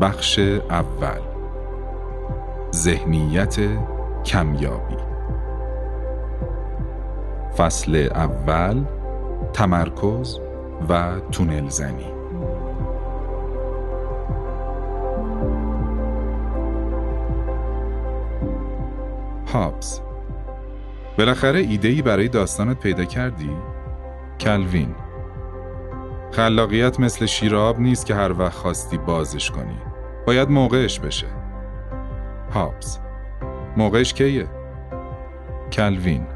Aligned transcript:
بخش 0.00 0.38
اول. 0.38 1.20
ذهنیت 2.74 3.56
کمیابی. 4.24 4.96
فصل 7.56 8.08
اول 8.14 8.84
تمرکز 9.52 10.40
و 10.88 11.20
تونل 11.32 11.68
زنی. 11.68 12.12
هابز 19.52 20.00
بالاخره 21.18 21.58
ایدهی 21.58 22.02
برای 22.02 22.28
داستانت 22.28 22.80
پیدا 22.80 23.04
کردی؟ 23.04 23.50
کلوین. 24.40 24.94
خلاقیت 26.36 27.00
مثل 27.00 27.26
شیراب 27.26 27.80
نیست 27.80 28.06
که 28.06 28.14
هر 28.14 28.32
وقت 28.32 28.52
خواستی 28.52 28.98
بازش 28.98 29.50
کنی. 29.50 29.76
باید 30.26 30.50
موقعش 30.50 31.00
بشه. 31.00 31.26
هابز. 32.54 32.98
موقعش 33.76 34.14
کیه؟ 34.14 34.48
کلوین. 35.72 36.26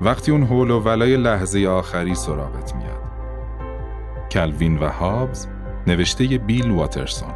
وقتی 0.00 0.32
اون 0.32 0.42
حول 0.42 0.70
و 0.70 0.80
ولای 0.80 1.16
لحظه 1.16 1.66
آخری 1.66 2.14
سراغت 2.14 2.74
میاد. 2.74 3.02
کلوین 4.30 4.78
و 4.78 4.88
هابز 4.88 5.46
نوشته 5.86 6.24
بیل 6.24 6.70
واترسون. 6.70 7.34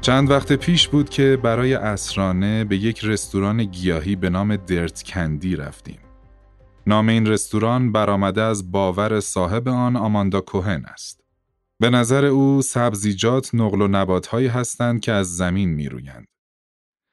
چند 0.00 0.30
وقت 0.30 0.52
پیش 0.52 0.88
بود 0.88 1.08
که 1.08 1.38
برای 1.42 1.74
اسرانه 1.74 2.64
به 2.64 2.76
یک 2.76 3.00
رستوران 3.04 3.64
گیاهی 3.64 4.16
به 4.16 4.30
نام 4.30 4.56
درت 4.56 5.02
کندی 5.02 5.56
رفتیم. 5.56 6.07
نام 6.88 7.08
این 7.08 7.26
رستوران 7.26 7.92
برآمده 7.92 8.42
از 8.42 8.70
باور 8.70 9.20
صاحب 9.20 9.68
آن 9.68 9.96
آماندا 9.96 10.40
کوهن 10.40 10.84
است. 10.84 11.24
به 11.80 11.90
نظر 11.90 12.24
او 12.24 12.62
سبزیجات 12.62 13.54
نقل 13.54 13.82
و 13.82 13.88
نباتهایی 13.88 14.46
هستند 14.46 15.00
که 15.00 15.12
از 15.12 15.36
زمین 15.36 15.68
می 15.68 15.88
رویند. 15.88 16.26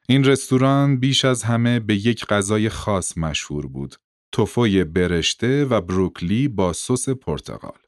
این 0.10 0.24
رستوران 0.24 0.98
بیش 1.00 1.26
از 1.26 1.44
همه 1.44 1.80
به 1.80 1.96
یک 1.96 2.26
غذای 2.26 2.70
خاص 2.70 3.18
مشهور 3.18 3.68
بود. 3.68 3.96
توفوی 4.32 4.84
برشته 4.84 5.66
و 5.66 5.82
بروکلی 5.82 6.48
با 6.48 6.74
سس 6.74 7.10
پرتقال. 7.10 7.80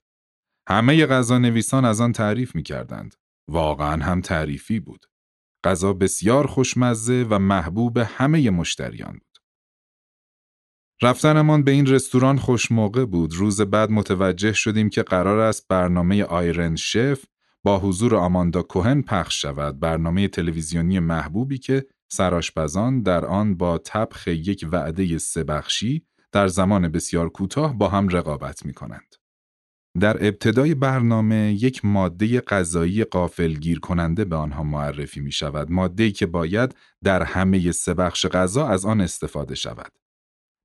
همه 0.70 1.06
غذا 1.06 1.38
نویسان 1.38 1.86
از 1.86 2.02
آن 2.02 2.12
تعریف 2.12 2.56
می 2.56 2.64
کردند. 2.64 3.16
واقعا 3.48 4.04
هم 4.04 4.22
تعریفی 4.22 4.80
بود. 4.80 5.06
غذا 5.64 5.94
بسیار 5.94 6.48
خوشمزه 6.48 7.28
و 7.30 7.40
محبوب 7.40 7.98
همه 7.98 8.50
مشتریان 8.50 9.12
بود. 9.12 9.27
رفتنمان 11.02 11.64
به 11.64 11.72
این 11.72 11.86
رستوران 11.86 12.38
خوشموقع 12.38 13.06
بود. 13.06 13.34
روز 13.34 13.62
بعد 13.62 13.92
متوجه 13.92 14.54
شدیم 14.54 14.90
که 14.90 15.04
قرار 15.04 15.40
است 15.40 15.68
برنامه 15.68 16.24
آیرن 16.24 16.76
شف 16.76 17.26
با 17.64 17.80
حضور 17.80 18.16
آماندا 18.16 18.62
کوهن 18.62 19.02
پخش 19.02 19.42
شود. 19.42 19.80
برنامه 19.80 20.28
تلویزیونی 20.28 21.00
محبوبی 21.00 21.58
که 21.58 21.86
سراشپزان 22.12 23.02
در 23.02 23.26
آن 23.26 23.56
با 23.56 23.78
طبخ 23.78 24.28
یک 24.28 24.68
وعده 24.72 25.18
سه 25.18 25.44
بخشی 25.44 26.06
در 26.32 26.48
زمان 26.48 26.88
بسیار 26.88 27.30
کوتاه 27.30 27.78
با 27.78 27.90
هم 27.90 28.10
رقابت 28.10 28.66
می 28.66 28.74
کنند. 28.74 29.16
در 30.00 30.28
ابتدای 30.28 30.76
برنامه 30.76 31.58
یک 31.60 31.86
ماده 31.86 32.42
غذایی 32.42 33.04
قافلگیر 33.04 33.80
کننده 33.80 34.26
به 34.26 34.36
آنها 34.36 34.64
معرفی 34.64 35.20
می 35.20 35.32
شود. 35.32 35.72
ماده 35.72 36.12
که 36.12 36.26
باید 36.26 36.76
در 37.04 37.24
همه 37.24 37.72
سه 37.72 37.94
بخش 37.94 38.26
غذا 38.26 38.68
از 38.68 38.86
آن 38.86 39.02
استفاده 39.02 39.56
شود. 39.56 39.92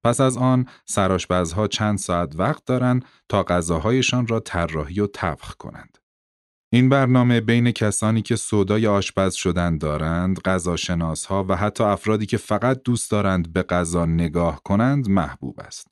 پس 0.04 0.20
از 0.20 0.36
آن 0.36 0.66
سراشپزها 0.84 1.68
چند 1.68 1.98
ساعت 1.98 2.36
وقت 2.36 2.64
دارند 2.64 3.04
تا 3.28 3.42
غذاهایشان 3.42 4.26
را 4.26 4.40
طراحی 4.40 5.00
و 5.00 5.06
طبخ 5.06 5.54
کنند. 5.54 5.98
این 6.72 6.88
برنامه 6.88 7.40
بین 7.40 7.70
کسانی 7.70 8.22
که 8.22 8.36
صدای 8.36 8.86
آشپز 8.86 9.34
شدن 9.34 9.78
دارند، 9.78 10.40
غذاشناسها 10.40 11.46
و 11.48 11.56
حتی 11.56 11.84
افرادی 11.84 12.26
که 12.26 12.36
فقط 12.36 12.82
دوست 12.82 13.10
دارند 13.10 13.52
به 13.52 13.62
غذا 13.62 14.06
نگاه 14.06 14.60
کنند 14.64 15.08
محبوب 15.08 15.60
است. 15.60 15.86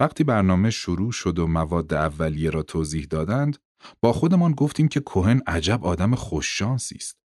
وقتی 0.00 0.24
برنامه 0.24 0.70
شروع 0.70 1.12
شد 1.12 1.38
و 1.38 1.46
مواد 1.46 1.94
اولیه 1.94 2.50
را 2.50 2.62
توضیح 2.62 3.06
دادند، 3.10 3.58
با 4.00 4.12
خودمان 4.12 4.52
گفتیم 4.52 4.88
که 4.88 5.00
کوهن 5.00 5.40
عجب 5.46 5.84
آدم 5.84 6.14
خوششانسی 6.14 6.96
است. 6.96 7.18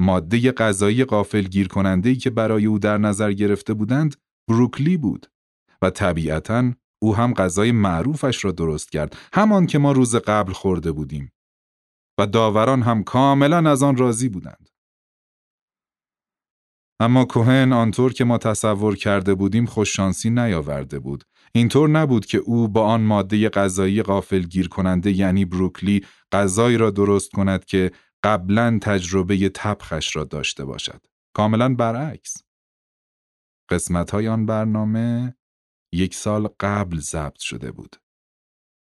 ماده 0.00 0.52
غذایی 0.52 1.04
قافل 1.04 1.42
گیر 1.42 1.68
کننده 1.68 2.14
که 2.14 2.30
برای 2.30 2.66
او 2.66 2.78
در 2.78 2.98
نظر 2.98 3.32
گرفته 3.32 3.74
بودند، 3.74 4.16
بروکلی 4.50 4.96
بود 4.96 5.26
و 5.82 5.90
طبیعتا 5.90 6.72
او 7.02 7.16
هم 7.16 7.34
غذای 7.34 7.72
معروفش 7.72 8.44
را 8.44 8.52
درست 8.52 8.90
کرد، 8.92 9.16
همان 9.32 9.66
که 9.66 9.78
ما 9.78 9.92
روز 9.92 10.16
قبل 10.16 10.52
خورده 10.52 10.92
بودیم. 10.92 11.32
و 12.18 12.26
داوران 12.26 12.82
هم 12.82 13.02
کاملا 13.02 13.70
از 13.70 13.82
آن 13.82 13.96
راضی 13.96 14.28
بودند. 14.28 14.68
اما 17.00 17.24
کوهن 17.24 17.72
آنطور 17.72 18.12
که 18.12 18.24
ما 18.24 18.38
تصور 18.38 18.96
کرده 18.96 19.34
بودیم 19.34 19.66
خوششانسی 19.66 20.30
نیاورده 20.30 20.98
بود. 20.98 21.24
اینطور 21.52 21.88
نبود 21.88 22.26
که 22.26 22.38
او 22.38 22.68
با 22.68 22.84
آن 22.84 23.00
ماده 23.00 23.48
غذایی 23.48 24.02
غافل 24.02 24.42
گیر 24.42 24.68
کننده 24.68 25.12
یعنی 25.12 25.44
بروکلی 25.44 26.06
غذایی 26.32 26.76
را 26.76 26.90
درست 26.90 27.30
کند 27.30 27.64
که 27.64 27.90
قبلا 28.24 28.78
تجربه 28.82 29.48
تبخش 29.48 30.16
را 30.16 30.24
داشته 30.24 30.64
باشد. 30.64 31.06
کاملا 31.34 31.74
برعکس. 31.74 32.49
قسمت 33.70 34.10
های 34.10 34.28
آن 34.28 34.46
برنامه 34.46 35.34
یک 35.92 36.14
سال 36.14 36.48
قبل 36.60 36.98
ضبط 36.98 37.40
شده 37.40 37.72
بود. 37.72 37.96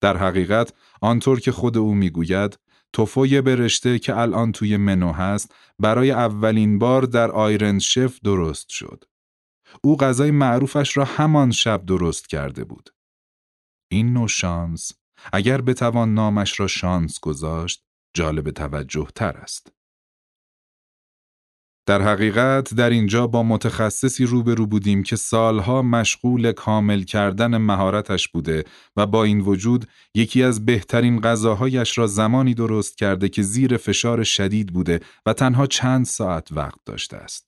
در 0.01 0.17
حقیقت 0.17 0.73
آنطور 1.01 1.39
که 1.39 1.51
خود 1.51 1.77
او 1.77 1.93
می‌گوید 1.93 2.59
توفوی 2.93 3.41
برشته 3.41 3.99
که 3.99 4.17
الان 4.17 4.51
توی 4.51 4.77
منو 4.77 5.11
هست 5.11 5.55
برای 5.79 6.11
اولین 6.11 6.79
بار 6.79 7.01
در 7.01 7.31
آیرن 7.31 7.79
شف 7.79 8.19
درست 8.23 8.69
شد. 8.69 9.03
او 9.83 9.97
غذای 9.97 10.31
معروفش 10.31 10.97
را 10.97 11.05
همان 11.05 11.51
شب 11.51 11.85
درست 11.85 12.27
کرده 12.27 12.63
بود. 12.63 12.89
این 13.91 14.13
نوع 14.13 14.27
شانس 14.27 14.91
اگر 15.33 15.61
بتوان 15.61 16.13
نامش 16.13 16.59
را 16.59 16.67
شانس 16.67 17.19
گذاشت 17.19 17.83
جالب 18.13 18.51
توجه 18.51 19.07
تر 19.15 19.37
است. 19.37 19.73
در 21.85 22.01
حقیقت 22.01 22.73
در 22.73 22.89
اینجا 22.89 23.27
با 23.27 23.43
متخصصی 23.43 24.25
روبرو 24.25 24.67
بودیم 24.67 25.03
که 25.03 25.15
سالها 25.15 25.81
مشغول 25.81 26.51
کامل 26.51 27.03
کردن 27.03 27.57
مهارتش 27.57 28.27
بوده 28.27 28.63
و 28.95 29.05
با 29.05 29.23
این 29.23 29.39
وجود 29.39 29.87
یکی 30.15 30.43
از 30.43 30.65
بهترین 30.65 31.21
غذاهایش 31.21 31.97
را 31.97 32.07
زمانی 32.07 32.53
درست 32.53 32.97
کرده 32.97 33.29
که 33.29 33.41
زیر 33.41 33.77
فشار 33.77 34.23
شدید 34.23 34.73
بوده 34.73 34.99
و 35.25 35.33
تنها 35.33 35.67
چند 35.67 36.05
ساعت 36.05 36.51
وقت 36.51 36.79
داشته 36.85 37.17
است. 37.17 37.47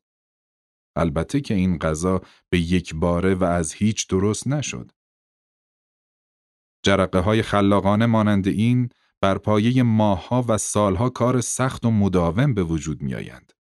البته 0.96 1.42
که 1.42 1.54
این 1.54 1.78
غذا 1.78 2.22
به 2.50 2.59
یک 2.59 2.96
باره 2.96 3.36
و 3.36 3.44
از 3.44 3.74
هیچ 3.74 4.08
درست 4.08 4.48
نشد. 4.48 4.92
جرقه 6.84 7.19
های 7.19 7.42
خلاقانه 7.42 8.06
مانند 8.06 8.48
این 8.48 8.90
بر 9.22 9.38
پایه 9.38 9.84
ماهها 9.84 10.46
و 10.48 10.58
سالها 10.58 11.09
کار 11.09 11.42
سخت 11.42 11.86
و 11.86 11.92
مداوم 11.92 12.54
به 12.54 12.64
وجود 12.64 13.02
می 13.02 13.16
آیند. 13.16 13.56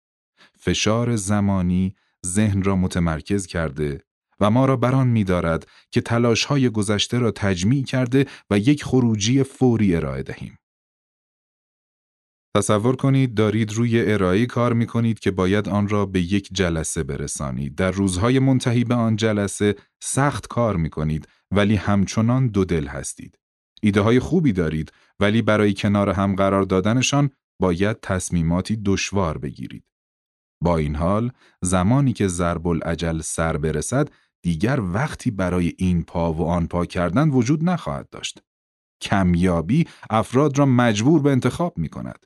فشار 0.65 1.15
زمانی 1.15 1.95
ذهن 2.25 2.63
را 2.63 2.75
متمرکز 2.75 3.45
کرده 3.45 4.01
و 4.39 4.49
ما 4.49 4.65
را 4.65 4.75
بران 4.75 5.07
می 5.07 5.23
دارد 5.23 5.67
که 5.91 6.01
تلاش 6.01 6.45
های 6.45 6.69
گذشته 6.69 7.19
را 7.19 7.31
تجمیع 7.31 7.83
کرده 7.83 8.25
و 8.49 8.57
یک 8.57 8.83
خروجی 8.83 9.43
فوری 9.43 9.95
ارائه 9.95 10.23
دهیم. 10.23 10.57
تصور 12.55 12.95
کنید 12.95 13.33
دارید 13.33 13.73
روی 13.73 14.11
ارائه 14.11 14.45
کار 14.45 14.73
می 14.73 14.85
کنید 14.85 15.19
که 15.19 15.31
باید 15.31 15.69
آن 15.69 15.87
را 15.89 16.05
به 16.05 16.21
یک 16.21 16.49
جلسه 16.51 17.03
برسانید. 17.03 17.75
در 17.75 17.91
روزهای 17.91 18.39
منتهی 18.39 18.83
به 18.83 18.95
آن 18.95 19.15
جلسه 19.15 19.75
سخت 20.03 20.47
کار 20.47 20.75
می 20.75 20.89
کنید 20.89 21.27
ولی 21.51 21.75
همچنان 21.75 22.47
دو 22.47 22.65
دل 22.65 22.87
هستید. 22.87 23.39
ایده 23.81 24.01
های 24.01 24.19
خوبی 24.19 24.53
دارید 24.53 24.91
ولی 25.19 25.41
برای 25.41 25.73
کنار 25.73 26.09
هم 26.09 26.35
قرار 26.35 26.63
دادنشان 26.63 27.29
باید 27.59 27.99
تصمیماتی 27.99 28.75
دشوار 28.85 29.37
بگیرید. 29.37 29.83
با 30.63 30.77
این 30.77 30.95
حال 30.95 31.31
زمانی 31.61 32.13
که 32.13 32.27
ضرب 32.27 32.67
العجل 32.67 33.21
سر 33.21 33.57
برسد 33.57 34.09
دیگر 34.41 34.79
وقتی 34.81 35.31
برای 35.31 35.73
این 35.77 36.03
پا 36.03 36.33
و 36.33 36.41
آن 36.41 36.67
پا 36.67 36.85
کردن 36.85 37.29
وجود 37.29 37.63
نخواهد 37.63 38.09
داشت. 38.09 38.43
کمیابی 39.01 39.87
افراد 40.09 40.59
را 40.59 40.65
مجبور 40.65 41.21
به 41.21 41.31
انتخاب 41.31 41.77
می 41.77 41.89
کند. 41.89 42.25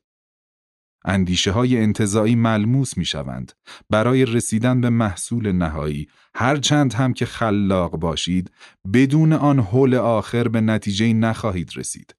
اندیشه 1.06 1.51
های 1.51 1.78
انتظایی 1.78 2.36
ملموس 2.36 2.98
می 2.98 3.06
شوند. 3.06 3.51
برای 3.89 4.25
رسیدن 4.25 4.81
به 4.81 4.90
محصول 4.90 5.51
نهایی 5.51 6.07
هرچند 6.36 6.94
هم 6.94 7.13
که 7.13 7.25
خلاق 7.25 7.92
باشید 7.92 8.51
بدون 8.94 9.33
آن 9.33 9.60
حول 9.60 9.95
آخر 9.95 10.48
به 10.48 10.62
نتیجه 10.62 11.13
نخواهید 11.13 11.72
رسید. 11.75 12.16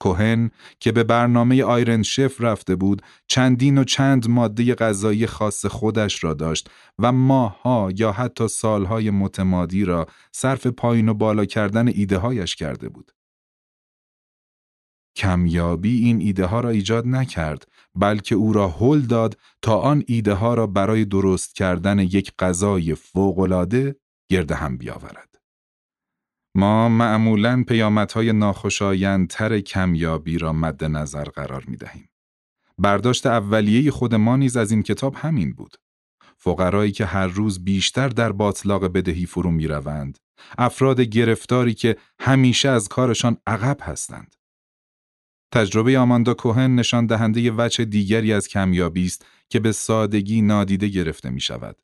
کوهن 0.00 0.50
که 0.80 0.92
به 0.92 1.04
برنامه 1.04 1.62
آیرن 1.62 2.02
شف 2.02 2.40
رفته 2.40 2.76
بود 2.76 3.02
چندین 3.26 3.78
و 3.78 3.84
چند 3.84 4.28
ماده 4.28 4.74
غذایی 4.74 5.26
خاص 5.26 5.66
خودش 5.66 6.24
را 6.24 6.34
داشت 6.34 6.70
و 6.98 7.12
ماهها 7.12 7.90
یا 7.96 8.12
حتی 8.12 8.48
سالهای 8.48 9.10
متمادی 9.10 9.84
را 9.84 10.06
صرف 10.32 10.66
پایین 10.66 11.08
و 11.08 11.14
بالا 11.14 11.44
کردن 11.44 11.88
ایده 11.88 12.18
هایش 12.18 12.56
کرده 12.56 12.88
بود. 12.88 13.12
کمیابی 15.16 15.98
این 15.98 16.20
ایده 16.20 16.46
ها 16.46 16.60
را 16.60 16.70
ایجاد 16.70 17.06
نکرد 17.06 17.68
بلکه 17.94 18.34
او 18.34 18.52
را 18.52 18.68
هل 18.68 19.00
داد 19.00 19.38
تا 19.62 19.78
آن 19.78 20.04
ایده 20.06 20.34
ها 20.34 20.54
را 20.54 20.66
برای 20.66 21.04
درست 21.04 21.54
کردن 21.54 21.98
یک 21.98 22.32
غذای 22.38 22.94
فوقالعاده 22.94 23.96
گرد 24.30 24.52
هم 24.52 24.76
بیاورد. 24.76 25.33
ما 26.54 26.88
معمولا 26.88 27.64
پیامدهای 27.68 28.32
ناخوشایندتر 28.32 29.60
کمیابی 29.60 30.38
را 30.38 30.52
مد 30.52 30.84
نظر 30.84 31.24
قرار 31.24 31.64
می 31.66 31.76
دهیم. 31.76 32.08
برداشت 32.78 33.26
اولیه 33.26 33.90
خود 33.90 34.14
ما 34.14 34.36
نیز 34.36 34.56
از 34.56 34.70
این 34.70 34.82
کتاب 34.82 35.14
همین 35.14 35.52
بود. 35.52 35.76
فقرایی 36.36 36.92
که 36.92 37.04
هر 37.04 37.26
روز 37.26 37.64
بیشتر 37.64 38.08
در 38.08 38.32
باطلاق 38.32 38.84
بدهی 38.84 39.26
فرو 39.26 39.50
می 39.50 39.66
روند. 39.66 40.18
افراد 40.58 41.00
گرفتاری 41.00 41.74
که 41.74 41.96
همیشه 42.20 42.68
از 42.68 42.88
کارشان 42.88 43.36
عقب 43.46 43.76
هستند. 43.80 44.36
تجربه 45.52 45.98
آماندا 45.98 46.34
کوهن 46.34 46.74
نشان 46.74 47.06
دهنده 47.06 47.50
وجه 47.50 47.84
دیگری 47.84 48.32
از 48.32 48.48
کمیابی 48.48 49.06
است 49.06 49.26
که 49.48 49.60
به 49.60 49.72
سادگی 49.72 50.42
نادیده 50.42 50.88
گرفته 50.88 51.30
می 51.30 51.40
شود. 51.40 51.82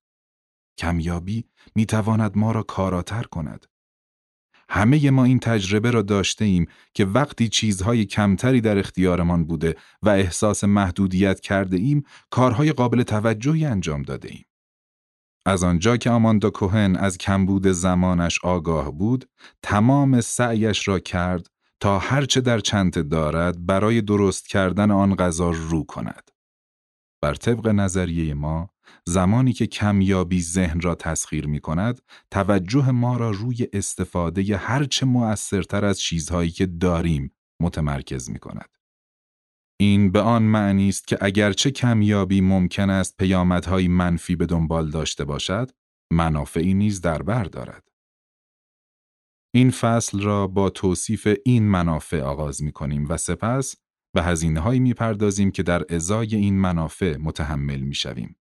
کمیابی 0.78 1.44
می 1.74 1.86
تواند 1.86 2.38
ما 2.38 2.52
را 2.52 2.62
کاراتر 2.62 3.22
کند. 3.22 3.66
همه 4.70 5.10
ما 5.10 5.24
این 5.24 5.38
تجربه 5.38 5.90
را 5.90 6.02
داشته 6.02 6.44
ایم 6.44 6.66
که 6.94 7.04
وقتی 7.04 7.48
چیزهای 7.48 8.04
کمتری 8.04 8.60
در 8.60 8.78
اختیارمان 8.78 9.44
بوده 9.44 9.76
و 10.02 10.08
احساس 10.08 10.64
محدودیت 10.64 11.40
کرده 11.40 11.76
ایم، 11.76 12.04
کارهای 12.30 12.72
قابل 12.72 13.02
توجهی 13.02 13.64
انجام 13.64 14.02
داده 14.02 14.28
ایم. 14.32 14.44
از 15.46 15.64
آنجا 15.64 15.96
که 15.96 16.10
آماندا 16.10 16.50
کوهن 16.50 16.96
از 16.96 17.18
کمبود 17.18 17.66
زمانش 17.66 18.38
آگاه 18.44 18.90
بود، 18.90 19.28
تمام 19.62 20.20
سعیش 20.20 20.88
را 20.88 20.98
کرد 20.98 21.46
تا 21.80 21.98
هرچه 21.98 22.40
در 22.40 22.58
چنت 22.58 22.98
دارد 22.98 23.66
برای 23.66 24.00
درست 24.00 24.48
کردن 24.48 24.90
آن 24.90 25.14
غذا 25.14 25.50
رو 25.50 25.84
کند. 25.84 26.30
بر 27.22 27.34
طبق 27.34 27.68
نظریه 27.68 28.34
ما، 28.34 28.70
زمانی 29.06 29.52
که 29.52 29.66
کمیابی 29.66 30.42
ذهن 30.42 30.80
را 30.80 30.94
تسخیر 30.94 31.46
می 31.46 31.60
کند، 31.60 32.00
توجه 32.30 32.90
ما 32.90 33.16
را 33.16 33.30
روی 33.30 33.68
استفاده 33.72 34.56
هرچه 34.56 35.06
مؤثرتر 35.06 35.84
از 35.84 36.00
چیزهایی 36.00 36.50
که 36.50 36.66
داریم 36.66 37.32
متمرکز 37.62 38.30
می 38.30 38.38
کند. 38.38 38.76
این 39.80 40.12
به 40.12 40.20
آن 40.20 40.42
معنی 40.42 40.88
است 40.88 41.06
که 41.06 41.18
اگرچه 41.20 41.70
کمیابی 41.70 42.40
ممکن 42.40 42.90
است 42.90 43.16
پیامدهای 43.16 43.88
منفی 43.88 44.36
به 44.36 44.46
دنبال 44.46 44.90
داشته 44.90 45.24
باشد، 45.24 45.70
منافعی 46.12 46.74
نیز 46.74 47.00
در 47.00 47.22
بر 47.22 47.44
دارد. 47.44 47.88
این 49.54 49.70
فصل 49.70 50.20
را 50.20 50.46
با 50.46 50.70
توصیف 50.70 51.28
این 51.44 51.68
منافع 51.68 52.20
آغاز 52.20 52.62
می 52.62 52.72
کنیم 52.72 53.06
و 53.08 53.16
سپس 53.16 53.76
به 54.12 54.22
هزینه 54.22 54.60
هایی 54.60 54.80
می 54.80 54.94
پردازیم 54.94 55.50
که 55.50 55.62
در 55.62 55.94
ازای 55.94 56.36
این 56.36 56.60
منافع 56.60 57.16
متحمل 57.16 57.80
می 57.80 57.94
شویم. 57.94 58.36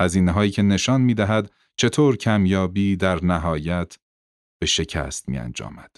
هزینه 0.00 0.32
هایی 0.32 0.50
که 0.50 0.62
نشان 0.62 1.00
می 1.00 1.14
دهد 1.14 1.50
چطور 1.76 2.16
کمیابی 2.16 2.96
در 2.96 3.24
نهایت 3.24 3.98
به 4.58 4.66
شکست 4.66 5.28
می 5.28 5.38
انجامد. 5.38 5.96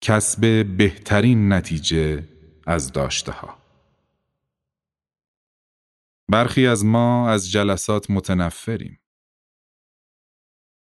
کسب 0.00 0.66
بهترین 0.76 1.52
نتیجه 1.52 2.28
از 2.66 2.92
داشته 2.92 3.32
ها. 3.32 3.58
برخی 6.28 6.66
از 6.66 6.84
ما 6.84 7.30
از 7.30 7.50
جلسات 7.50 8.10
متنفریم. 8.10 9.00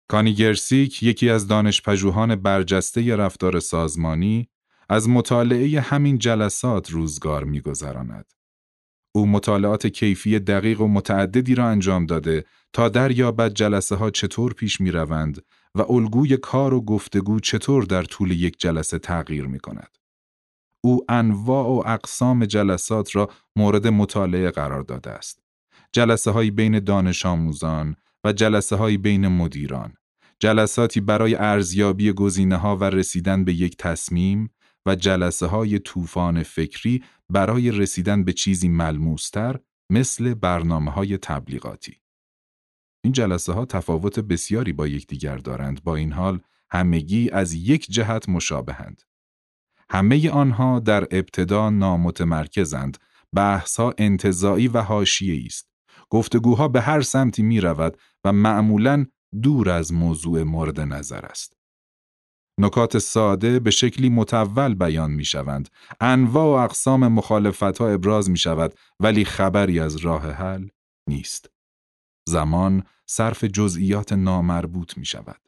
کانی 0.09 0.35
گرسیک 0.35 1.03
یکی 1.03 1.31
از 1.31 1.49
دانشپژوهان 1.49 2.37
برجسته 2.37 3.17
رفتار 3.17 3.61
سازمانی 3.61 4.49
از 4.93 5.09
مطالعه 5.09 5.81
همین 5.81 6.19
جلسات 6.19 6.91
روزگار 6.91 7.45
میگذراند. 7.45 8.33
او 9.15 9.27
مطالعات 9.27 9.87
کیفی 9.87 10.39
دقیق 10.39 10.81
و 10.81 10.89
متعددی 10.89 11.55
را 11.55 11.67
انجام 11.67 12.07
داده 12.07 12.45
تا 12.73 12.89
دریابد 12.89 13.55
جلسه 13.55 13.97
ها 13.97 14.11
چطور 14.11 14.53
پیش 14.53 14.81
می 14.81 14.91
روند 14.91 15.45
و 15.75 15.93
الگوی 15.93 16.37
کار 16.37 16.75
و 16.75 16.81
گفتگو 16.81 17.41
چطور 17.41 17.85
در 17.85 18.03
طول 18.03 18.31
یک 18.31 18.59
جلسه 18.59 18.99
تغییر 18.99 19.47
می 19.47 19.59
کند. 19.59 19.99
او 20.81 21.05
انواع 21.09 21.67
و 21.67 21.83
اقسام 21.87 22.45
جلسات 22.45 23.17
را 23.17 23.31
مورد 23.57 23.87
مطالعه 23.87 24.51
قرار 24.51 24.83
داده 24.83 25.11
است. 25.11 25.43
جلسه 25.93 26.31
های 26.31 26.51
بین 26.51 26.79
دانش 26.79 27.27
آموزان 27.27 27.97
و 28.25 28.33
جلسه 28.33 28.77
های 28.77 28.97
بین 28.97 29.29
مدیران، 29.29 29.95
جلساتی 30.39 31.01
برای 31.01 31.35
ارزیابی 31.35 32.13
گزینه 32.13 32.57
ها 32.57 32.77
و 32.77 32.85
رسیدن 32.85 33.45
به 33.45 33.55
یک 33.55 33.77
تصمیم 33.77 34.51
و 34.87 34.95
جلسه 34.95 35.47
های 35.47 35.79
طوفان 35.79 36.43
فکری 36.43 37.05
برای 37.29 37.71
رسیدن 37.71 38.25
به 38.25 38.33
چیزی 38.33 38.69
ملموستر 38.69 39.61
مثل 39.91 40.35
برنامه 40.35 40.91
های 40.91 41.19
تبلیغاتی. 41.19 41.97
این 43.05 43.13
جلسه 43.13 43.53
ها 43.53 43.65
تفاوت 43.65 44.19
بسیاری 44.19 44.73
با 44.73 44.87
یکدیگر 44.87 45.37
دارند 45.37 45.85
با 45.85 45.97
این 45.97 46.13
حال 46.13 46.41
همگی 46.71 47.31
از 47.31 47.55
یک 47.55 47.87
جهت 47.91 48.29
مشابهند. 48.29 49.03
همه 49.91 50.31
آنها 50.31 50.79
در 50.79 51.03
ابتدا 51.11 51.71
نامتمرکزند، 51.71 52.99
بحثها 53.33 53.95
انتظاعی 53.99 54.69
و 54.69 54.81
حاشیه‌ای 54.81 55.47
است. 55.47 55.69
گفتگوها 56.11 56.69
به 56.69 56.81
هر 56.81 57.01
سمتی 57.01 57.43
می 57.43 57.61
رود 57.61 57.97
و 58.25 58.33
معمولا 58.33 59.07
دور 59.43 59.71
از 59.71 59.93
موضوع 59.93 60.43
مورد 60.43 60.81
نظر 60.81 61.27
است. 61.27 61.62
نکات 62.59 62.99
ساده 62.99 63.61
به 63.61 63.71
شکلی 63.71 64.09
متول 64.09 64.75
بیان 64.75 65.11
می 65.11 65.25
شوند. 65.25 65.69
انواع 66.01 66.45
و 66.45 66.65
اقسام 66.65 67.09
مخالفت 67.09 67.79
ها 67.79 67.89
ابراز 67.89 68.31
می 68.31 68.39
شود 68.39 68.75
ولی 69.01 69.25
خبری 69.25 69.81
از 69.81 69.97
راه 69.97 70.31
حل 70.31 70.69
نیست. 71.09 71.51
زمان 72.29 72.83
صرف 73.07 73.45
جزئیات 73.45 74.13
نامربوط 74.13 74.99
می 74.99 75.05
شود. 75.05 75.41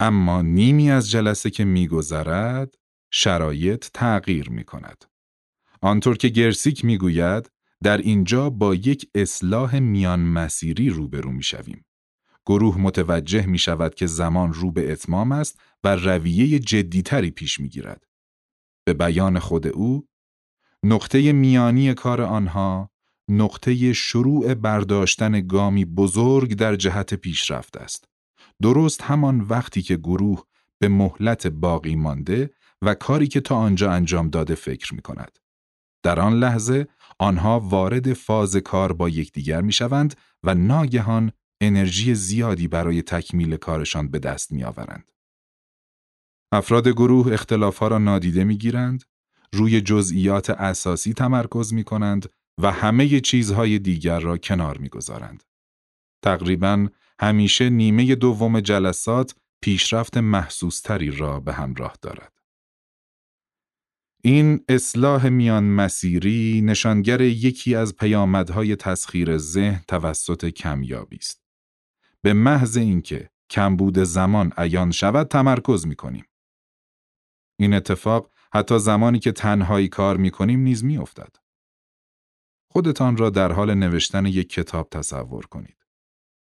اما 0.00 0.42
نیمی 0.42 0.90
از 0.90 1.10
جلسه 1.10 1.50
که 1.50 1.64
میگذرد 1.64 2.74
شرایط 3.10 3.88
تغییر 3.94 4.50
می 4.50 4.64
کند. 4.64 5.04
آنطور 5.80 6.16
که 6.16 6.28
گرسیک 6.28 6.84
می 6.84 6.98
گوید 6.98 7.50
در 7.82 7.98
اینجا 7.98 8.50
با 8.50 8.74
یک 8.74 9.10
اصلاح 9.14 9.78
میان 9.78 10.20
مسیری 10.20 10.90
روبرو 10.90 11.30
می 11.30 11.42
شویم. 11.42 11.84
گروه 12.46 12.78
متوجه 12.78 13.46
می 13.46 13.58
شود 13.58 13.94
که 13.94 14.06
زمان 14.06 14.52
رو 14.52 14.72
به 14.72 14.92
اتمام 14.92 15.32
است 15.32 15.60
و 15.84 15.96
رویه 15.96 16.58
جدیتری 16.58 17.30
پیش 17.30 17.60
می 17.60 17.68
گیرد. 17.68 18.04
به 18.84 18.94
بیان 18.94 19.38
خود 19.38 19.66
او، 19.66 20.08
نقطه 20.82 21.32
میانی 21.32 21.94
کار 21.94 22.22
آنها 22.22 22.90
نقطه 23.28 23.92
شروع 23.92 24.54
برداشتن 24.54 25.46
گامی 25.46 25.84
بزرگ 25.84 26.54
در 26.54 26.76
جهت 26.76 27.14
پیشرفت 27.14 27.76
است. 27.76 28.08
درست 28.62 29.02
همان 29.02 29.40
وقتی 29.40 29.82
که 29.82 29.96
گروه 29.96 30.42
به 30.78 30.88
مهلت 30.88 31.46
باقی 31.46 31.96
مانده 31.96 32.50
و 32.82 32.94
کاری 32.94 33.26
که 33.26 33.40
تا 33.40 33.56
آنجا 33.56 33.92
انجام 33.92 34.30
داده 34.30 34.54
فکر 34.54 34.94
می 34.94 35.02
کند. 35.02 35.38
در 36.02 36.20
آن 36.20 36.32
لحظه 36.32 36.86
آنها 37.18 37.60
وارد 37.60 38.12
فاز 38.12 38.56
کار 38.56 38.92
با 38.92 39.08
یکدیگر 39.08 39.60
می 39.60 39.72
شوند 39.72 40.14
و 40.42 40.54
ناگهان 40.54 41.32
انرژی 41.66 42.14
زیادی 42.14 42.68
برای 42.68 43.02
تکمیل 43.02 43.56
کارشان 43.56 44.08
به 44.08 44.18
دست 44.18 44.52
می 44.52 44.64
آورند. 44.64 45.12
افراد 46.52 46.88
گروه 46.88 47.32
اختلافها 47.32 47.88
را 47.88 47.98
نادیده 47.98 48.44
می 48.44 48.58
گیرند، 48.58 49.04
روی 49.52 49.80
جزئیات 49.80 50.50
اساسی 50.50 51.12
تمرکز 51.12 51.72
می 51.72 51.84
کنند 51.84 52.28
و 52.62 52.72
همه 52.72 53.20
چیزهای 53.20 53.78
دیگر 53.78 54.20
را 54.20 54.38
کنار 54.38 54.78
می 54.78 54.88
گذارند. 54.88 55.42
تقریبا 56.24 56.88
همیشه 57.20 57.70
نیمه 57.70 58.14
دوم 58.14 58.60
جلسات 58.60 59.34
پیشرفت 59.62 60.16
محسوستری 60.16 61.10
را 61.10 61.40
به 61.40 61.52
همراه 61.52 61.94
دارد. 62.02 62.32
این 64.22 64.64
اصلاح 64.68 65.28
میان 65.28 65.64
مسیری 65.64 66.62
نشانگر 66.64 67.20
یکی 67.20 67.74
از 67.74 67.96
پیامدهای 67.96 68.76
تسخیر 68.76 69.38
ذهن 69.38 69.84
توسط 69.88 70.48
کمیابی 70.48 71.16
است. 71.16 71.43
به 72.24 72.32
محض 72.32 72.76
اینکه 72.76 73.30
کمبود 73.50 73.98
زمان 73.98 74.52
عیان 74.56 74.90
شود 74.90 75.28
تمرکز 75.28 75.86
می 75.86 75.96
کنیم. 75.96 76.24
این 77.58 77.74
اتفاق 77.74 78.30
حتی 78.54 78.78
زمانی 78.78 79.18
که 79.18 79.32
تنهایی 79.32 79.88
کار 79.88 80.16
می 80.16 80.30
کنیم 80.30 80.60
نیز 80.60 80.84
می 80.84 80.98
افتد. 80.98 81.36
خودتان 82.70 83.16
را 83.16 83.30
در 83.30 83.52
حال 83.52 83.74
نوشتن 83.74 84.26
یک 84.26 84.48
کتاب 84.48 84.88
تصور 84.90 85.46
کنید. 85.46 85.86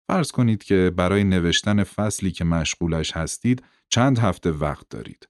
فرض 0.09 0.33
کنید 0.33 0.63
که 0.63 0.93
برای 0.97 1.25
نوشتن 1.25 1.85
فصلی 1.85 2.31
که 2.31 2.45
مشغولش 2.45 3.17
هستید 3.17 3.65
چند 3.89 4.19
هفته 4.19 4.51
وقت 4.51 4.89
دارید. 4.89 5.29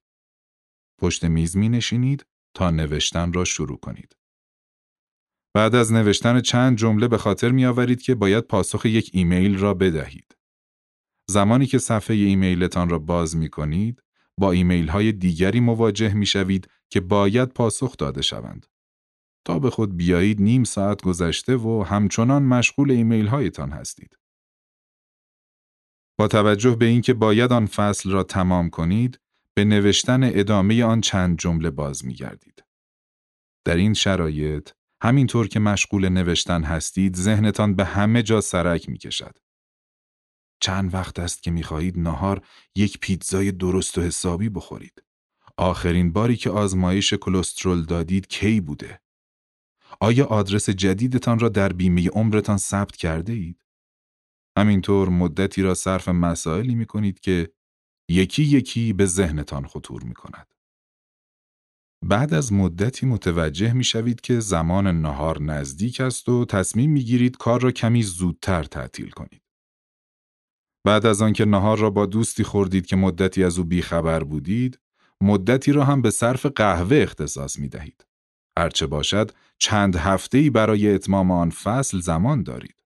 پشت 0.99 1.25
میز 1.25 1.57
می 1.57 1.69
نشینید 1.69 2.27
تا 2.55 2.71
نوشتن 2.71 3.33
را 3.33 3.45
شروع 3.45 3.79
کنید. 3.81 4.17
بعد 5.55 5.75
از 5.75 5.93
نوشتن 5.93 6.41
چند 6.41 6.77
جمله 6.77 7.09
به 7.09 7.19
خاطر 7.19 7.51
می 7.51 7.67
آورید 7.67 8.03
که 8.03 8.15
باید 8.15 8.45
پاسخ 8.45 8.87
یک 8.87 9.11
ایمیل 9.13 9.59
را 9.59 9.75
بدهید. 9.75 10.37
زمانی 11.31 11.67
که 11.67 11.79
صفحه 11.79 12.17
ایمیلتان 12.17 12.89
را 12.89 12.99
باز 12.99 13.37
می 13.37 13.49
کنید، 13.49 14.03
با 14.39 14.53
ایمیل 14.53 14.89
های 14.89 15.13
دیگری 15.13 15.61
مواجه 15.61 16.15
می 16.15 16.27
شوید 16.27 16.69
که 16.91 17.01
باید 17.01 17.49
پاسخ 17.49 17.97
داده 17.97 18.23
شوند. 18.23 18.67
تا 19.45 19.59
به 19.59 19.71
خود 19.71 19.97
بیایید 19.97 20.41
نیم 20.41 20.65
ساعت 20.65 21.03
گذشته 21.03 21.57
و 21.57 21.85
همچنان 21.89 22.43
مشغول 22.43 22.91
ایمیل 22.91 23.27
هایتان 23.27 23.71
هستید. 23.71 24.19
با 26.19 26.29
توجه 26.29 26.77
به 26.77 26.85
اینکه 26.85 27.15
باید 27.15 27.53
آن 27.53 27.67
فصل 27.67 28.11
را 28.11 28.23
تمام 28.23 28.71
کنید، 28.71 29.21
به 29.55 29.65
نوشتن 29.65 30.21
ادامه 30.23 30.85
آن 30.85 31.01
چند 31.01 31.39
جمله 31.39 31.71
باز 31.71 32.05
می 32.05 32.15
گردید. 32.15 32.65
در 33.65 33.77
این 33.77 33.95
شرایط، 33.95 34.71
همینطور 35.03 35.49
که 35.49 35.61
مشغول 35.61 36.09
نوشتن 36.09 36.65
هستید، 36.65 37.17
ذهنتان 37.17 37.75
به 37.75 37.85
همه 37.85 38.23
جا 38.23 38.41
سرک 38.41 38.89
می 38.89 38.99
کشد. 38.99 39.37
چند 40.61 40.95
وقت 40.95 41.19
است 41.19 41.43
که 41.43 41.51
می 41.51 41.63
خواهید 41.63 41.99
نهار 41.99 42.47
یک 42.75 42.99
پیتزای 42.99 43.53
درست 43.53 43.99
و 43.99 44.01
حسابی 44.01 44.49
بخورید. 44.49 45.03
آخرین 45.57 46.13
باری 46.13 46.37
که 46.37 46.51
آزمایش 46.51 47.15
کلسترول 47.15 47.85
دادید 47.85 48.27
کی 48.27 48.61
بوده؟ 48.61 49.01
آیا 50.01 50.27
آدرس 50.27 50.71
جدیدتان 50.71 51.39
را 51.39 51.49
در 51.49 51.73
بیمه 51.73 52.09
عمرتان 52.09 52.57
ثبت 52.57 52.97
کرده 52.97 53.33
اید؟ 53.33 53.65
همینطور 54.59 55.09
مدتی 55.09 55.63
را 55.63 55.75
صرف 55.75 56.09
مسائلی 56.09 56.75
می 56.75 56.87
کنید 56.87 57.21
که 57.21 57.53
یکی 58.09 58.43
یکی 58.43 58.93
به 58.93 59.07
ذهنتان 59.07 59.67
خطور 59.67 60.03
می 60.03 60.15
کند. 60.15 60.50
بعد 62.05 62.35
از 62.35 62.53
مدتی 62.53 63.07
متوجه 63.07 63.73
می 63.73 63.85
شوید 63.85 64.21
که 64.21 64.41
زمان 64.41 65.01
نهار 65.01 65.43
نزدیک 65.43 66.01
است 66.01 66.29
و 66.29 66.45
تصمیم 66.45 66.91
می 66.91 67.05
گیرید 67.05 67.37
کار 67.37 67.61
را 67.61 67.71
کمی 67.71 68.03
زودتر 68.03 68.65
تعطیل 68.65 69.11
کنید. 69.11 69.43
بعد 70.87 71.07
از 71.07 71.23
آنکه 71.23 71.45
نهار 71.45 71.79
را 71.79 71.91
با 71.91 72.07
دوستی 72.07 72.45
خوردید 72.45 72.87
که 72.87 72.97
مدتی 72.97 73.45
از 73.45 73.59
او 73.59 73.65
بیخبر 73.65 74.25
بودید، 74.25 74.79
مدتی 75.21 75.73
را 75.73 75.85
هم 75.85 76.03
به 76.03 76.11
صرف 76.11 76.47
قهوه 76.47 76.97
اختصاص 76.97 77.59
می 77.59 77.69
دهید. 77.69 78.07
هرچه 78.59 78.87
باشد 78.87 79.31
چند 79.59 79.97
هفته‌ای 79.97 80.51
برای 80.51 80.95
اتمام 80.95 81.31
آن 81.31 81.51
فصل 81.51 82.01
زمان 82.01 82.43
دارید. 82.43 82.83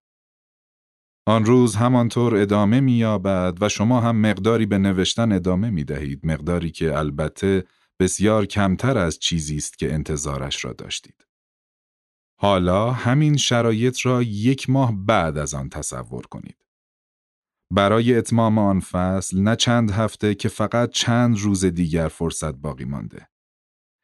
آن 1.26 1.44
روز 1.44 1.76
همانطور 1.76 2.36
ادامه 2.36 2.80
می‌یابد 2.80 3.58
و 3.60 3.68
شما 3.68 4.00
هم 4.00 4.16
مقداری 4.16 4.66
به 4.66 4.78
نوشتن 4.78 5.32
ادامه 5.32 5.70
می 5.70 5.84
دهید 5.84 6.26
مقداری 6.26 6.70
که 6.70 6.98
البته 6.98 7.64
بسیار 8.00 8.46
کمتر 8.46 8.98
از 8.98 9.18
چیزی 9.18 9.56
است 9.56 9.78
که 9.78 9.94
انتظارش 9.94 10.64
را 10.64 10.72
داشتید. 10.72 11.26
حالا 12.36 12.92
همین 12.92 13.36
شرایط 13.36 14.06
را 14.06 14.22
یک 14.22 14.70
ماه 14.70 14.92
بعد 15.06 15.38
از 15.38 15.54
آن 15.54 15.68
تصور 15.68 16.26
کنید. 16.26 16.56
برای 17.70 18.14
اتمام 18.14 18.58
آن 18.58 18.80
فصل 18.80 19.40
نه 19.40 19.56
چند 19.56 19.90
هفته 19.90 20.34
که 20.34 20.48
فقط 20.48 20.90
چند 20.90 21.38
روز 21.38 21.64
دیگر 21.64 22.08
فرصت 22.08 22.54
باقی 22.54 22.84
مانده. 22.84 23.28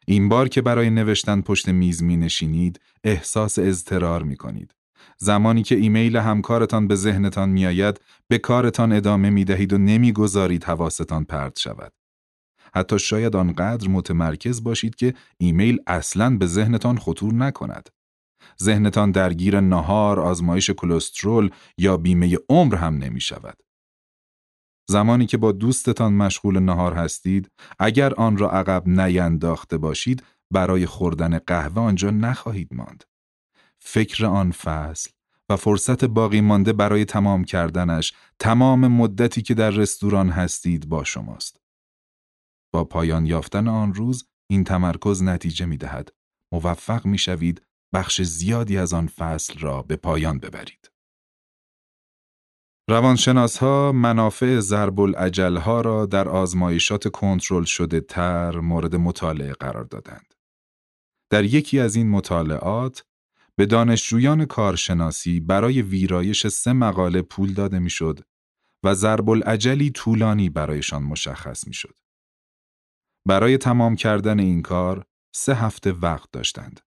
این 0.07 0.29
بار 0.29 0.49
که 0.49 0.63
برای 0.63 0.91
نوشتن 0.91 1.41
پشت 1.41 1.69
میز 1.69 2.03
می 2.03 2.17
نشینید 2.17 2.81
احساس 3.05 3.59
اضطرار 3.59 4.23
می 4.23 4.37
کنید. 4.37 4.75
زمانی 5.19 5.63
که 5.63 5.75
ایمیل 5.75 6.17
همکارتان 6.17 6.89
به 6.89 6.95
ذهنتان 6.95 7.49
می 7.49 7.67
آید 7.67 8.01
به 8.29 8.39
کارتان 8.39 8.93
ادامه 8.93 9.31
می 9.31 9.45
دهید 9.45 9.73
و 9.73 9.79
نمی 9.79 10.13
گذارید 10.13 10.65
حواستان 10.65 11.25
پرت 11.25 11.59
شود. 11.59 11.93
حتی 12.75 12.99
شاید 12.99 13.37
آنقدر 13.37 13.89
متمرکز 13.89 14.63
باشید 14.63 14.95
که 14.95 15.15
ایمیل 15.39 15.79
اصلاً 15.87 16.37
به 16.37 16.47
ذهنتان 16.47 16.99
خطور 16.99 17.35
نکند. 17.35 17.89
ذهنتان 18.63 19.11
درگیر 19.11 19.61
نهار، 19.61 20.21
آزمایش 20.21 20.71
کلسترول 20.71 21.51
یا 21.79 21.97
بیمه 21.97 22.39
عمر 22.49 22.75
هم 22.75 22.99
نمی 22.99 23.21
شود. 23.21 23.63
زمانی 24.91 25.27
که 25.27 25.37
با 25.37 25.53
دوستتان 25.53 26.13
مشغول 26.13 26.59
نهار 26.59 26.95
هستید، 26.95 27.51
اگر 27.79 28.15
آن 28.15 28.37
را 28.37 28.51
عقب 28.51 28.89
نینداخته 28.89 29.79
باشید، 29.79 30.23
برای 30.51 30.87
خوردن 30.87 31.39
قهوه 31.39 31.83
آنجا 31.83 32.11
نخواهید 32.11 32.75
ماند. 32.75 33.05
فکر 33.79 34.27
آن 34.27 34.51
فصل 34.51 35.11
و 35.49 35.57
فرصت 35.57 36.05
باقی 36.05 36.41
مانده 36.41 36.73
برای 36.73 37.05
تمام 37.05 37.45
کردنش 37.45 38.13
تمام 38.39 38.87
مدتی 38.87 39.43
که 39.43 39.55
در 39.55 39.71
رستوران 39.71 40.31
هستید 40.31 40.89
با 40.89 41.05
شماست. 41.05 41.60
با 42.73 42.85
پایان 42.85 43.27
یافتن 43.27 43.69
آن 43.69 43.95
روز 43.95 44.29
این 44.51 44.65
تمرکز 44.65 45.23
نتیجه 45.23 45.67
می 45.67 45.77
دهد. 45.77 46.13
موفق 46.53 47.07
می 47.07 47.19
شوید 47.19 47.63
بخش 47.95 48.23
زیادی 48.23 48.79
از 48.79 48.93
آن 48.93 49.07
فصل 49.07 49.59
را 49.59 49.83
به 49.83 49.97
پایان 49.97 50.39
ببرید. 50.39 50.91
روانشناس 52.91 53.59
ها 53.59 53.93
منافع 53.93 54.61
ضرب 54.61 54.99
ها 55.59 55.81
را 55.81 56.07
در 56.07 56.29
آزمایشات 56.29 57.09
کنترل 57.09 57.65
شده 57.65 58.01
تر 58.01 58.61
مورد 58.61 58.97
مطالعه 58.97 59.53
قرار 59.53 59.85
دادند. 59.85 60.35
در 61.31 61.45
یکی 61.45 61.79
از 61.79 61.97
این 61.97 62.11
مطالعات 62.11 63.05
به 63.57 63.67
دانشجویان 63.67 64.45
کارشناسی 64.45 65.41
برای 65.41 65.83
ویرایش 65.83 66.47
سه 66.47 66.73
مقاله 66.73 67.23
پول 67.23 67.53
داده 67.53 67.79
می‌شد 67.79 68.21
و 68.85 68.95
ضرب 68.95 69.31
العجلی 69.31 69.91
طولانی 69.91 70.49
برایشان 70.49 71.03
مشخص 71.03 71.67
می‌شد. 71.67 71.99
برای 73.27 73.59
تمام 73.59 73.97
کردن 73.97 74.41
این 74.41 74.63
کار 74.63 75.05
سه 75.35 75.55
هفته 75.55 75.93
وقت 75.93 76.29
داشتند. 76.33 76.81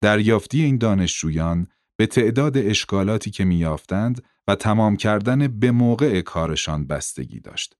دریافتی 0.00 0.62
این 0.62 0.78
دانشجویان 0.78 1.66
به 1.96 2.06
تعداد 2.06 2.56
اشکالاتی 2.56 3.30
که 3.30 3.44
میافتند 3.44 4.22
و 4.48 4.54
تمام 4.54 4.96
کردن 4.96 5.48
به 5.48 5.70
موقع 5.70 6.20
کارشان 6.20 6.86
بستگی 6.86 7.40
داشت. 7.40 7.76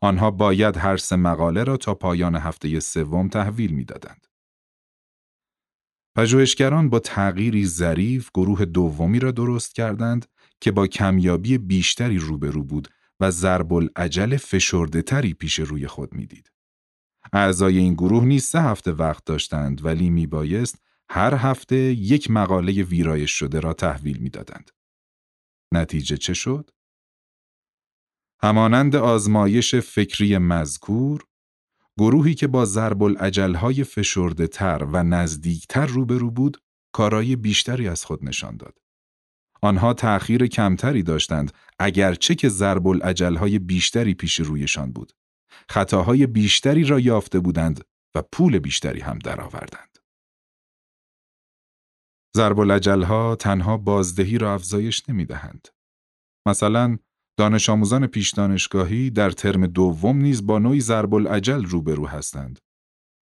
آنها 0.00 0.30
باید 0.30 0.76
هر 0.76 0.96
سه 0.96 1.16
مقاله 1.16 1.64
را 1.64 1.76
تا 1.76 1.94
پایان 1.94 2.36
هفته 2.36 2.80
سوم 2.80 3.28
تحویل 3.28 3.70
می‌دادند. 3.70 4.26
پژوهشگران 6.16 6.90
با 6.90 6.98
تغییری 6.98 7.66
ظریف 7.66 8.30
گروه 8.34 8.64
دومی 8.64 9.18
را 9.18 9.30
درست 9.30 9.74
کردند 9.74 10.26
که 10.60 10.70
با 10.70 10.86
کمیابی 10.86 11.58
بیشتری 11.58 12.18
روبرو 12.18 12.64
بود 12.64 12.88
و 13.20 13.30
ضرب 13.30 13.72
العجل 13.72 14.36
فشرده 14.36 15.02
تری 15.02 15.34
پیش 15.34 15.58
روی 15.58 15.86
خود 15.86 16.14
می‌دید. 16.14 16.52
اعضای 17.32 17.78
این 17.78 17.94
گروه 17.94 18.24
نیز 18.24 18.44
سه 18.44 18.62
هفته 18.62 18.92
وقت 18.92 19.24
داشتند 19.24 19.84
ولی 19.84 20.10
میبایست 20.10 20.82
هر 21.10 21.34
هفته 21.34 21.76
یک 21.76 22.30
مقاله 22.30 22.72
ویرایش 22.82 23.30
شده 23.30 23.60
را 23.60 23.72
تحویل 23.72 24.18
می‌دادند. 24.18 24.70
نتیجه 25.74 26.16
چه 26.16 26.34
شد؟ 26.34 26.70
همانند 28.42 28.96
آزمایش 28.96 29.74
فکری 29.74 30.38
مذکور، 30.38 31.24
گروهی 31.98 32.34
که 32.34 32.46
با 32.46 32.64
ضرب 32.64 33.02
العجلهای 33.02 33.84
فشرده 33.84 34.46
تر 34.46 34.86
و 34.92 35.02
نزدیکتر 35.02 35.86
روبرو 35.86 36.30
بود، 36.30 36.62
کارایی 36.92 37.36
بیشتری 37.36 37.88
از 37.88 38.04
خود 38.04 38.24
نشان 38.24 38.56
داد. 38.56 38.78
آنها 39.62 39.94
تأخیر 39.94 40.46
کمتری 40.46 41.02
داشتند 41.02 41.52
اگرچه 41.78 42.34
که 42.34 42.48
ضرب 42.48 42.86
العجلهای 42.86 43.58
بیشتری 43.58 44.14
پیش 44.14 44.40
رویشان 44.40 44.92
بود. 44.92 45.12
خطاهای 45.68 46.26
بیشتری 46.26 46.84
را 46.84 47.00
یافته 47.00 47.40
بودند 47.40 47.84
و 48.14 48.22
پول 48.32 48.58
بیشتری 48.58 49.00
هم 49.00 49.18
درآوردند. 49.18 49.98
ضرب 52.36 52.86
ها 52.86 53.36
تنها 53.36 53.76
بازدهی 53.76 54.38
را 54.38 54.54
افزایش 54.54 55.08
نمی 55.08 55.24
دهند. 55.24 55.68
مثلا 56.48 56.98
دانش 57.38 57.70
آموزان 57.70 58.06
پیش 58.06 58.30
دانشگاهی 58.30 59.10
در 59.10 59.30
ترم 59.30 59.66
دوم 59.66 60.16
نیز 60.16 60.46
با 60.46 60.58
نوعی 60.58 60.80
ضرب 60.80 61.14
العجل 61.14 61.64
روبرو 61.64 62.06
هستند. 62.06 62.58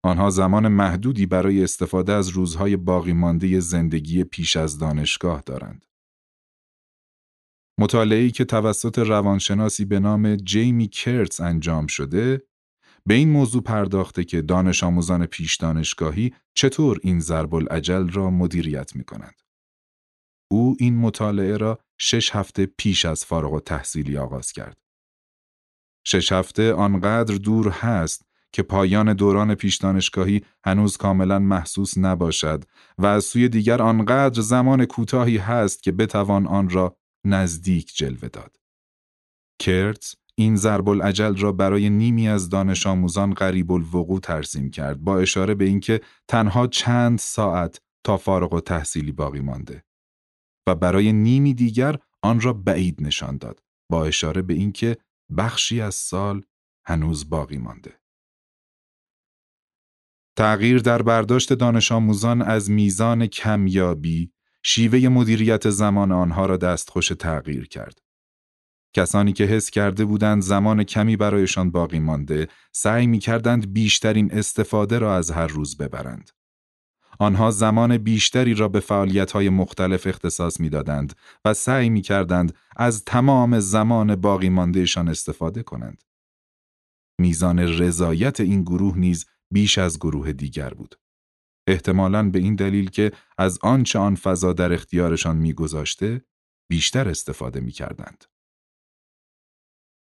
آنها 0.05 0.31
زمان 0.31 0.69
محدودی 0.69 1.27
برای 1.27 1.65
استفاده 1.65 2.13
از 2.13 2.29
روزهای 2.29 2.77
باقی 2.77 3.13
مانده 3.13 3.61
زندگی 3.61 4.25
پیش 4.25 4.57
از 4.57 4.79
دانشگاه 4.79 5.43
دارند. 5.47 5.87
مطالعه‌ای 7.79 8.31
که 8.31 8.45
توسط 8.45 8.99
روانشناسی 8.99 9.85
به 9.85 10.01
نام 10.01 10.37
جیمی 10.37 10.89
کرتز 10.89 11.41
انجام 11.41 11.87
شده، 11.87 12.43
به 13.07 13.15
این 13.15 13.31
موضوع 13.31 13.63
پرداخته 13.63 14.25
که 14.25 14.43
دانش 14.43 14.85
آموزان 14.85 15.27
پیش 15.27 15.57
دانشگاهی 15.57 16.35
چطور 16.55 17.01
این 17.03 17.21
ضرب 17.21 17.55
العجل 17.55 18.09
را 18.09 18.31
مدیریت 18.31 18.97
می 18.97 19.05
کنند. 19.05 19.43
او 20.51 20.77
این 20.79 20.97
مطالعه 20.97 21.57
را 21.57 21.79
شش 21.99 22.31
هفته 22.31 22.67
پیش 22.67 23.05
از 23.05 23.25
فارغ 23.25 23.53
و 23.53 23.61
تحصیلی 23.61 24.17
آغاز 24.17 24.53
کرد. 24.53 24.79
شش 26.07 26.33
هفته 26.33 26.73
آنقدر 26.73 27.35
دور 27.35 27.69
هست 27.69 28.27
که 28.53 28.63
پایان 28.63 29.15
دوران 29.15 29.55
پیش 29.55 29.77
دانشگاهی 29.77 30.45
هنوز 30.65 30.97
کاملا 30.97 31.39
محسوس 31.39 31.99
نباشد 31.99 32.65
و 32.99 33.07
از 33.07 33.25
سوی 33.25 33.49
دیگر 33.49 33.83
آنقدر 33.83 34.41
زمان 34.41 34.85
کوتاهی 34.85 35.37
هست 35.37 35.83
که 35.83 35.93
بتوان 35.93 36.47
آن 36.47 36.71
را 36.71 36.97
نزدیک 37.25 37.97
جلوه 37.97 38.29
داد. 38.29 38.57
کرتز 39.59 40.15
این 40.35 40.57
ضرب 40.57 40.89
العجل 40.89 41.37
را 41.37 41.53
برای 41.53 41.91
نیمی 41.91 42.29
از 42.29 42.49
دانش 42.49 42.87
آموزان 42.87 43.35
قریب 43.35 43.73
الوقوع 43.73 44.21
ترسیم 44.21 44.71
کرد 44.71 45.01
با 45.05 45.19
اشاره 45.19 45.55
به 45.55 45.65
اینکه 45.65 46.01
تنها 46.29 46.67
چند 46.67 47.19
ساعت 47.19 47.81
تا 48.07 48.17
فارغ 48.17 48.53
و 48.53 48.61
تحصیلی 48.61 49.13
باقی 49.13 49.41
مانده 49.41 49.85
و 50.69 50.75
برای 50.75 51.13
نیمی 51.13 51.55
دیگر 51.55 51.99
آن 52.23 52.41
را 52.41 52.53
بعید 52.53 53.03
نشان 53.03 53.37
داد 53.37 53.63
با 53.91 54.05
اشاره 54.05 54.43
به 54.43 54.55
اینکه 54.55 54.97
بخشی 55.37 55.81
از 55.81 55.95
سال 55.95 56.43
هنوز 56.87 57.29
باقی 57.29 57.59
مانده. 57.59 58.01
تغییر 60.39 60.79
در 60.79 61.03
برداشت 61.03 61.53
دانش 61.53 61.93
آموزان 61.93 62.43
از 62.43 62.71
میزان 62.71 63.27
کمیابی 63.27 64.33
شیوه 64.67 65.09
مدیریت 65.09 65.71
زمان 65.71 66.13
آنها 66.13 66.47
را 66.47 66.57
دستخوش 66.57 67.09
تغییر 67.09 67.69
کرد. 67.69 67.99
کسانی 68.93 69.33
که 69.33 69.45
حس 69.45 69.71
کرده 69.71 70.05
بودند 70.05 70.43
زمان 70.43 70.85
کمی 70.85 71.17
برایشان 71.17 71.71
باقی 71.71 71.99
مانده، 71.99 72.49
سعی 72.73 73.07
می 73.07 73.19
کردند 73.19 73.73
بیشترین 73.73 74.33
استفاده 74.33 74.99
را 74.99 75.17
از 75.17 75.31
هر 75.31 75.47
روز 75.47 75.77
ببرند. 75.77 76.31
آنها 77.19 77.51
زمان 77.51 77.99
بیشتری 77.99 78.55
را 78.55 78.69
به 78.69 78.81
فعالیت‌های 78.81 79.49
مختلف 79.49 80.07
اختصاص 80.07 80.61
می‌دادند 80.61 81.17
و 81.45 81.55
سعی 81.55 81.91
می 81.91 82.01
کردند 82.01 82.55
از 82.77 83.05
تمام 83.05 83.61
زمان 83.61 84.17
باقی 84.17 84.49
ماندهشان 84.49 85.09
استفاده 85.09 85.63
کنند. 85.63 86.05
میزان 87.21 87.59
رضایت 87.59 88.41
این 88.41 88.63
گروه 88.63 88.99
نیز 88.99 89.27
بیش 89.51 89.79
از 89.79 89.99
گروه 89.99 90.33
دیگر 90.33 90.71
بود. 90.71 90.95
احتمالاً 91.67 92.31
به 92.31 92.39
این 92.39 92.55
دلیل 92.55 92.91
که 92.91 93.13
از 93.39 93.59
آنچه 93.63 93.99
آن 93.99 94.15
فضا 94.15 94.53
در 94.53 94.73
اختیارشان 94.73 95.37
میگذاشته 95.37 96.25
بیشتر 96.71 97.09
استفاده 97.09 97.61
می 97.61 97.73
کردند. 97.73 98.25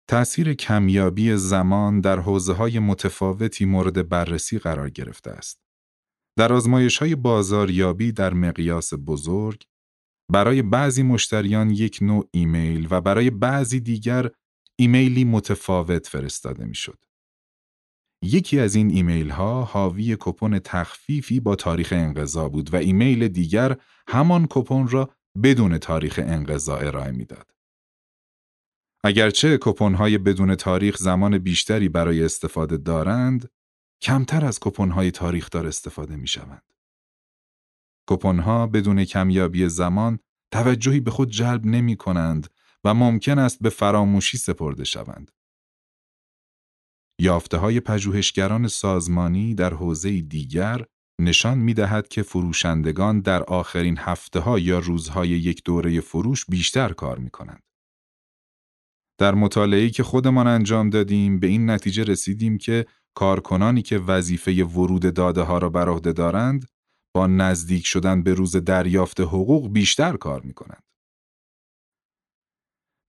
تأثیر 0.09 0.53
کمیابی 0.53 1.35
زمان 1.35 1.99
در 2.01 2.19
حوزه 2.19 2.53
های 2.53 2.79
متفاوتی 2.79 3.65
مورد 3.65 4.09
بررسی 4.09 4.59
قرار 4.59 4.89
گرفته 4.89 5.31
است. 5.31 5.63
در 6.37 6.53
آزمایش 6.53 6.97
های 6.97 7.15
بازاریابی 7.15 8.11
در 8.11 8.33
مقیاس 8.33 8.93
بزرگ، 9.05 9.63
برای 10.31 10.61
بعضی 10.61 11.03
مشتریان 11.03 11.69
یک 11.69 11.99
نوع 12.01 12.29
ایمیل 12.31 12.87
و 12.91 13.01
برای 13.01 13.29
بعضی 13.29 13.79
دیگر 13.79 14.29
ایمیلی 14.79 15.23
متفاوت 15.23 16.07
فرستاده 16.07 16.65
می 16.65 16.75
شد. 16.75 17.05
یکی 18.23 18.59
از 18.59 18.75
این 18.75 18.89
ایمیل 18.89 19.29
ها 19.29 19.63
حاوی 19.63 20.17
کوپن 20.19 20.59
تخفیفی 20.59 21.39
با 21.39 21.55
تاریخ 21.55 21.93
انقضا 21.93 22.49
بود 22.49 22.73
و 22.73 22.77
ایمیل 22.77 23.27
دیگر 23.27 23.77
همان 24.07 24.47
کوپن 24.49 24.87
را 24.87 25.09
بدون 25.43 25.77
تاریخ 25.77 26.19
انقضا 26.23 26.77
ارائه 26.77 27.11
می‌داد. 27.11 27.51
اگرچه 29.03 29.57
کوپن 29.61 29.95
های 29.95 30.17
بدون 30.17 30.55
تاریخ 30.55 30.97
زمان 30.97 31.37
بیشتری 31.37 31.89
برای 31.89 32.23
استفاده 32.23 32.77
دارند، 32.77 33.49
کمتر 34.01 34.45
از 34.45 34.59
کپون 34.59 34.91
های 34.91 35.11
تاریخ 35.11 35.49
دار 35.49 35.67
استفاده 35.67 36.15
می 36.15 36.27
شوند. 36.27 36.73
کپون 38.09 38.39
ها 38.39 38.67
بدون 38.67 39.05
کمیابی 39.05 39.69
زمان 39.69 40.19
توجهی 40.51 40.99
به 40.99 41.11
خود 41.11 41.29
جلب 41.29 41.65
نمی 41.65 41.95
کنند 41.95 42.47
و 42.83 42.93
ممکن 42.93 43.39
است 43.39 43.59
به 43.61 43.69
فراموشی 43.69 44.37
سپرده 44.37 44.83
شوند. 44.83 45.31
یافته 47.23 47.57
های 47.57 47.79
پژوهشگران 47.79 48.67
سازمانی 48.67 49.55
در 49.55 49.73
حوزه 49.73 50.21
دیگر 50.21 50.85
نشان 51.21 51.57
می 51.57 51.73
دهد 51.73 52.07
که 52.07 52.23
فروشندگان 52.23 53.19
در 53.19 53.43
آخرین 53.43 53.97
هفته 53.97 54.39
ها 54.39 54.59
یا 54.59 54.79
روزهای 54.79 55.29
یک 55.29 55.63
دوره 55.63 56.01
فروش 56.01 56.45
بیشتر 56.45 56.93
کار 56.93 57.19
می 57.19 57.29
کنند. 57.29 57.63
در 59.19 59.33
مطالعه‌ای 59.35 59.89
که 59.89 60.03
خودمان 60.03 60.47
انجام 60.47 60.89
دادیم 60.89 61.39
به 61.39 61.47
این 61.47 61.69
نتیجه 61.69 62.03
رسیدیم 62.03 62.57
که 62.57 62.85
کارکنانی 63.15 63.81
که 63.81 63.97
وظیفه 63.97 64.63
ورود 64.63 65.13
داده 65.13 65.41
ها 65.41 65.57
را 65.57 65.69
بر 65.69 65.89
عهده 65.89 66.13
دارند 66.13 66.65
با 67.15 67.27
نزدیک 67.27 67.85
شدن 67.85 68.23
به 68.23 68.33
روز 68.33 68.55
دریافت 68.55 69.19
حقوق 69.19 69.73
بیشتر 69.73 70.17
کار 70.17 70.41
می 70.41 70.53
کنند. 70.53 70.83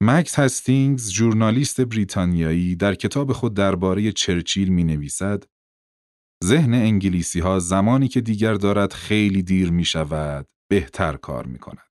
مکس 0.03 0.39
هستینگز 0.39 1.11
ژورنالیست 1.11 1.81
بریتانیایی 1.81 2.77
در 2.77 2.95
کتاب 2.95 3.33
خود 3.33 3.55
درباره 3.55 4.13
چرچیل 4.13 4.69
می 4.69 4.85
نویسد 4.85 5.45
ذهن 6.45 6.75
انگلیسی 6.75 7.41
ها 7.41 7.59
زمانی 7.59 8.09
که 8.09 8.21
دیگر 8.21 8.55
دارد 8.55 8.93
خیلی 8.93 9.43
دیر 9.43 9.71
می 9.71 9.85
شود 9.85 10.47
بهتر 10.71 11.17
کار 11.17 11.47
می 11.47 11.59
کند. 11.59 11.91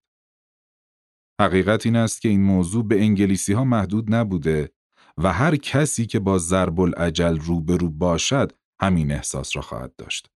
حقیقت 1.41 1.85
این 1.85 1.95
است 1.95 2.21
که 2.21 2.29
این 2.29 2.43
موضوع 2.43 2.87
به 2.87 3.01
انگلیسی 3.01 3.53
ها 3.53 3.63
محدود 3.63 4.15
نبوده 4.15 4.71
و 5.17 5.33
هر 5.33 5.55
کسی 5.55 6.05
که 6.05 6.19
با 6.19 6.37
ضرب 6.37 6.79
العجل 6.79 7.39
روبرو 7.39 7.89
باشد 7.89 8.51
همین 8.81 9.11
احساس 9.11 9.55
را 9.55 9.61
خواهد 9.61 9.95
داشت. 9.95 10.29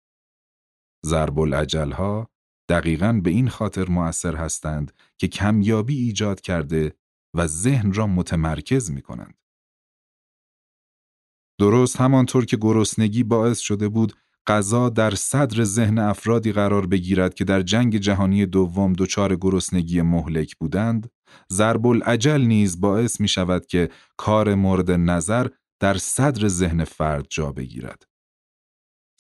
ضرب 1.07 1.39
العجل 1.39 1.93
ها 1.93 2.31
دقیقا 2.69 3.21
به 3.25 3.31
این 3.31 3.49
خاطر 3.49 3.89
مؤثر 3.89 4.37
هستند 4.37 4.93
که 5.19 5.29
کمیابی 5.29 5.97
ایجاد 5.97 6.41
کرده 6.41 6.95
و 7.35 7.47
ذهن 7.47 7.93
را 7.93 8.07
متمرکز 8.07 8.91
می 8.91 9.03
کنند. 9.03 9.35
درست 11.59 11.97
همانطور 11.97 12.45
که 12.45 12.57
گرسنگی 12.57 13.23
باعث 13.23 13.59
شده 13.59 13.89
بود 13.89 14.13
غذا 14.47 14.89
در 14.89 15.15
صدر 15.15 15.65
ذهن 15.65 15.99
افرادی 15.99 16.53
قرار 16.53 16.87
بگیرد 16.87 17.35
که 17.35 17.45
در 17.45 17.63
جنگ 17.63 17.97
جهانی 17.97 18.47
دوم 18.47 18.93
دچار 18.93 19.37
گرسنگی 19.37 20.03
مهلک 20.03 20.57
بودند، 20.57 21.11
ضرب 21.53 21.87
العجل 21.87 22.41
نیز 22.41 22.81
باعث 22.81 23.21
می 23.21 23.29
شود 23.29 23.67
که 23.67 23.91
کار 24.17 24.55
مورد 24.55 24.91
نظر 24.91 25.49
در 25.81 25.99
صدر 25.99 26.49
ذهن 26.49 26.85
فرد 26.85 27.27
جا 27.31 27.53
بگیرد. 27.53 28.03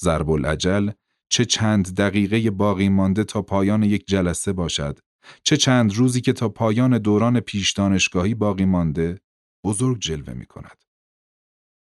ضرب 0.02 0.30
العجل 0.30 0.90
چه 1.28 1.44
چند 1.44 1.94
دقیقه 1.94 2.50
باقی 2.50 2.88
مانده 2.88 3.24
تا 3.24 3.42
پایان 3.42 3.82
یک 3.82 4.06
جلسه 4.06 4.52
باشد 4.52 4.98
چه 5.42 5.56
چند 5.56 5.94
روزی 5.94 6.20
که 6.20 6.32
تا 6.32 6.48
پایان 6.48 6.98
دوران 6.98 7.40
پیش 7.40 7.72
دانشگاهی 7.72 8.34
باقی 8.34 8.64
مانده 8.64 9.20
بزرگ 9.64 9.98
جلوه 10.00 10.34
می 10.34 10.46
کند. 10.46 10.84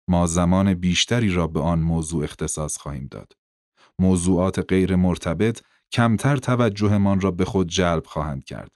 ما 0.09 0.27
زمان 0.27 0.75
بیشتری 0.75 1.31
را 1.31 1.47
به 1.47 1.61
آن 1.61 1.79
موضوع 1.79 2.25
اختصاص 2.25 2.77
خواهیم 2.77 3.09
داد. 3.11 3.33
موضوعات 3.99 4.59
غیر 4.69 4.97
مرتبط 4.97 5.63
کمتر 5.93 6.37
توجهمان 6.37 7.21
را 7.21 7.31
به 7.31 7.45
خود 7.45 7.69
جلب 7.69 8.07
خواهند 8.07 8.45
کرد. 8.45 8.71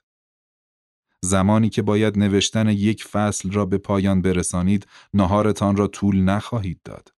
زمانی 1.21 1.69
که 1.69 1.81
باید 1.81 2.17
نوشتن 2.17 2.67
یک 2.67 3.03
فصل 3.03 3.51
را 3.51 3.65
به 3.65 3.77
پایان 3.77 4.21
برسانید، 4.21 4.87
نهارتان 5.13 5.75
را 5.75 5.87
طول 5.87 6.21
نخواهید 6.21 6.79
داد. 6.83 7.13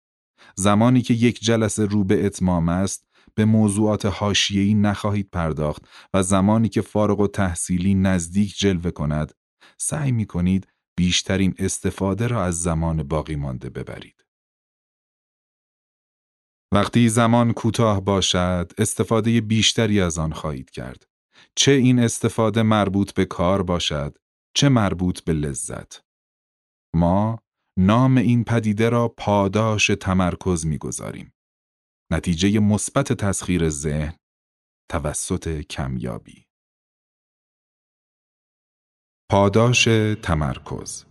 زمانی 0.56 1.02
که 1.02 1.14
یک 1.14 1.40
جلسه 1.40 1.86
رو 1.86 2.04
به 2.04 2.26
اتمام 2.26 2.70
است، 2.70 3.08
به 3.36 3.46
موضوعات 3.46 4.06
حاشیه‌ای 4.06 4.74
نخواهید 4.74 5.30
پرداخت 5.30 5.82
و 6.14 6.24
زمانی 6.24 6.70
که 6.70 6.82
فارغ 6.82 7.20
و 7.20 7.28
تحصیلی 7.28 7.96
نزدیک 7.96 8.58
جلوه 8.58 8.92
کند 8.92 9.34
سعی 9.78 10.12
می 10.12 10.26
کنید 10.26 10.68
بیشترین 10.98 11.56
استفاده 11.58 12.28
را 12.28 12.44
از 12.44 12.62
زمان 12.62 13.04
باقی 13.04 13.36
مانده 13.36 13.70
ببرید. 13.70 14.26
وقتی 16.74 17.10
زمان 17.10 17.54
کوتاه 17.54 18.02
باشد 18.02 18.72
استفاده 18.78 19.42
بیشتری 19.42 20.02
از 20.02 20.18
آن 20.18 20.34
خواهید 20.34 20.70
کرد. 20.70 21.08
چه 21.56 21.72
این 21.72 22.00
استفاده 22.00 22.64
مربوط 22.64 23.14
به 23.14 23.26
کار 23.26 23.64
باشد 23.64 24.18
چه 24.56 24.70
مربوط 24.70 25.22
به 25.22 25.34
لذت. 25.34 26.02
ما 26.96 27.40
نام 27.80 28.18
این 28.18 28.44
پدیده 28.44 28.90
را 28.90 29.08
پاداش 29.08 29.88
تمرکز 29.88 30.66
می‌گذاریم. 30.66 31.34
نتیجه 32.14 32.60
مثبت 32.60 33.14
تسخیر 33.14 33.70
ذهن 33.70 34.16
توسط 34.92 35.62
کمیابی 35.62 36.46
پاداش 39.32 39.84
تمرکز 40.22 41.06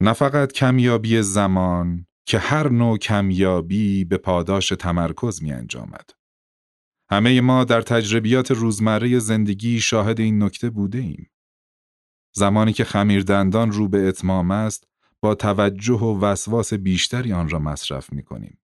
نه 0.00 0.12
فقط 0.12 0.52
کمیابی 0.52 1.22
زمان 1.22 2.06
که 2.26 2.38
هر 2.38 2.68
نوع 2.68 2.98
کمیابی 2.98 4.04
به 4.04 4.18
پاداش 4.18 4.68
تمرکز 4.68 5.42
می 5.42 5.52
انجامد. 5.52 6.10
همه 7.10 7.40
ما 7.40 7.64
در 7.64 7.82
تجربیات 7.82 8.50
روزمره 8.50 9.18
زندگی 9.18 9.80
شاهد 9.80 10.20
این 10.20 10.42
نکته 10.42 10.70
بوده 10.70 10.98
ایم. 10.98 11.30
زمانی 12.34 12.72
که 12.72 12.84
خمیردندان 12.84 13.72
رو 13.72 13.88
به 13.88 14.08
اتمام 14.08 14.50
است، 14.50 14.84
با 15.20 15.34
توجه 15.34 15.98
و 15.98 16.20
وسواس 16.20 16.74
بیشتری 16.74 17.32
آن 17.32 17.48
را 17.48 17.58
مصرف 17.58 18.12
می 18.12 18.22
کنیم. 18.22 18.58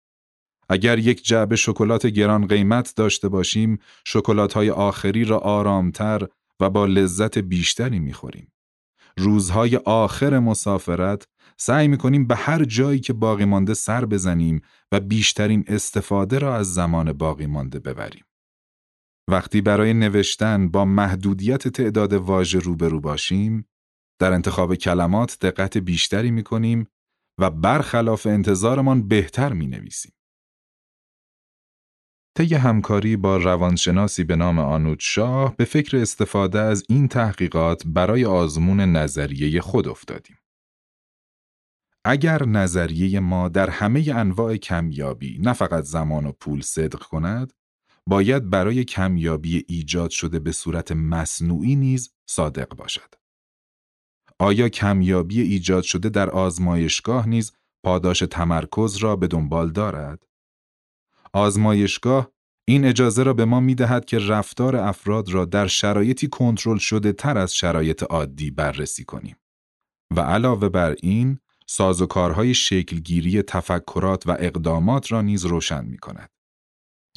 اگر 0.73 0.99
یک 0.99 1.25
جعبه 1.25 1.57
شکلات 1.57 2.07
گران 2.07 2.47
قیمت 2.47 2.93
داشته 2.97 3.29
باشیم، 3.29 3.79
شکلات 4.05 4.53
های 4.53 4.71
آخری 4.71 5.25
را 5.25 5.39
آرامتر 5.39 6.29
و 6.61 6.71
با 6.71 6.87
لذت 6.87 7.39
بیشتری 7.39 7.99
می 7.99 8.13
خوریم. 8.13 8.53
روزهای 9.17 9.77
آخر 9.77 10.39
مسافرت 10.39 11.29
سعی 11.57 11.89
می 11.89 11.99
کنیم 11.99 12.27
به 12.27 12.37
هر 12.37 12.65
جایی 12.65 13.01
که 13.01 13.13
باقی 13.13 13.45
مانده 13.45 13.75
سر 13.75 14.05
بزنیم 14.05 14.61
و 14.93 15.01
بیشترین 15.01 15.65
استفاده 15.67 16.39
را 16.39 16.57
از 16.57 16.75
زمان 16.75 17.13
باقی 17.13 17.47
مانده 17.47 17.79
ببریم. 17.79 18.25
وقتی 19.29 19.61
برای 19.61 19.95
نوشتن 19.95 20.69
با 20.69 20.85
محدودیت 20.85 21.69
تعداد 21.69 22.13
واژه 22.13 22.59
روبرو 22.59 23.01
باشیم، 23.01 23.69
در 24.21 24.33
انتخاب 24.33 24.75
کلمات 24.75 25.39
دقت 25.41 25.79
بیشتری 25.79 26.31
می 26.31 26.43
کنیم 26.43 26.87
و 27.39 27.51
برخلاف 27.51 28.27
انتظارمان 28.27 29.09
بهتر 29.09 29.53
می 29.53 29.67
نویسیم. 29.67 30.13
طی 32.35 32.55
همکاری 32.55 33.17
با 33.17 33.37
روانشناسی 33.37 34.25
به 34.25 34.37
نام 34.37 34.59
آنود 34.59 34.99
شاه 35.01 35.57
به 35.57 35.65
فکر 35.65 35.97
استفاده 35.97 36.59
از 36.59 36.85
این 36.89 37.09
تحقیقات 37.09 37.83
برای 37.87 38.25
آزمون 38.25 38.81
نظریه 38.81 39.61
خود 39.61 39.89
افتادیم. 39.89 40.37
اگر 42.05 42.45
نظریه 42.45 43.21
ما 43.21 43.49
در 43.49 43.71
همه 43.71 44.05
انواع 44.15 44.57
کمیابی 44.57 45.39
نه 45.39 45.53
فقط 45.53 45.85
زمان 45.85 46.27
و 46.27 46.33
پول 46.33 46.61
صدق 46.61 47.03
کند 47.03 47.53
باید 48.07 48.51
برای 48.51 48.85
کمیابی 48.85 49.65
ایجاد 49.69 50.11
شده 50.11 50.39
به 50.39 50.53
صورت 50.53 50.93
مصنوعی 50.93 51.77
نیز 51.77 52.13
صادق 52.27 52.77
باشد. 52.77 53.15
آیا 54.39 54.69
کمیابی 54.69 55.41
ایجاد 55.41 55.83
شده 55.83 56.09
در 56.09 56.31
آزمایشگاه 56.31 57.29
نیز 57.29 57.53
پاداش 57.85 58.19
تمرکز 58.19 58.97
را 58.97 59.17
به 59.17 59.27
دنبال 59.27 59.73
دارد؟ 59.73 60.27
آزمایشگاه 61.33 62.31
این 62.69 62.85
اجازه 62.85 63.23
را 63.23 63.33
به 63.33 63.45
ما 63.45 63.61
می 63.61 63.75
دهد 63.75 64.05
که 64.05 64.19
رفتار 64.19 64.77
افراد 64.77 65.29
را 65.29 65.45
در 65.45 65.67
شرایطی 65.67 66.29
کنترل 66.29 66.79
شده 66.79 67.13
تر 67.13 67.39
از 67.39 67.55
شرایط 67.55 68.03
عادی 68.03 68.51
بررسی 68.51 69.05
کنیم. 69.05 69.37
و 70.17 70.21
علاوه 70.21 70.69
بر 70.69 70.97
این، 71.03 71.39
سازوکارهای 71.67 72.55
شکلگیری 72.55 73.43
تفکرات 73.43 74.27
و 74.27 74.37
اقدامات 74.39 75.13
را 75.13 75.23
نیز 75.23 75.45
روشن 75.45 75.85
می 75.85 75.99
کند. 75.99 76.31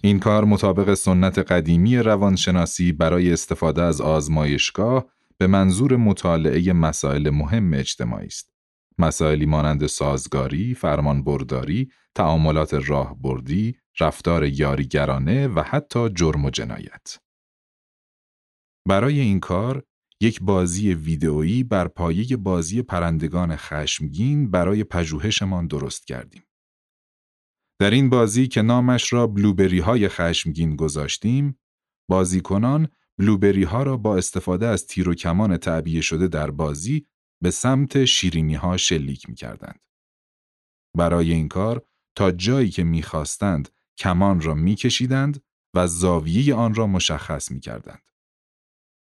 این 0.04 0.20
کار 0.20 0.46
مطابق 0.46 0.94
سنت 0.94 1.40
قدیمی 1.40 1.98
روانشناسی 1.98 2.92
برای 2.92 3.34
استفاده 3.34 3.82
از 3.82 4.02
آزمایشگاه 4.02 5.06
به 5.38 5.48
منظور 5.48 5.96
مطالعه 5.96 6.74
مسائل 6.74 7.30
مهم 7.30 7.74
اجتماعی 7.74 8.28
است. 8.28 8.54
مسائلی 8.98 9.46
مانند 9.46 9.88
سازگاری، 9.88 10.74
فرمانبرداری، 10.74 11.92
تعاملات 12.16 12.74
راهبردی، 12.74 13.78
رفتار 14.00 14.44
یاریگرانه 14.46 15.48
و 15.48 15.62
حتی 15.62 16.10
جرم 16.10 16.46
و 16.46 16.50
جنایت. 16.50 17.20
برای 18.88 19.20
این 19.20 19.40
کار 19.40 19.84
یک 20.22 20.42
بازی 20.42 20.94
ویدئویی 20.94 21.64
بر 21.64 21.88
پایه 21.88 22.38
بازی 22.38 22.82
پرندگان 22.82 23.56
خشمگین 23.56 24.52
برای 24.52 24.84
پژوهشمان 24.84 25.68
درست 25.68 26.08
کردیم. 26.08 26.44
در 27.80 27.92
این 27.92 28.10
بازی 28.10 28.48
که 28.48 28.62
نامش 28.62 29.14
را 29.14 29.28
بلوبری 29.28 29.80
های 29.80 30.08
خشمگین 30.08 30.76
گذاشتیم، 30.76 31.60
بازیکنان 32.10 32.88
بلوبری 33.18 33.64
ها 33.64 33.84
را 33.84 33.98
با 33.98 34.18
استفاده 34.18 34.68
از 34.68 34.88
تیر 34.88 35.10
و 35.10 35.16
کمان 35.16 35.58
تعبیه 35.58 36.02
شده 36.02 36.28
در 36.28 36.52
بازی 36.52 37.08
به 37.42 37.52
سمت 37.52 38.06
شیرینی 38.06 38.56
ها 38.56 38.78
شلیک 38.78 39.30
می 39.30 39.36
کردند. 39.36 39.80
برای 40.98 41.34
این 41.34 41.48
کار 41.48 41.86
تا 42.18 42.32
جایی 42.32 42.70
که 42.70 42.84
می‌خواستند 42.84 43.70
کمان 43.98 44.42
را 44.42 44.54
میکشیدند 44.54 45.44
و 45.74 45.88
زاویه 45.88 46.56
آن 46.56 46.74
را 46.74 46.88
مشخص 46.88 47.52
می 47.52 47.60
کردند. 47.60 48.02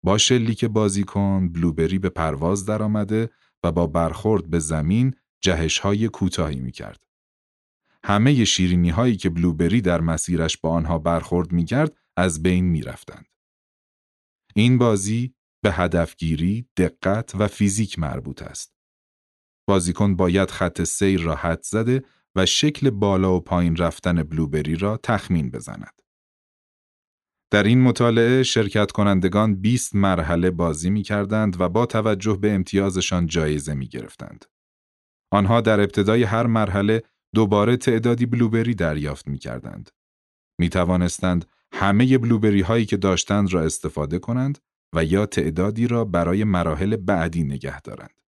با 0.04 0.18
شلیک 0.18 0.64
بازیکن 0.64 1.48
بلوبری 1.52 1.98
به 1.98 2.08
پرواز 2.08 2.66
درآمده 2.66 3.30
و 3.64 3.72
با 3.72 3.86
برخورد 3.86 4.50
به 4.50 4.58
زمین 4.58 5.14
جهش 5.40 5.78
های 5.78 6.08
کوتاهی 6.08 6.60
می 6.60 6.72
کرد. 6.72 7.06
همه 8.04 8.44
شیرینی 8.44 8.90
هایی 8.90 9.16
که 9.16 9.30
بلوبری 9.30 9.80
در 9.80 10.00
مسیرش 10.00 10.56
با 10.56 10.70
آنها 10.70 10.98
برخورد 10.98 11.52
می 11.52 11.64
کرد 11.64 11.96
از 12.16 12.42
بین 12.42 12.64
می 12.64 12.82
رفتند. 12.82 13.26
این 14.54 14.78
بازی 14.78 15.34
به 15.62 15.72
هدفگیری، 15.72 16.68
دقت 16.76 17.34
و 17.34 17.48
فیزیک 17.48 17.98
مربوط 17.98 18.42
است. 18.42 18.76
بازیکن 19.68 20.16
باید 20.16 20.50
خط 20.50 20.82
سیر 20.82 21.20
را 21.20 21.34
حد 21.34 21.62
زده 21.62 22.04
و 22.36 22.46
شکل 22.46 22.90
بالا 22.90 23.36
و 23.36 23.40
پایین 23.40 23.76
رفتن 23.76 24.22
بلوبری 24.22 24.76
را 24.76 24.96
تخمین 25.02 25.50
بزند. 25.50 26.02
در 27.50 27.62
این 27.62 27.82
مطالعه 27.82 28.42
شرکت 28.42 28.92
کنندگان 28.92 29.54
20 29.54 29.94
مرحله 29.94 30.50
بازی 30.50 30.90
می 30.90 31.02
کردند 31.02 31.60
و 31.60 31.68
با 31.68 31.86
توجه 31.86 32.38
به 32.40 32.52
امتیازشان 32.52 33.26
جایزه 33.26 33.74
می 33.74 33.88
گرفتند. 33.88 34.44
آنها 35.30 35.60
در 35.60 35.80
ابتدای 35.80 36.22
هر 36.22 36.46
مرحله 36.46 37.02
دوباره 37.34 37.76
تعدادی 37.76 38.26
بلوبری 38.26 38.74
دریافت 38.74 39.28
می 39.28 39.38
کردند. 39.38 39.90
می 40.58 40.68
توانستند 40.68 41.44
همه 41.72 42.18
بلوبری 42.18 42.60
هایی 42.60 42.86
که 42.86 42.96
داشتند 42.96 43.52
را 43.52 43.62
استفاده 43.62 44.18
کنند 44.18 44.58
و 44.94 45.04
یا 45.04 45.26
تعدادی 45.26 45.86
را 45.86 46.04
برای 46.04 46.44
مراحل 46.44 46.96
بعدی 46.96 47.44
نگه 47.44 47.80
دارند. 47.80 48.20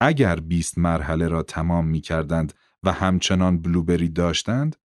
اگر 0.00 0.40
20 0.40 0.78
مرحله 0.78 1.28
را 1.28 1.42
تمام 1.42 1.86
می 1.86 2.00
کردند 2.00 2.52
و 2.84 2.92
همچنان 2.92 3.62
بلوبری 3.62 4.08
داشتند، 4.08 4.76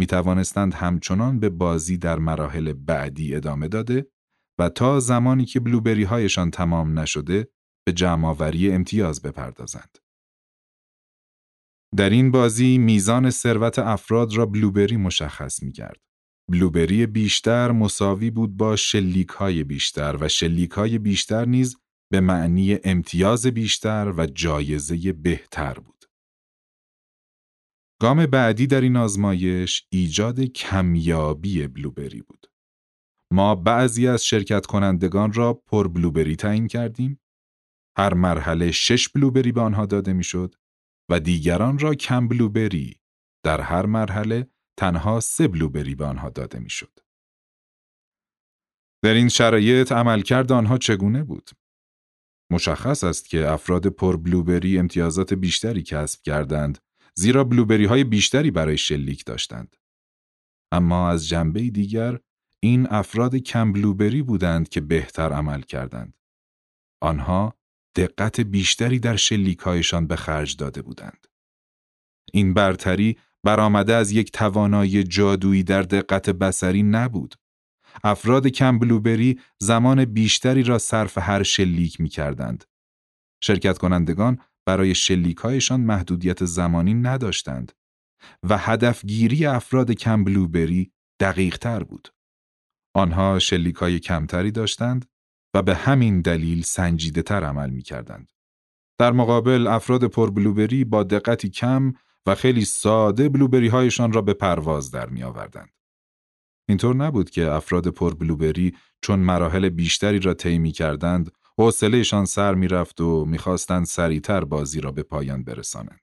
می 0.00 0.06
توانستند 0.06 0.74
همچنان 0.74 1.40
به 1.40 1.48
بازی 1.48 1.98
در 1.98 2.18
مراحل 2.18 2.72
بعدی 2.72 3.34
ادامه 3.34 3.68
داده 3.68 4.06
و 4.58 4.68
تا 4.68 5.00
زمانی 5.00 5.44
که 5.44 5.60
بلوبری 5.60 6.04
هایشان 6.04 6.50
تمام 6.50 6.98
نشده 6.98 7.48
به 7.86 7.92
جمعآوری 7.92 8.72
امتیاز 8.72 9.22
بپردازند. 9.22 9.98
در 11.96 12.10
این 12.10 12.30
بازی 12.30 12.78
میزان 12.78 13.30
ثروت 13.30 13.78
افراد 13.78 14.36
را 14.36 14.46
بلوبری 14.46 14.96
مشخص 14.96 15.62
می 15.62 15.72
کرد. 15.72 16.00
بلوبری 16.50 17.06
بیشتر 17.06 17.70
مساوی 17.72 18.30
بود 18.30 18.56
با 18.56 18.76
شلیک 18.76 19.28
های 19.28 19.64
بیشتر 19.64 20.16
و 20.20 20.28
شلیک 20.28 20.70
های 20.70 20.98
بیشتر 20.98 21.44
نیز 21.44 21.76
به 22.12 22.20
معنی 22.20 22.78
امتیاز 22.84 23.46
بیشتر 23.46 24.14
و 24.16 24.26
جایزه 24.26 25.12
بهتر 25.12 25.74
بود. 25.74 25.95
گام 28.00 28.26
بعدی 28.26 28.66
در 28.66 28.80
این 28.80 28.96
آزمایش 28.96 29.86
ایجاد 29.90 30.40
کمیابی 30.40 31.66
بلوبری 31.66 32.22
بود. 32.22 32.46
ما 33.32 33.54
بعضی 33.54 34.08
از 34.08 34.26
شرکت 34.26 34.66
کنندگان 34.66 35.32
را 35.32 35.54
پر 35.54 35.88
بلوبری 35.88 36.36
تعیین 36.36 36.66
کردیم. 36.66 37.20
هر 37.98 38.14
مرحله 38.14 38.70
شش 38.70 39.08
بلوبری 39.08 39.52
به 39.52 39.60
آنها 39.60 39.86
داده 39.86 40.12
می‌شد 40.12 40.54
و 41.10 41.20
دیگران 41.20 41.78
را 41.78 41.94
کم 41.94 42.28
بلوبری 42.28 43.00
در 43.44 43.60
هر 43.60 43.86
مرحله 43.86 44.50
تنها 44.78 45.20
سه 45.20 45.48
بلوبری 45.48 45.94
به 45.94 46.04
آنها 46.04 46.30
داده 46.30 46.58
می‌شد. 46.58 47.00
در 49.04 49.14
این 49.14 49.28
شرایط 49.28 49.92
عملکرد 49.92 50.52
آنها 50.52 50.78
چگونه 50.78 51.24
بود؟ 51.24 51.50
مشخص 52.52 53.04
است 53.04 53.28
که 53.28 53.48
افراد 53.48 53.86
پر 53.86 54.16
بلوبری 54.16 54.78
امتیازات 54.78 55.34
بیشتری 55.34 55.82
کسب 55.82 56.22
کردند 56.22 56.78
زیرا 57.18 57.44
بلوبری 57.44 57.84
های 57.84 58.04
بیشتری 58.04 58.50
برای 58.50 58.78
شلیک 58.78 59.24
داشتند. 59.24 59.76
اما 60.72 61.10
از 61.10 61.28
جنبه 61.28 61.70
دیگر 61.70 62.18
این 62.62 62.86
افراد 62.90 63.36
کم 63.36 63.72
بلوبری 63.72 64.22
بودند 64.22 64.68
که 64.68 64.80
بهتر 64.80 65.32
عمل 65.32 65.62
کردند. 65.62 66.18
آنها 67.02 67.54
دقت 67.96 68.40
بیشتری 68.40 68.98
در 68.98 69.16
شلیکهایشان 69.16 70.06
به 70.06 70.16
خرج 70.16 70.56
داده 70.56 70.82
بودند. 70.82 71.26
این 72.32 72.54
برتری 72.54 73.18
برآمده 73.44 73.94
از 73.94 74.12
یک 74.12 74.32
توانایی 74.32 75.04
جادویی 75.04 75.62
در 75.62 75.82
دقت 75.82 76.30
بسری 76.30 76.82
نبود. 76.82 77.34
افراد 78.04 78.46
کم 78.46 78.78
بلوبری 78.78 79.40
زمان 79.58 80.04
بیشتری 80.04 80.62
را 80.62 80.78
صرف 80.78 81.18
هر 81.18 81.42
شلیک 81.42 82.00
می 82.00 82.08
کردند. 82.08 82.64
شرکت 83.42 83.78
کنندگان 83.78 84.38
برای 84.66 84.94
شلیکهایشان 84.94 85.80
محدودیت 85.80 86.44
زمانی 86.44 86.94
نداشتند 86.94 87.72
و 88.48 88.58
هدفگیری 88.58 89.46
افراد 89.46 89.90
کم 89.90 90.24
بلوبری 90.24 90.92
دقیق 91.20 91.58
تر 91.58 91.82
بود. 91.82 92.08
آنها 92.94 93.38
شلیک 93.38 93.76
های 93.76 93.98
کمتری 93.98 94.50
داشتند 94.50 95.06
و 95.54 95.62
به 95.62 95.74
همین 95.74 96.20
دلیل 96.20 96.62
سنجیده 96.62 97.22
تر 97.22 97.44
عمل 97.44 97.70
می 97.70 97.82
کردند. 97.82 98.32
در 98.98 99.12
مقابل 99.12 99.66
افراد 99.66 100.04
پر 100.04 100.30
بلوبری 100.30 100.84
با 100.84 101.02
دقتی 101.02 101.48
کم 101.48 101.92
و 102.26 102.34
خیلی 102.34 102.64
ساده 102.64 103.28
بلوبری 103.28 103.68
هایشان 103.68 104.12
را 104.12 104.22
به 104.22 104.34
پرواز 104.34 104.90
در 104.90 105.08
می 105.08 105.22
آوردند. 105.22 105.70
اینطور 106.68 106.96
نبود 106.96 107.30
که 107.30 107.50
افراد 107.50 107.88
پر 107.88 108.14
بلوبری 108.14 108.76
چون 109.02 109.18
مراحل 109.18 109.68
بیشتری 109.68 110.18
را 110.18 110.34
طی 110.34 110.58
می 110.58 110.72
کردند 110.72 111.30
حوصلهشان 111.58 112.24
سر 112.24 112.54
می‌رفت 112.54 113.00
و 113.00 113.24
می‌خواستند 113.24 113.86
سریعتر 113.86 114.44
بازی 114.44 114.80
را 114.80 114.92
به 114.92 115.02
پایان 115.02 115.44
برسانند. 115.44 116.00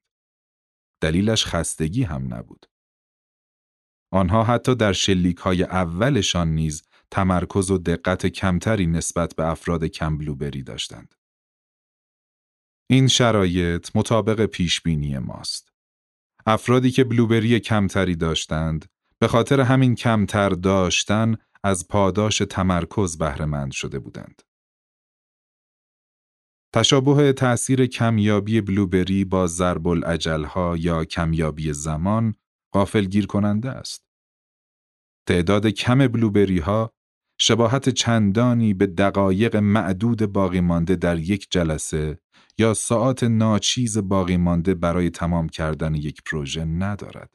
دلیلش 1.01 1.45
خستگی 1.45 2.03
هم 2.03 2.33
نبود. 2.33 2.65
آنها 4.11 4.43
حتی 4.43 4.75
در 4.75 4.93
شلیک 4.93 5.37
های 5.37 5.63
اولشان 5.63 6.47
نیز 6.47 6.83
تمرکز 7.11 7.71
و 7.71 7.77
دقت 7.77 8.25
کمتری 8.25 8.87
نسبت 8.87 9.35
به 9.35 9.45
افراد 9.45 9.83
کم 9.83 10.17
بلوبری 10.17 10.63
داشتند. 10.63 11.15
این 12.89 13.07
شرایط 13.07 13.89
مطابق 13.95 14.45
پیشبینی 14.45 15.17
ماست. 15.17 15.73
افرادی 16.45 16.91
که 16.91 17.03
بلوبری 17.03 17.59
کمتری 17.59 18.15
داشتند 18.15 18.85
به 19.19 19.27
خاطر 19.27 19.61
همین 19.61 19.95
کمتر 19.95 20.49
داشتن 20.49 21.35
از 21.63 21.87
پاداش 21.87 22.37
تمرکز 22.37 23.17
بهرهمند 23.17 23.71
شده 23.71 23.99
بودند. 23.99 24.41
تشابه 26.75 27.33
تأثیر 27.33 27.86
کمیابی 27.86 28.62
بلوبری 28.62 29.25
با 29.25 29.47
ضرب 29.47 29.88
ها 30.45 30.77
یا 30.77 31.05
کمیابی 31.05 31.73
زمان 31.73 32.33
گیر 33.09 33.25
کننده 33.25 33.69
است. 33.69 34.05
تعداد 35.27 35.67
کم 35.67 36.07
بلوبری 36.07 36.59
ها 36.59 36.93
شباهت 37.39 37.89
چندانی 37.89 38.73
به 38.73 38.88
دقایق 38.88 39.55
معدود 39.55 40.25
باقی 40.25 40.62
مانده 40.62 40.95
در 40.95 41.19
یک 41.19 41.47
جلسه 41.51 42.19
یا 42.57 42.73
ساعت 42.73 43.23
ناچیز 43.23 43.97
باقی 43.97 44.38
مانده 44.38 44.73
برای 44.73 45.09
تمام 45.09 45.49
کردن 45.49 45.95
یک 45.95 46.21
پروژه 46.25 46.65
ندارد. 46.65 47.33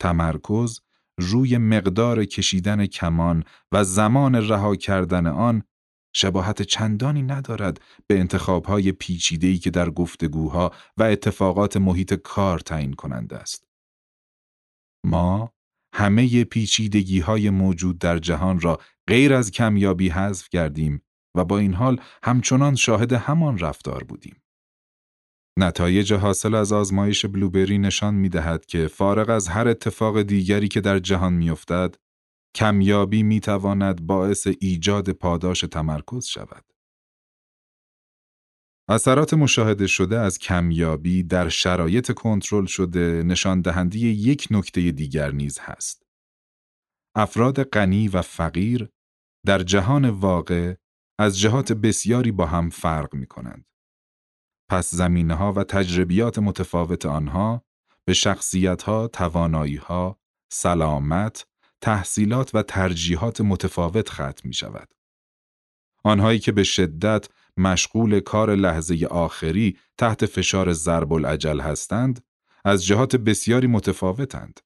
تمرکز 0.00 0.80
روی 1.18 1.58
مقدار 1.58 2.24
کشیدن 2.24 2.86
کمان 2.86 3.44
و 3.72 3.84
زمان 3.84 4.34
رها 4.34 4.76
کردن 4.76 5.26
آن 5.26 5.62
شباهت 6.18 6.62
چندانی 6.62 7.22
ندارد 7.22 7.80
به 8.06 8.18
انتخابهای 8.18 8.92
پیچیده‌ای 8.92 9.58
که 9.58 9.70
در 9.70 9.90
گفتگوها 9.90 10.72
و 10.96 11.02
اتفاقات 11.02 11.76
محیط 11.76 12.14
کار 12.14 12.58
تعیین 12.58 12.92
کننده 12.92 13.36
است. 13.36 13.66
ما 15.06 15.52
همه 15.94 16.44
پیچیدگی 16.44 17.20
های 17.20 17.50
موجود 17.50 17.98
در 17.98 18.18
جهان 18.18 18.60
را 18.60 18.80
غیر 19.08 19.34
از 19.34 19.50
کمیابی 19.50 20.08
حذف 20.08 20.48
کردیم 20.48 21.02
و 21.36 21.44
با 21.44 21.58
این 21.58 21.74
حال 21.74 22.00
همچنان 22.22 22.74
شاهد 22.74 23.12
همان 23.12 23.58
رفتار 23.58 24.04
بودیم. 24.04 24.42
نتایج 25.58 26.12
حاصل 26.12 26.54
از 26.54 26.72
آزمایش 26.72 27.26
بلوبری 27.26 27.78
نشان 27.78 28.14
می 28.14 28.28
دهد 28.28 28.66
که 28.66 28.88
فارغ 28.88 29.30
از 29.30 29.48
هر 29.48 29.68
اتفاق 29.68 30.22
دیگری 30.22 30.68
که 30.68 30.80
در 30.80 30.98
جهان 30.98 31.32
می 31.32 31.50
افتد، 31.50 31.96
کمیابی 32.56 33.22
می 33.22 33.40
تواند 33.40 34.06
باعث 34.06 34.48
ایجاد 34.60 35.10
پاداش 35.10 35.60
تمرکز 35.60 36.26
شود. 36.26 36.64
اثرات 38.88 39.34
مشاهده 39.34 39.86
شده 39.86 40.18
از 40.18 40.38
کمیابی 40.38 41.22
در 41.22 41.48
شرایط 41.48 42.12
کنترل 42.12 42.66
شده 42.66 43.22
نشان 43.22 43.60
دهنده 43.60 43.98
یک 43.98 44.48
نکته 44.50 44.90
دیگر 44.90 45.30
نیز 45.30 45.58
هست. 45.58 46.06
افراد 47.16 47.62
غنی 47.62 48.08
و 48.08 48.22
فقیر 48.22 48.88
در 49.46 49.62
جهان 49.62 50.10
واقع 50.10 50.74
از 51.20 51.38
جهات 51.38 51.72
بسیاری 51.72 52.32
با 52.32 52.46
هم 52.46 52.70
فرق 52.70 53.14
می 53.14 53.26
کنند. 53.26 53.64
پس 54.70 54.94
زمینه 54.94 55.34
ها 55.34 55.52
و 55.52 55.64
تجربیات 55.64 56.38
متفاوت 56.38 57.06
آنها 57.06 57.64
به 58.04 58.12
شخصیت 58.12 58.82
ها، 58.82 59.08
توانایی 59.08 59.76
ها، 59.76 60.20
سلامت، 60.52 61.46
تحصیلات 61.86 62.54
و 62.54 62.62
ترجیحات 62.62 63.40
متفاوت 63.40 64.08
ختم 64.08 64.40
می 64.44 64.54
شود. 64.54 64.94
آنهایی 66.04 66.38
که 66.38 66.52
به 66.52 66.64
شدت 66.64 67.28
مشغول 67.56 68.20
کار 68.20 68.54
لحظه 68.54 69.06
آخری 69.10 69.78
تحت 69.98 70.26
فشار 70.26 70.72
ضرب 70.72 71.12
العجل 71.12 71.60
هستند، 71.60 72.24
از 72.64 72.84
جهات 72.84 73.16
بسیاری 73.16 73.66
متفاوتند. 73.66 74.60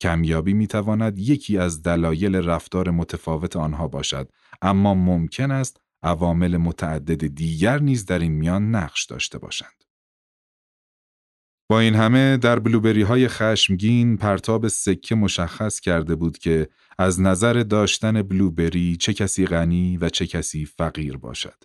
کمیابی 0.00 0.52
می 0.52 0.66
تواند 0.66 1.18
یکی 1.18 1.58
از 1.58 1.82
دلایل 1.82 2.36
رفتار 2.36 2.90
متفاوت 2.90 3.56
آنها 3.56 3.88
باشد، 3.88 4.30
اما 4.62 4.94
ممکن 4.94 5.50
است 5.50 5.80
عوامل 6.02 6.56
متعدد 6.56 7.26
دیگر 7.26 7.78
نیز 7.78 8.06
در 8.06 8.18
این 8.18 8.32
میان 8.32 8.70
نقش 8.70 9.04
داشته 9.04 9.38
باشند. 9.38 9.79
با 11.70 11.80
این 11.80 11.94
همه 11.94 12.36
در 12.36 12.58
بلوبری 12.58 13.02
های 13.02 13.28
خشمگین 13.28 14.16
پرتاب 14.16 14.68
سکه 14.68 15.14
مشخص 15.14 15.80
کرده 15.80 16.14
بود 16.14 16.38
که 16.38 16.68
از 16.98 17.20
نظر 17.20 17.52
داشتن 17.52 18.22
بلوبری 18.22 18.96
چه 18.96 19.12
کسی 19.12 19.46
غنی 19.46 19.96
و 19.96 20.08
چه 20.08 20.26
کسی 20.26 20.64
فقیر 20.64 21.16
باشد. 21.16 21.64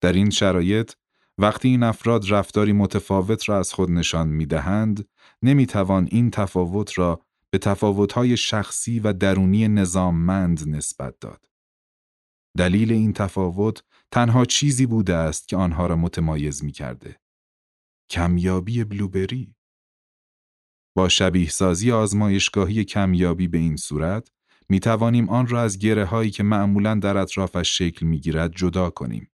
در 0.00 0.12
این 0.12 0.30
شرایط 0.30 0.92
وقتی 1.38 1.68
این 1.68 1.82
افراد 1.82 2.30
رفتاری 2.30 2.72
متفاوت 2.72 3.48
را 3.48 3.58
از 3.58 3.72
خود 3.72 3.90
نشان 3.90 4.28
می 4.28 4.46
دهند، 4.46 5.08
نمی 5.42 5.66
توان 5.66 6.08
این 6.10 6.30
تفاوت 6.30 6.98
را 6.98 7.20
به 7.50 7.58
تفاوتهای 7.58 8.36
شخصی 8.36 9.00
و 9.00 9.12
درونی 9.12 9.68
نظاممند 9.68 10.68
نسبت 10.68 11.14
داد. 11.20 11.44
دلیل 12.58 12.92
این 12.92 13.12
تفاوت 13.12 13.82
تنها 14.10 14.44
چیزی 14.44 14.86
بوده 14.86 15.14
است 15.14 15.48
که 15.48 15.56
آنها 15.56 15.86
را 15.86 15.96
متمایز 15.96 16.64
می 16.64 16.72
کرده. 16.72 17.21
کمیابی 18.10 18.84
بلوبری 18.84 19.54
با 20.96 21.08
شبیه 21.08 21.48
سازی 21.48 21.92
آزمایشگاهی 21.92 22.84
کمیابی 22.84 23.48
به 23.48 23.58
این 23.58 23.76
صورت 23.76 24.28
می 24.68 24.80
توانیم 24.80 25.28
آن 25.28 25.46
را 25.46 25.62
از 25.62 25.78
گره 25.78 26.04
هایی 26.04 26.30
که 26.30 26.42
معمولا 26.42 26.94
در 26.94 27.16
اطرافش 27.16 27.78
شکل 27.78 28.06
می 28.06 28.20
گیرد 28.20 28.52
جدا 28.56 28.90
کنیم. 28.90 29.30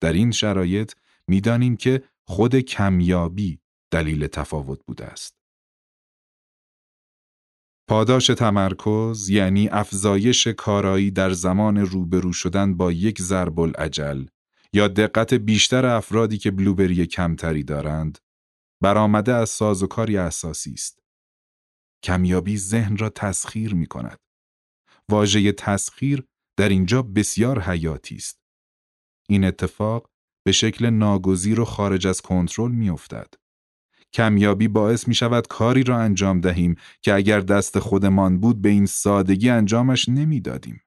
در 0.00 0.12
این 0.12 0.30
شرایط 0.30 0.92
می 1.28 1.40
دانیم 1.40 1.76
که 1.76 2.02
خود 2.24 2.56
کمیابی 2.56 3.60
دلیل 3.90 4.26
تفاوت 4.26 4.80
بوده 4.86 5.04
است. 5.04 5.36
پاداش 7.88 8.26
تمرکز 8.26 9.28
یعنی 9.28 9.68
افزایش 9.68 10.46
کارایی 10.46 11.10
در 11.10 11.30
زمان 11.30 11.76
روبرو 11.78 12.32
شدن 12.32 12.76
با 12.76 12.92
یک 12.92 13.22
ضرب 13.22 13.60
العجل 13.60 14.24
یا 14.76 14.88
دقت 14.88 15.34
بیشتر 15.34 15.86
افرادی 15.86 16.38
که 16.38 16.50
بلوبری 16.50 17.06
کمتری 17.06 17.62
دارند 17.62 18.18
برآمده 18.82 19.34
از 19.34 19.50
سازوکاری 19.50 20.16
اساسی 20.16 20.72
است. 20.72 21.02
کمیابی 22.02 22.56
ذهن 22.56 22.96
را 22.96 23.08
تسخیر 23.08 23.74
می 23.74 23.86
کند. 23.86 24.18
واژه 25.08 25.52
تسخیر 25.52 26.24
در 26.58 26.68
اینجا 26.68 27.02
بسیار 27.02 27.60
حیاتی 27.60 28.14
است. 28.14 28.40
این 29.28 29.44
اتفاق 29.44 30.10
به 30.46 30.52
شکل 30.52 30.90
ناگزیر 30.90 31.60
و 31.60 31.64
خارج 31.64 32.06
از 32.06 32.20
کنترل 32.20 32.70
می 32.70 32.90
افتد. 32.90 33.34
کمیابی 34.12 34.68
باعث 34.68 35.08
می 35.08 35.14
شود 35.14 35.46
کاری 35.46 35.82
را 35.82 35.98
انجام 35.98 36.40
دهیم 36.40 36.76
که 37.02 37.14
اگر 37.14 37.40
دست 37.40 37.78
خودمان 37.78 38.40
بود 38.40 38.62
به 38.62 38.68
این 38.68 38.86
سادگی 38.86 39.50
انجامش 39.50 40.08
نمی‌دادیم. 40.08 40.80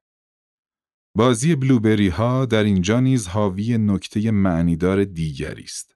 بازی 1.15 1.55
بلوبری 1.55 2.07
ها 2.07 2.45
در 2.45 2.63
اینجا 2.63 2.99
نیز 2.99 3.27
حاوی 3.27 3.77
نکته 3.77 4.31
معنیدار 4.31 5.03
دیگری 5.03 5.63
است. 5.63 5.95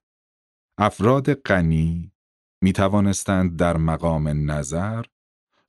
افراد 0.77 1.33
غنی 1.33 2.11
می 2.61 2.73
توانستند 2.73 3.59
در 3.59 3.77
مقام 3.77 4.51
نظر 4.51 5.05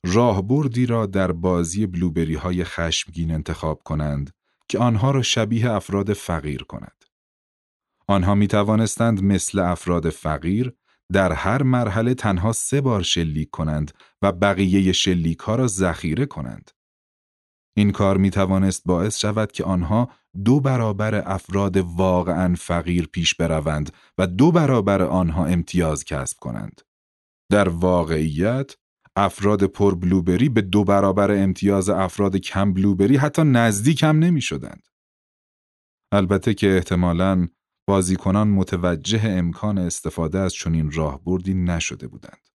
راهبردی 0.05 0.85
را 0.85 1.05
در 1.05 1.31
بازی 1.31 1.85
بلوبری 1.85 2.35
های 2.35 2.63
خشمگین 2.63 3.31
انتخاب 3.31 3.81
کنند 3.83 4.31
که 4.69 4.79
آنها 4.79 5.11
را 5.11 5.21
شبیه 5.21 5.71
افراد 5.71 6.13
فقیر 6.13 6.63
کند. 6.63 7.05
آنها 8.07 8.35
می 8.35 8.47
توانستند 8.47 9.23
مثل 9.23 9.59
افراد 9.59 10.09
فقیر 10.09 10.73
در 11.11 11.33
هر 11.33 11.63
مرحله 11.63 12.13
تنها 12.13 12.51
سه 12.51 12.81
بار 12.81 13.01
شلیک 13.01 13.49
کنند 13.49 13.91
و 14.21 14.31
بقیه 14.31 14.91
شلیک 14.91 15.39
ها 15.39 15.55
را 15.55 15.67
ذخیره 15.67 16.25
کنند. 16.25 16.71
این 17.77 17.91
کار 17.91 18.17
می 18.17 18.29
توانست 18.29 18.83
باعث 18.85 19.17
شود 19.17 19.51
که 19.51 19.63
آنها 19.63 20.09
دو 20.45 20.59
برابر 20.59 21.15
افراد 21.25 21.77
واقعا 21.77 22.55
فقیر 22.55 23.07
پیش 23.07 23.35
بروند 23.35 23.91
و 24.17 24.27
دو 24.27 24.51
برابر 24.51 25.01
آنها 25.01 25.45
امتیاز 25.45 26.05
کسب 26.05 26.37
کنند. 26.39 26.81
در 27.51 27.69
واقعیت 27.69 28.75
افراد 29.15 29.63
پر 29.63 29.95
بلوبری 29.95 30.49
به 30.49 30.61
دو 30.61 30.83
برابر 30.83 31.31
امتیاز 31.31 31.89
افراد 31.89 32.35
کم 32.35 32.73
بلوبری 32.73 33.17
حتی 33.17 33.43
نزدیک 33.43 34.03
هم 34.03 34.19
نمی 34.19 34.41
شدند. 34.41 34.87
البته 36.11 36.53
که 36.53 36.75
احتمالاً 36.75 37.47
بازیکنان 37.87 38.47
متوجه 38.47 39.21
امکان 39.25 39.77
استفاده 39.77 40.39
از 40.39 40.53
چنین 40.53 40.91
راهبردی 40.91 41.53
نشده 41.53 42.07
بودند. 42.07 42.49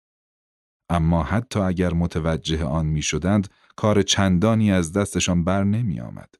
اما 0.90 1.24
حتی 1.24 1.60
اگر 1.60 1.94
متوجه 1.94 2.66
آن 2.66 2.86
می 2.86 3.02
شدند، 3.02 3.48
کار 3.78 4.02
چندانی 4.02 4.72
از 4.72 4.94
دستشان 4.94 5.44
بر 5.44 5.64
نمی 5.64 6.00
آمد. 6.00 6.36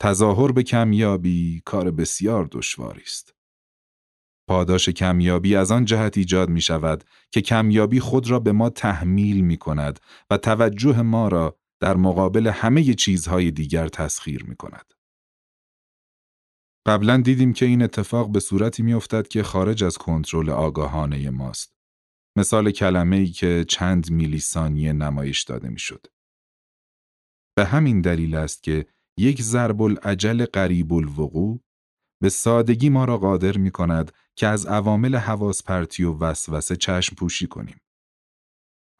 تظاهر 0.00 0.52
به 0.52 0.62
کمیابی 0.62 1.62
کار 1.64 1.90
بسیار 1.90 2.48
دشواری 2.52 3.02
است. 3.02 3.34
پاداش 4.48 4.88
کمیابی 4.88 5.56
از 5.56 5.70
آن 5.72 5.84
جهت 5.84 6.18
ایجاد 6.18 6.48
می 6.48 6.60
شود 6.60 7.04
که 7.30 7.40
کمیابی 7.40 8.00
خود 8.00 8.30
را 8.30 8.38
به 8.38 8.52
ما 8.52 8.70
تحمیل 8.70 9.40
می 9.40 9.56
کند 9.56 10.00
و 10.30 10.36
توجه 10.36 11.02
ما 11.02 11.28
را 11.28 11.58
در 11.80 11.96
مقابل 11.96 12.46
همه 12.46 12.94
چیزهای 12.94 13.50
دیگر 13.50 13.88
تسخیر 13.88 14.44
می 14.44 14.56
کند. 14.56 14.94
قبلا 16.86 17.16
دیدیم 17.16 17.52
که 17.52 17.66
این 17.66 17.82
اتفاق 17.82 18.32
به 18.32 18.40
صورتی 18.40 18.82
میافتد 18.82 19.28
که 19.28 19.42
خارج 19.42 19.84
از 19.84 19.98
کنترل 19.98 20.50
آگاهانه 20.50 21.30
ماست. 21.30 21.81
مثال 22.36 22.70
کلمه 22.70 23.16
ای 23.16 23.26
که 23.26 23.64
چند 23.68 24.10
میلی 24.10 24.40
ثانیه 24.40 24.92
نمایش 24.92 25.42
داده 25.42 25.68
می‌شد. 25.68 26.06
به 27.56 27.64
همین 27.64 28.00
دلیل 28.00 28.34
است 28.34 28.62
که 28.62 28.86
یک 29.18 29.42
ضرب 29.42 29.82
العجل 29.82 30.44
قریب 30.44 30.92
الوقوع 30.92 31.60
به 32.22 32.28
سادگی 32.28 32.88
ما 32.88 33.04
را 33.04 33.18
قادر 33.18 33.56
می 33.56 33.70
کند 33.70 34.12
که 34.36 34.46
از 34.46 34.66
عوامل 34.66 35.16
حواس 35.16 35.62
پرتی 35.62 36.04
و 36.04 36.18
وسوسه 36.18 36.76
چشم 36.76 37.16
پوشی 37.16 37.46
کنیم. 37.46 37.80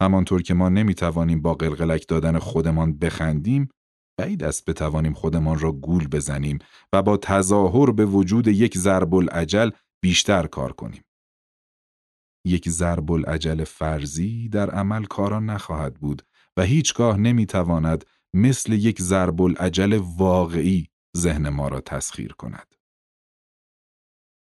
همانطور 0.03 0.43
که 0.43 0.55
ما 0.55 0.69
نمی 0.69 0.95
توانیم 0.95 1.43
با 1.43 1.55
قلقلک 1.55 2.09
دادن 2.09 2.39
خودمان 2.39 2.99
بخندیم، 2.99 3.69
بعید 4.19 4.45
است 4.45 4.71
بتوانیم 4.71 5.13
خودمان 5.13 5.59
را 5.59 5.73
گول 5.73 6.09
بزنیم 6.09 6.59
و 6.93 7.03
با 7.03 7.17
تظاهر 7.17 7.91
به 7.91 8.07
وجود 8.07 8.49
یک 8.49 8.79
ضرب 8.79 9.15
العجل 9.15 9.71
بیشتر 10.03 10.47
کار 10.47 10.73
کنیم. 10.73 11.03
یک 12.45 12.69
ضرب 12.69 13.13
العجل 13.13 13.65
فرضی 13.65 14.49
در 14.49 14.71
عمل 14.71 15.05
کاران 15.05 15.51
نخواهد 15.51 15.95
بود 15.95 16.23
و 16.57 16.63
هیچگاه 16.63 17.17
نمی‌تواند 17.17 18.05
مثل 18.35 18.73
یک 18.73 19.03
ضرب 19.03 19.43
العجل 19.43 20.01
واقعی 20.17 20.89
ذهن 21.17 21.49
ما 21.49 21.69
را 21.69 21.81
تسخیر 21.81 22.33
کند. 22.33 22.75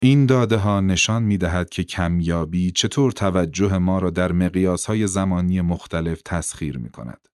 این 0.04 0.26
داده 0.26 0.58
ها 0.58 0.82
نشان 0.82 1.24
می 1.24 1.38
دهد 1.38 1.70
که 1.70 1.84
کمیابی 1.84 2.72
چطور 2.72 3.12
توجه 3.12 3.78
ما 3.78 4.00
را 4.00 4.10
در 4.10 4.32
مقیاس 4.32 4.86
های 4.86 5.08
زمانی 5.08 5.62
مختلف 5.62 6.22
تسخیر 6.22 6.78
می 6.78 6.90
کند. 6.90 7.28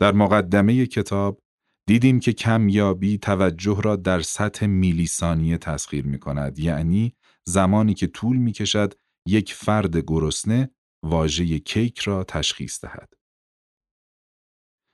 در 0.00 0.12
مقدمه 0.12 0.86
کتاب 0.86 1.42
دیدیم 1.86 2.20
که 2.20 2.32
کمیابی 2.32 3.18
توجه 3.18 3.80
را 3.84 3.96
در 3.96 4.20
سطح 4.20 4.66
میلی 4.66 5.06
ثانیه 5.06 5.58
تسخیر 5.58 6.06
می 6.06 6.18
کند 6.18 6.58
یعنی 6.58 7.14
زمانی 7.44 7.94
که 7.94 8.06
طول 8.06 8.36
می 8.36 8.52
کشد 8.52 8.94
یک 9.26 9.54
فرد 9.54 9.96
گرسنه 9.96 10.70
واژه 11.04 11.58
کیک 11.58 11.98
را 11.98 12.24
تشخیص 12.24 12.84
دهد. 12.84 13.14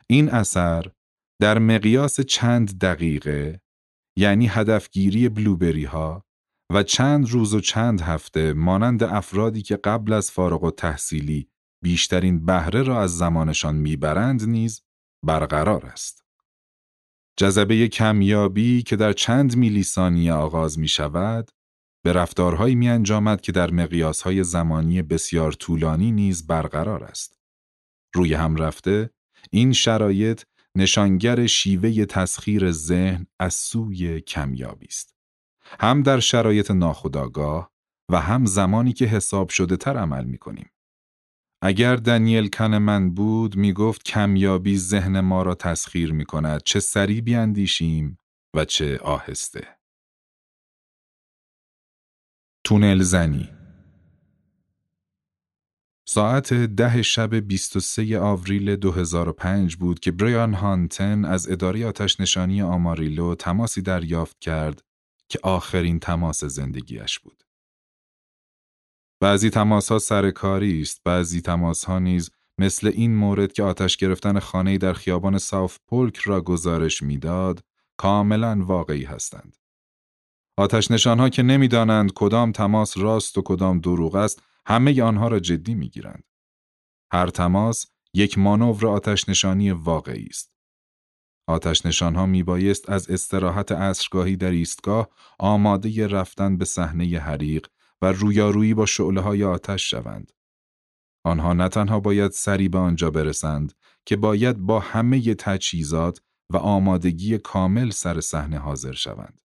این 0.07 0.29
اثر 0.29 0.93
در 1.41 1.59
مقیاس 1.59 2.21
چند 2.21 2.79
دقیقه 2.79 3.61
یعنی 4.19 4.47
هدفگیری 4.47 5.29
بلوبری 5.29 5.85
ها 5.85 6.25
و 6.73 6.83
چند 6.83 7.31
روز 7.31 7.55
و 7.55 7.61
چند 7.61 8.01
هفته 8.01 8.53
مانند 8.53 9.03
افرادی 9.03 9.62
که 9.62 9.77
قبل 9.77 10.12
از 10.12 10.31
فارغ 10.31 10.65
و 10.65 10.71
تحصیلی 10.71 11.49
بیشترین 11.85 12.47
بهره 12.47 12.83
را 12.83 13.03
از 13.03 13.19
زمانشان 13.19 13.75
می‌برند 13.75 14.49
نیز 14.49 14.83
برقرار 15.27 15.87
است. 15.87 16.25
جذبه 17.39 17.89
کمیابی 17.89 18.83
که 18.83 18.97
در 18.97 19.12
چند 19.12 19.57
میلی 19.57 19.83
ثانیه 19.83 20.33
آغاز 20.33 20.79
می 20.79 20.89
شود 20.89 21.51
به 22.07 22.12
رفتارهایی 22.12 22.75
می 22.75 22.88
انجامد 22.88 23.40
که 23.40 23.53
در 23.53 23.71
مقیاسهای 23.71 24.45
زمانی 24.45 25.03
بسیار 25.03 25.53
طولانی 25.53 26.12
نیز 26.12 26.47
برقرار 26.47 27.05
است. 27.05 27.38
روی 28.14 28.35
هم 28.35 28.57
رفته 28.57 29.11
این 29.51 29.73
شرایط 29.73 30.42
نشانگر 30.77 31.47
شیوه 31.47 32.05
تسخیر 32.05 32.71
ذهن 32.71 33.27
از 33.40 33.55
سوی 33.55 34.21
کمیابی 34.21 34.87
است. 34.87 35.14
هم 35.81 36.03
در 36.03 36.21
شرایط 36.21 36.71
ناخودآگاه 36.71 37.71
و 38.12 38.21
هم 38.21 38.47
زمانی 38.47 38.92
که 38.92 39.07
حساب 39.07 39.49
شده 39.49 39.77
تر 39.77 39.97
عمل 39.97 40.25
می 40.25 40.38
کنیم. 40.38 40.71
اگر 41.62 41.97
دنیل 41.97 42.49
کنمن 42.49 43.11
بود 43.11 43.57
می 43.57 43.73
گفت 43.73 44.03
کمیابی 44.03 44.79
ذهن 44.79 45.21
ما 45.21 45.42
را 45.42 45.55
تسخیر 45.55 46.12
می 46.12 46.25
کند 46.25 46.62
چه 46.64 46.81
سریع 46.81 47.21
بیاندیشیم 47.21 48.19
و 48.57 48.64
چه 48.64 48.99
آهسته. 48.99 49.76
تونل 52.67 53.03
زنی 53.03 53.49
ساعت 56.09 56.53
ده 56.53 57.03
شب 57.03 57.35
23 57.35 58.19
آوریل 58.19 58.77
2005 58.77 59.77
بود 59.77 60.01
که 60.01 60.11
بریان 60.13 60.55
هانتن 60.55 61.25
از 61.25 61.51
اداره 61.51 61.87
آتش 61.87 62.21
نشانی 62.21 62.63
آماریلو 62.63 63.35
تماسی 63.35 63.83
دریافت 63.83 64.39
کرد 64.41 64.85
که 65.29 65.39
آخرین 65.43 65.99
تماس 65.99 66.45
زندگیش 66.45 67.19
بود. 67.19 67.43
بعضی 69.21 69.51
تماس 69.51 69.93
ها 69.93 69.99
سرکاری 69.99 70.81
است، 70.81 71.01
بعضی 71.05 71.41
تماس 71.41 71.85
ها 71.85 71.99
نیز 71.99 72.31
مثل 72.59 72.91
این 72.95 73.17
مورد 73.17 73.53
که 73.53 73.63
آتش 73.63 73.97
گرفتن 73.97 74.39
خانه 74.39 74.79
در 74.79 74.93
خیابان 74.93 75.39
ساوث 75.39 75.77
پولک 75.87 76.17
را 76.17 76.41
گزارش 76.41 77.03
می‌داد، 77.03 77.65
کاملا 77.97 78.65
واقعی 78.65 79.05
هستند. 79.05 79.57
آتش 80.59 80.90
نشانها 80.90 81.29
که 81.29 81.42
نمی‌دانند 81.42 82.12
کدام 82.12 82.53
تماس 82.53 82.99
راست 82.99 83.38
و 83.38 83.42
کدام 83.42 83.81
دروغ 83.81 84.14
است، 84.14 84.42
همه 84.66 85.03
آنها 85.03 85.29
را 85.29 85.40
جدی 85.40 85.75
می‌گیرند. 85.75 86.25
هر 87.12 87.27
تماس 87.27 87.87
یک 88.14 88.38
مانور 88.38 88.87
آتش 88.87 89.29
نشانی 89.29 89.71
واقعی 89.71 90.27
است. 90.31 90.53
آتش 91.49 91.87
نشانها 91.87 92.27
می 92.27 92.42
بایست 92.42 92.90
از 92.90 93.11
استراحت 93.11 93.73
عصرگاهی 93.73 94.37
در 94.37 94.51
ایستگاه 94.51 95.09
آماده 95.38 96.07
رفتن 96.07 96.57
به 96.57 96.64
صحنه 96.64 97.19
حریق 97.19 97.66
و 98.03 98.12
رویارویی 98.12 98.75
با 98.75 98.87
شعله 98.87 99.21
های 99.21 99.45
آتش 99.45 99.90
شوند. 99.90 100.33
آنها 101.25 101.53
نه 101.53 101.69
تنها 101.69 102.01
باید 102.01 102.31
سری 102.31 102.69
به 102.69 102.79
آنجا 102.79 103.11
برسند 103.11 103.73
که 104.07 104.16
باید 104.16 104.59
با 104.59 104.81
همه 104.81 105.35
تجهیزات 105.35 106.21
و 106.51 106.57
آمادگی 106.57 107.38
کامل 107.38 107.90
سر 107.90 108.21
صحنه 108.21 108.59
حاضر 108.59 108.92
شوند. 108.92 109.40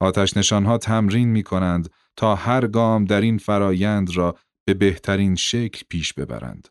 آتش 0.00 0.36
نشانها 0.36 0.78
تمرین 0.78 1.28
می 1.28 1.42
کنند 1.42 1.90
تا 2.16 2.34
هر 2.34 2.66
گام 2.66 3.04
در 3.04 3.20
این 3.20 3.38
فرایند 3.38 4.16
را 4.16 4.38
به 4.64 4.74
بهترین 4.74 5.34
شکل 5.34 5.82
پیش 5.88 6.12
ببرند. 6.12 6.68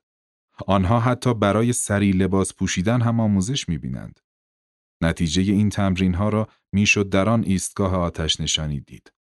آنها 0.68 1.00
حتی 1.00 1.34
برای 1.34 1.74
سری 1.74 2.12
لباس 2.12 2.54
پوشیدن 2.54 3.02
هم 3.02 3.20
آموزش 3.20 3.70
می 3.70 3.78
بینند. 3.78 4.20
نتیجه 5.02 5.42
این 5.42 5.70
تمرین 5.70 6.14
ها 6.14 6.30
را 6.30 6.48
می‌شد 6.74 7.10
در 7.10 7.30
آن 7.30 7.44
ایستگاه 7.44 7.96
آتش 7.96 8.42
نشانی 8.42 8.80
دید. 8.80 9.14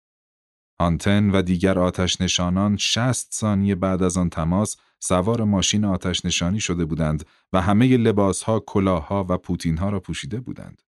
آنتن 0.79 1.29
و 1.29 1.41
دیگر 1.41 1.79
آتش 1.79 2.21
نشانان 2.21 2.77
60 2.77 3.33
ثانیه 3.33 3.75
بعد 3.75 4.03
از 4.03 4.17
آن 4.17 4.29
تماس 4.29 4.77
سوار 4.99 5.43
ماشین 5.43 5.85
آتش 5.85 6.25
نشانی 6.25 6.59
شده 6.59 6.85
بودند 6.85 7.25
و 7.53 7.61
همه 7.61 7.97
لباس 7.97 8.43
ها، 8.43 8.59
کلاه 8.59 9.07
ها 9.07 9.25
و 9.29 9.37
پوتین 9.37 9.77
ها 9.77 9.89
را 9.89 9.99
پوشیده 9.99 10.39
بودند. 10.39 10.81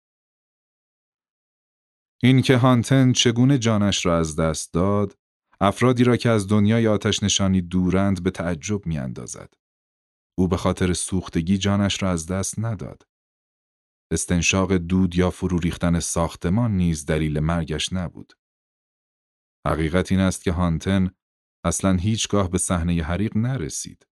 اینکه 2.22 2.56
هانتن 2.56 3.12
چگونه 3.12 3.58
جانش 3.58 4.06
را 4.06 4.18
از 4.18 4.36
دست 4.36 4.72
داد، 4.72 5.18
افرادی 5.60 6.04
را 6.04 6.16
که 6.16 6.28
از 6.28 6.48
دنیای 6.48 6.86
آتش 6.86 7.22
نشانی 7.22 7.60
دورند 7.60 8.22
به 8.22 8.30
تعجب 8.30 8.86
می 8.86 8.98
اندازد. 8.98 9.54
او 10.38 10.48
به 10.48 10.56
خاطر 10.56 10.92
سوختگی 10.92 11.58
جانش 11.58 12.02
را 12.02 12.10
از 12.10 12.26
دست 12.26 12.58
نداد. 12.58 13.06
استنشاق 14.12 14.72
دود 14.72 15.16
یا 15.16 15.30
فرو 15.30 15.58
ریختن 15.58 16.00
ساختمان 16.00 16.76
نیز 16.76 17.06
دلیل 17.06 17.40
مرگش 17.40 17.92
نبود. 17.92 18.32
حقیقت 19.66 20.12
این 20.12 20.20
است 20.20 20.44
که 20.44 20.52
هانتن 20.52 21.10
اصلا 21.64 21.96
هیچگاه 21.96 22.50
به 22.50 22.58
صحنه 22.58 23.02
حریق 23.02 23.36
نرسید. 23.36 24.06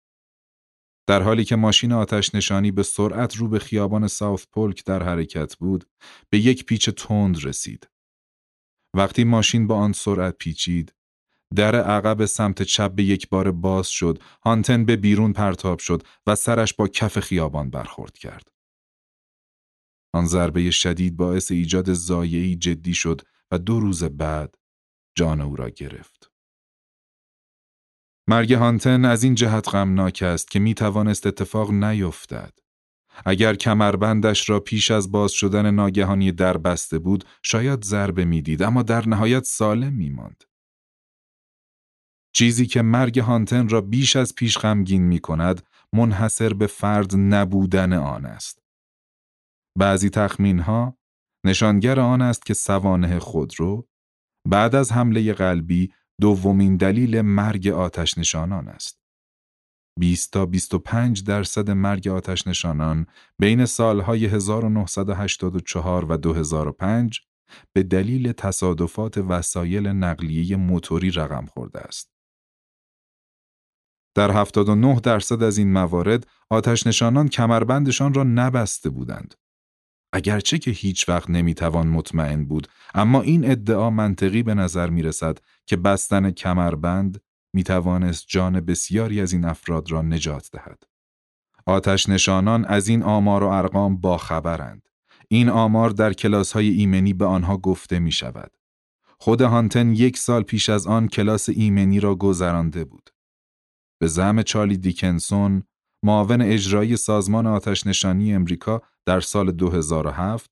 در 1.08 1.22
حالی 1.22 1.44
که 1.44 1.56
ماشین 1.56 1.92
آتش 1.92 2.34
نشانی 2.34 2.70
به 2.70 2.82
سرعت 2.82 3.36
رو 3.36 3.48
به 3.48 3.58
خیابان 3.58 4.08
ساوت 4.08 4.48
پولک 4.48 4.84
در 4.84 5.02
حرکت 5.02 5.56
بود، 5.56 5.84
به 6.30 6.38
یک 6.38 6.64
پیچ 6.64 6.90
تند 6.90 7.44
رسید. 7.44 7.88
وقتی 8.96 9.24
ماشین 9.24 9.66
با 9.66 9.76
آن 9.76 9.92
سرعت 9.92 10.38
پیچید، 10.38 10.94
در 11.54 11.74
عقب 11.74 12.24
سمت 12.24 12.62
چپ 12.62 12.92
به 12.92 13.04
یک 13.04 13.28
بار 13.28 13.50
باز 13.52 13.88
شد، 13.88 14.22
هانتن 14.44 14.84
به 14.84 14.96
بیرون 14.96 15.32
پرتاب 15.32 15.78
شد 15.78 16.02
و 16.26 16.34
سرش 16.34 16.74
با 16.74 16.88
کف 16.88 17.20
خیابان 17.20 17.70
برخورد 17.70 18.18
کرد. 18.18 18.50
آن 20.14 20.26
ضربه 20.26 20.70
شدید 20.70 21.16
باعث 21.16 21.50
ایجاد 21.50 21.92
زایعی 21.92 22.56
جدی 22.56 22.94
شد 22.94 23.20
و 23.50 23.58
دو 23.58 23.80
روز 23.80 24.04
بعد 24.04 24.58
جان 25.14 25.40
او 25.40 25.56
را 25.56 25.70
گرفت. 25.70 26.30
مرگ 28.28 28.52
هانتن 28.52 29.04
از 29.04 29.24
این 29.24 29.34
جهت 29.34 29.68
غمناک 29.68 30.22
است 30.22 30.50
که 30.50 30.58
می 30.58 30.74
توانست 30.74 31.26
اتفاق 31.26 31.70
نیفتد. 31.70 32.65
اگر 33.24 33.54
کمربندش 33.54 34.50
را 34.50 34.60
پیش 34.60 34.90
از 34.90 35.12
باز 35.12 35.32
شدن 35.32 35.70
ناگهانی 35.70 36.32
در 36.32 36.56
بسته 36.56 36.98
بود، 36.98 37.24
شاید 37.42 37.84
ضربه 37.84 38.24
می‌دید 38.24 38.62
اما 38.62 38.82
در 38.82 39.08
نهایت 39.08 39.44
سالم 39.44 39.92
می 39.92 40.10
ماند. 40.10 40.44
چیزی 42.32 42.66
که 42.66 42.82
مرگ 42.82 43.18
هانتن 43.18 43.68
را 43.68 43.80
بیش 43.80 44.16
از 44.16 44.34
پیش 44.34 44.58
غمگین 44.58 45.02
می 45.02 45.18
کند 45.18 45.62
منحصر 45.92 46.52
به 46.52 46.66
فرد 46.66 47.16
نبودن 47.16 47.92
آن 47.92 48.26
است. 48.26 48.62
بعضی 49.78 50.10
تخمین 50.10 50.58
ها 50.58 50.98
نشانگر 51.46 52.00
آن 52.00 52.22
است 52.22 52.46
که 52.46 52.54
سوانه 52.54 53.18
خودرو 53.18 53.88
بعد 54.48 54.74
از 54.74 54.92
حمله 54.92 55.32
قلبی 55.32 55.92
دومین 56.20 56.76
دلیل 56.76 57.20
مرگ 57.20 57.68
آتش 57.68 58.18
نشانان 58.18 58.68
است. 58.68 59.05
20 59.98 60.32
تا 60.32 60.46
25 60.46 61.24
درصد 61.24 61.70
مرگ 61.70 62.08
آتش 62.08 62.46
نشانان 62.46 63.06
بین 63.38 63.64
سالهای 63.64 64.26
1984 64.26 66.04
و 66.04 66.16
2005 66.16 67.20
به 67.72 67.82
دلیل 67.82 68.32
تصادفات 68.32 69.18
وسایل 69.18 69.86
نقلیه 69.86 70.56
موتوری 70.56 71.10
رقم 71.10 71.46
خورده 71.46 71.80
است. 71.80 72.12
در 74.14 74.30
79 74.30 75.00
درصد 75.00 75.42
از 75.42 75.58
این 75.58 75.72
موارد 75.72 76.26
آتش 76.50 76.86
نشانان 76.86 77.28
کمربندشان 77.28 78.14
را 78.14 78.24
نبسته 78.24 78.90
بودند. 78.90 79.34
اگرچه 80.12 80.58
که 80.58 80.70
هیچ 80.70 81.08
وقت 81.08 81.30
نمی‌توان 81.30 81.88
مطمئن 81.88 82.44
بود 82.44 82.68
اما 82.94 83.22
این 83.22 83.50
ادعا 83.50 83.90
منطقی 83.90 84.42
به 84.42 84.54
نظر 84.54 84.90
می 84.90 85.02
رسد 85.02 85.38
که 85.66 85.76
بستن 85.76 86.30
کمربند 86.30 87.20
می 87.56 87.62
توانست 87.62 88.24
جان 88.28 88.60
بسیاری 88.60 89.20
از 89.20 89.32
این 89.32 89.44
افراد 89.44 89.92
را 89.92 90.02
نجات 90.02 90.50
دهد. 90.52 90.82
آتش 91.66 92.08
نشانان 92.08 92.64
از 92.64 92.88
این 92.88 93.02
آمار 93.02 93.44
و 93.44 93.46
ارقام 93.46 93.96
باخبرند. 93.96 94.88
این 95.28 95.48
آمار 95.48 95.90
در 95.90 96.12
کلاس 96.12 96.52
های 96.52 96.68
ایمنی 96.68 97.12
به 97.12 97.24
آنها 97.24 97.56
گفته 97.56 97.98
می 97.98 98.12
شود. 98.12 98.50
خود 99.18 99.40
هانتن 99.40 99.92
یک 99.92 100.18
سال 100.18 100.42
پیش 100.42 100.68
از 100.68 100.86
آن 100.86 101.08
کلاس 101.08 101.48
ایمنی 101.48 102.00
را 102.00 102.14
گذرانده 102.14 102.84
بود. 102.84 103.10
به 104.00 104.06
زم 104.06 104.42
چارلی 104.42 104.76
دیکنسون 104.76 105.62
معاون 106.02 106.42
اجرایی 106.42 106.96
سازمان 106.96 107.46
آتش 107.46 107.86
نشانی 107.86 108.34
امریکا 108.34 108.82
در 109.06 109.20
سال 109.20 109.52
2007 109.52 110.50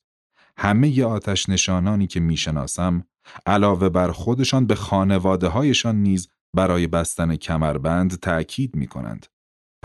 همه 0.57 1.05
آتش 1.05 1.49
نشانانی 1.49 2.07
که 2.07 2.21
می‌شناسم 2.21 3.05
علاوه 3.47 3.89
بر 3.89 4.11
خودشان 4.11 4.67
به 4.67 4.75
خانواده 4.75 5.49
هایشان 5.49 5.97
نیز 5.97 6.29
برای 6.55 6.87
بستن 6.87 7.37
کمربند 7.37 8.19
تأکید 8.19 8.77
می 8.77 8.87
کنند. 8.87 9.27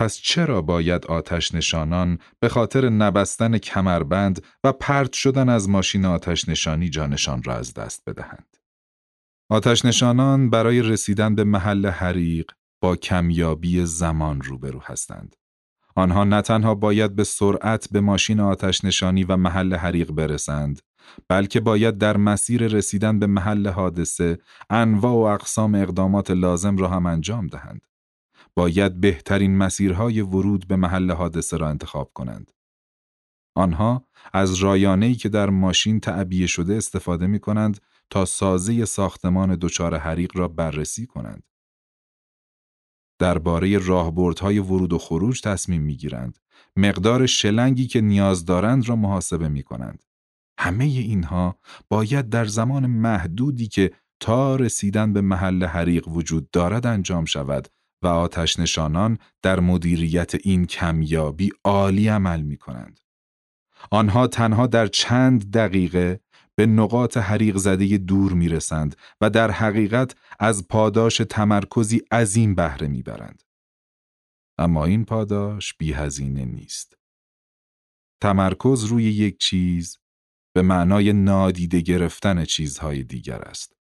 پس 0.00 0.16
چرا 0.16 0.62
باید 0.62 1.06
آتش 1.06 1.54
نشانان 1.54 2.18
به 2.40 2.48
خاطر 2.48 2.88
نبستن 2.88 3.58
کمربند 3.58 4.44
و 4.64 4.72
پرت 4.72 5.12
شدن 5.12 5.48
از 5.48 5.68
ماشین 5.68 6.04
آتش 6.04 6.48
نشانی 6.48 6.88
جانشان 6.88 7.42
را 7.42 7.56
از 7.56 7.74
دست 7.74 8.02
بدهند؟ 8.06 8.56
آتش 9.50 9.84
نشانان 9.84 10.50
برای 10.50 10.82
رسیدن 10.82 11.34
به 11.34 11.44
محل 11.44 11.86
حریق 11.86 12.52
با 12.82 12.96
کمیابی 12.96 13.86
زمان 13.86 14.40
روبرو 14.40 14.80
هستند. 14.84 15.36
آنها 15.96 16.24
نه 16.24 16.42
تنها 16.42 16.74
باید 16.74 17.16
به 17.16 17.24
سرعت 17.24 17.88
به 17.92 18.00
ماشین 18.00 18.40
آتش 18.40 18.84
نشانی 18.84 19.24
و 19.24 19.36
محل 19.36 19.74
حریق 19.74 20.12
برسند 20.12 20.80
بلکه 21.28 21.60
باید 21.60 21.98
در 21.98 22.16
مسیر 22.16 22.66
رسیدن 22.66 23.18
به 23.18 23.26
محل 23.26 23.68
حادثه 23.68 24.38
انواع 24.70 25.12
و 25.12 25.34
اقسام 25.34 25.74
اقدامات 25.74 26.30
لازم 26.30 26.76
را 26.76 26.88
هم 26.88 27.06
انجام 27.06 27.46
دهند. 27.46 27.86
باید 28.54 29.00
بهترین 29.00 29.56
مسیرهای 29.56 30.20
ورود 30.20 30.68
به 30.68 30.76
محل 30.76 31.10
حادثه 31.10 31.56
را 31.56 31.68
انتخاب 31.68 32.10
کنند. 32.14 32.50
آنها 33.54 34.04
از 34.32 34.54
رایانه‌ای 34.54 35.14
که 35.14 35.28
در 35.28 35.50
ماشین 35.50 36.00
تعبیه 36.00 36.46
شده 36.46 36.76
استفاده 36.76 37.26
می 37.26 37.38
کنند 37.38 37.80
تا 38.10 38.24
سازه 38.24 38.84
ساختمان 38.84 39.56
دچار 39.60 39.96
حریق 39.96 40.36
را 40.36 40.48
بررسی 40.48 41.06
کنند. 41.06 41.42
درباره 43.18 43.78
راهبردهای 43.78 44.58
ورود 44.58 44.92
و 44.92 44.98
خروج 44.98 45.40
تصمیم 45.40 45.82
می 45.82 45.96
گیرند. 45.96 46.38
مقدار 46.76 47.26
شلنگی 47.26 47.86
که 47.86 48.00
نیاز 48.00 48.44
دارند 48.44 48.88
را 48.88 48.96
محاسبه 48.96 49.48
می 49.48 49.62
کنند. 49.62 50.04
همه 50.60 50.84
اینها 50.84 51.58
باید 51.88 52.28
در 52.28 52.44
زمان 52.44 52.86
محدودی 52.86 53.68
که 53.68 53.90
تا 54.20 54.56
رسیدن 54.56 55.12
به 55.12 55.20
محل 55.20 55.64
حریق 55.64 56.08
وجود 56.08 56.50
دارد 56.50 56.86
انجام 56.86 57.24
شود 57.24 57.68
و 58.02 58.06
آتش 58.06 58.58
نشانان 58.58 59.18
در 59.42 59.60
مدیریت 59.60 60.34
این 60.34 60.66
کمیابی 60.66 61.50
عالی 61.64 62.08
عمل 62.08 62.42
می 62.42 62.56
کنند. 62.56 63.00
آنها 63.90 64.26
تنها 64.26 64.66
در 64.66 64.86
چند 64.86 65.50
دقیقه 65.50 66.20
به 66.54 66.66
نقاط 66.66 67.16
حریق 67.16 67.56
زده 67.56 67.98
دور 67.98 68.32
می 68.32 68.48
رسند 68.48 68.96
و 69.20 69.30
در 69.30 69.50
حقیقت 69.50 70.14
از 70.38 70.68
پاداش 70.68 71.16
تمرکزی 71.16 72.02
عظیم 72.12 72.54
بهره 72.54 72.88
می 72.88 73.02
برند. 73.02 73.42
اما 74.58 74.84
این 74.84 75.04
پاداش 75.04 75.74
بی 75.74 75.92
هزینه 75.92 76.44
نیست. 76.44 76.96
تمرکز 78.22 78.84
روی 78.84 79.04
یک 79.04 79.38
چیز 79.38 79.99
به 80.60 80.66
معنای 80.66 81.12
نادیده 81.12 81.80
گرفتن 81.80 82.44
چیزهای 82.44 83.02
دیگر 83.02 83.38
است. 83.42 83.76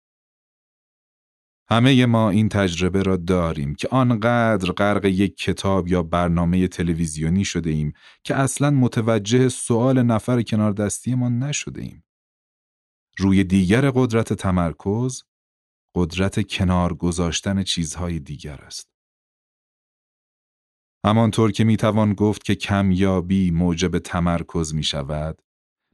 همه 1.69 2.05
ما 2.05 2.30
این 2.30 2.49
تجربه 2.49 3.03
را 3.03 3.17
داریم 3.17 3.76
که 3.76 3.88
آنقدر 3.88 4.71
غرق 4.71 5.05
یک 5.05 5.38
کتاب 5.38 5.88
یا 5.88 6.03
برنامه 6.03 6.67
تلویزیونی 6.67 7.45
شده 7.45 7.69
ایم 7.69 7.93
که 8.23 8.36
اصلا 8.36 8.71
متوجه 8.71 9.49
سوال 9.49 10.03
نفر 10.03 10.41
کنار 10.41 10.71
دستی 10.71 11.15
ما 11.15 11.30
نشده 11.30 11.82
ایم. 11.82 12.03
روی 13.17 13.43
دیگر 13.43 13.91
قدرت 13.91 14.34
تمرکز، 14.34 15.23
قدرت 15.95 16.47
کنار 16.47 16.93
گذاشتن 16.93 17.63
چیزهای 17.63 18.19
دیگر 18.19 18.61
است. 18.61 18.89
همانطور 21.05 21.51
که 21.51 21.63
می‌توان 21.63 22.13
گفت 22.13 22.43
که 22.43 22.55
کمیابی 22.55 23.51
موجب 23.51 23.99
تمرکز 23.99 24.73
می 24.73 24.84
شود، 24.84 25.41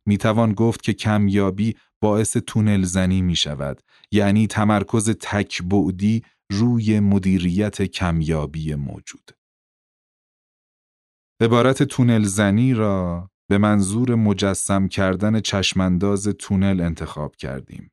می 0.06 0.18
توان 0.18 0.54
گفت 0.54 0.84
که 0.84 0.94
کمیابی 0.94 1.76
باعث 2.02 2.38
تونل 2.38 2.84
زنی 2.84 3.22
می 3.22 3.36
شود 3.36 3.82
یعنی 4.12 4.48
تمرکز 4.48 5.10
تکبعدی 5.10 6.24
روی 6.52 7.00
مدیریت 7.00 7.82
کمیابی 7.82 8.76
موجود. 8.76 9.32
عبارت 11.42 11.84
تونل 11.84 12.24
زنی 12.24 12.74
را 12.74 13.30
به 13.50 13.58
منظور 13.58 14.16
مجسم 14.16 14.88
کردن 14.88 15.40
چشمانداز 15.40 16.28
تونل 16.28 16.82
انتخاب 16.82 17.36
کردیم. 17.36 17.92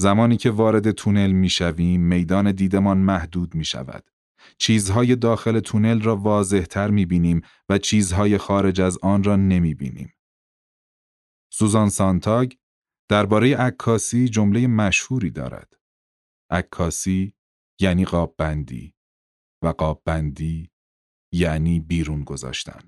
زمانی 0.00 0.36
که 0.36 0.50
وارد 0.50 0.90
تونل 0.90 1.32
می 1.32 1.48
شویم، 1.48 2.00
میدان 2.00 2.52
دیدمان 2.52 2.98
محدود 2.98 3.54
می 3.54 3.64
شود. 3.64 4.10
چیزهای 4.58 5.16
داخل 5.16 5.60
تونل 5.60 6.00
را 6.00 6.16
واضح 6.16 6.60
تر 6.60 6.90
می 6.90 7.06
بینیم 7.06 7.40
و 7.68 7.78
چیزهای 7.78 8.38
خارج 8.38 8.80
از 8.80 8.98
آن 9.02 9.24
را 9.24 9.36
نمی 9.36 9.74
بینیم. 9.74 10.12
سوزان 11.58 11.88
سانتاگ 11.88 12.52
درباره 13.10 13.56
عکاسی 13.56 14.28
جمله 14.28 14.66
مشهوری 14.66 15.30
دارد. 15.30 15.80
عکاسی 16.50 17.34
یعنی 17.80 18.04
قاب 18.04 18.34
بندی 18.38 18.94
و 19.64 19.68
قاب 19.68 20.02
بندی 20.04 20.70
یعنی 21.32 21.80
بیرون 21.80 22.24
گذاشتن. 22.24 22.80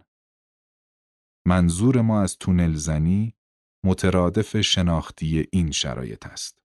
منظور 1.46 2.00
ما 2.00 2.22
از 2.22 2.38
تونل 2.38 2.74
زنی 2.74 3.36
مترادف 3.84 4.60
شناختی 4.60 5.48
این 5.52 5.70
شرایط 5.70 6.26
است. 6.26 6.62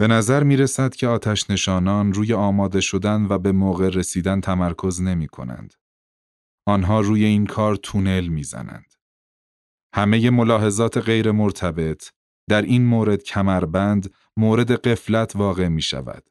به 0.00 0.06
نظر 0.06 0.42
می 0.42 0.56
رسد 0.56 0.94
که 0.94 1.06
آتش 1.06 1.50
نشانان 1.50 2.12
روی 2.12 2.34
آماده 2.34 2.80
شدن 2.80 3.26
و 3.26 3.38
به 3.38 3.52
موقع 3.52 3.88
رسیدن 3.88 4.40
تمرکز 4.40 5.00
نمی 5.00 5.28
کنند. 5.28 5.74
آنها 6.66 7.00
روی 7.00 7.24
این 7.24 7.46
کار 7.46 7.76
تونل 7.76 8.28
می 8.28 8.44
زنند. 8.44 8.91
همه 9.94 10.30
ملاحظات 10.30 10.98
غیر 10.98 11.30
مرتبط 11.30 12.08
در 12.48 12.62
این 12.62 12.86
مورد 12.86 13.22
کمربند 13.22 14.14
مورد 14.36 14.72
قفلت 14.72 15.36
واقع 15.36 15.68
می 15.68 15.82
شود. 15.82 16.30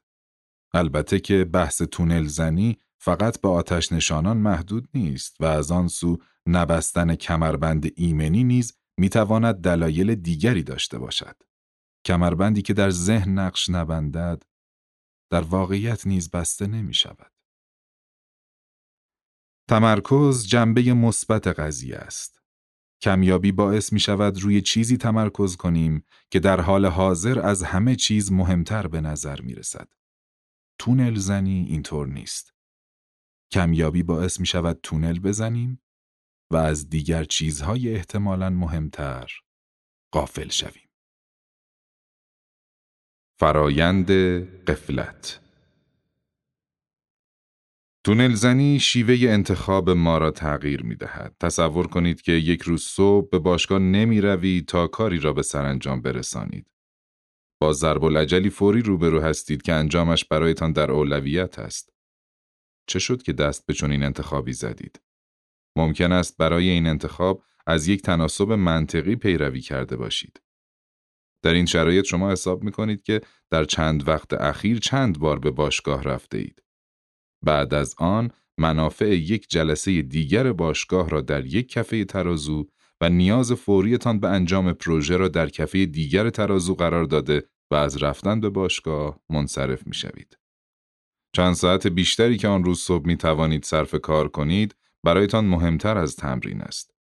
البته 0.74 1.20
که 1.20 1.44
بحث 1.44 1.82
تونل 1.82 2.26
زنی 2.26 2.78
فقط 2.98 3.40
به 3.40 3.48
آتش 3.48 3.92
نشانان 3.92 4.36
محدود 4.36 4.88
نیست 4.94 5.36
و 5.40 5.44
از 5.44 5.70
آن 5.70 5.88
سو 5.88 6.18
نبستن 6.46 7.14
کمربند 7.14 7.92
ایمنی 7.96 8.44
نیز 8.44 8.78
می‌تواند 8.98 9.54
دلایل 9.54 10.14
دیگری 10.14 10.62
داشته 10.62 10.98
باشد. 10.98 11.36
کمربندی 12.06 12.62
که 12.62 12.74
در 12.74 12.90
ذهن 12.90 13.38
نقش 13.38 13.68
نبندد 13.68 14.42
در 15.30 15.40
واقعیت 15.40 16.06
نیز 16.06 16.30
بسته 16.30 16.66
نمی 16.66 16.94
شود. 16.94 17.32
تمرکز 19.68 20.46
جنبه 20.46 20.92
مثبت 20.92 21.46
قضیه 21.46 21.96
است. 21.96 22.41
کمیابی 23.02 23.52
باعث 23.52 23.92
می 23.92 24.00
شود 24.00 24.42
روی 24.42 24.60
چیزی 24.60 24.96
تمرکز 24.96 25.56
کنیم 25.56 26.04
که 26.30 26.40
در 26.40 26.60
حال 26.60 26.86
حاضر 26.86 27.40
از 27.40 27.62
همه 27.62 27.96
چیز 27.96 28.32
مهمتر 28.32 28.86
به 28.86 29.00
نظر 29.00 29.40
می 29.40 29.54
رسد. 29.54 29.88
تونل 30.78 31.14
زنی 31.14 31.66
اینطور 31.68 32.06
نیست. 32.06 32.54
کمیابی 33.52 34.02
باعث 34.02 34.40
می 34.40 34.46
شود 34.46 34.80
تونل 34.82 35.18
بزنیم 35.18 35.82
و 36.50 36.56
از 36.56 36.88
دیگر 36.88 37.24
چیزهای 37.24 37.94
احتمالاً 37.94 38.50
مهمتر 38.50 39.30
قافل 40.12 40.48
شویم. 40.48 40.88
فرایند 43.40 44.10
قفلت 44.64 45.40
تونل 48.04 48.34
زنی 48.34 48.80
شیوه 48.80 49.16
انتخاب 49.30 49.90
ما 49.90 50.18
را 50.18 50.30
تغییر 50.30 50.82
می 50.82 50.94
دهد. 50.94 51.36
تصور 51.40 51.86
کنید 51.86 52.22
که 52.22 52.32
یک 52.32 52.62
روز 52.62 52.82
صبح 52.82 53.28
به 53.30 53.38
باشگاه 53.38 53.78
نمی 53.78 54.20
روید 54.20 54.68
تا 54.68 54.86
کاری 54.86 55.18
را 55.18 55.32
به 55.32 55.42
سرانجام 55.42 56.02
برسانید. 56.02 56.66
با 57.60 57.72
ضرب 57.72 58.04
العجلی 58.04 58.50
فوری 58.50 58.82
روبرو 58.82 59.20
هستید 59.20 59.62
که 59.62 59.72
انجامش 59.72 60.24
برایتان 60.24 60.72
در 60.72 60.90
اولویت 60.90 61.58
است. 61.58 61.92
چه 62.86 62.98
شد 62.98 63.22
که 63.22 63.32
دست 63.32 63.66
به 63.66 63.74
چنین 63.74 64.02
انتخابی 64.02 64.52
زدید؟ 64.52 65.00
ممکن 65.76 66.12
است 66.12 66.36
برای 66.36 66.68
این 66.68 66.86
انتخاب 66.86 67.42
از 67.66 67.88
یک 67.88 68.02
تناسب 68.02 68.52
منطقی 68.52 69.16
پیروی 69.16 69.60
کرده 69.60 69.96
باشید. 69.96 70.42
در 71.42 71.54
این 71.54 71.66
شرایط 71.66 72.04
شما 72.04 72.30
حساب 72.30 72.62
می 72.62 72.72
کنید 72.72 73.02
که 73.02 73.20
در 73.50 73.64
چند 73.64 74.08
وقت 74.08 74.32
اخیر 74.32 74.78
چند 74.78 75.18
بار 75.18 75.38
به 75.38 75.50
باشگاه 75.50 76.02
رفته 76.02 76.38
اید. 76.38 76.62
بعد 77.42 77.74
از 77.74 77.94
آن 77.98 78.30
منافع 78.58 79.08
یک 79.08 79.48
جلسه 79.48 80.02
دیگر 80.02 80.52
باشگاه 80.52 81.08
را 81.08 81.20
در 81.20 81.46
یک 81.46 81.68
کفه 81.68 82.04
ترازو 82.04 82.66
و 83.00 83.08
نیاز 83.08 83.52
فوریتان 83.52 84.20
به 84.20 84.28
انجام 84.28 84.72
پروژه 84.72 85.16
را 85.16 85.28
در 85.28 85.48
کفه 85.48 85.86
دیگر 85.86 86.30
ترازو 86.30 86.74
قرار 86.74 87.04
داده 87.04 87.42
و 87.70 87.74
از 87.74 88.02
رفتن 88.02 88.40
به 88.40 88.50
باشگاه 88.50 89.20
منصرف 89.30 89.86
می 89.86 89.94
شوید. 89.94 90.38
چند 91.32 91.54
ساعت 91.54 91.86
بیشتری 91.86 92.36
که 92.36 92.48
آن 92.48 92.64
روز 92.64 92.80
صبح 92.80 93.06
می 93.06 93.16
توانید 93.16 93.64
صرف 93.64 93.94
کار 93.94 94.28
کنید 94.28 94.74
برایتان 95.04 95.44
مهمتر 95.44 95.98
از 95.98 96.16
تمرین 96.16 96.60
است. 96.60 96.94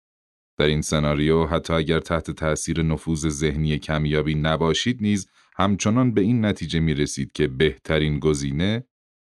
در 0.58 0.66
این 0.66 0.82
سناریو 0.82 1.46
حتی 1.46 1.74
اگر 1.74 2.00
تحت 2.00 2.32
تأثیر 2.32 2.84
نفوذ 2.84 3.30
ذهنی 3.30 3.80
کمیابی 3.80 4.36
نباشید 4.36 4.98
نیز 5.02 5.30
همچنان 5.56 6.14
به 6.14 6.22
این 6.22 6.46
نتیجه 6.46 6.80
می 6.80 6.94
رسید 6.94 7.32
که 7.32 7.48
بهترین 7.48 8.20
گزینه 8.20 8.84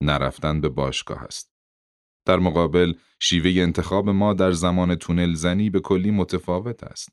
نرفتن 0.02 0.62
به 0.62 0.70
باشگاه 0.70 1.24
است. 1.24 1.52
در 2.26 2.40
مقابل 2.40 2.94
شیوه 3.20 3.62
انتخاب 3.62 4.10
ما 4.10 4.34
در 4.34 4.52
زمان 4.52 4.96
تونل 4.96 5.34
زنی 5.34 5.70
به 5.70 5.80
کلی 5.80 6.12
متفاوت 6.12 6.84
است. 6.84 7.10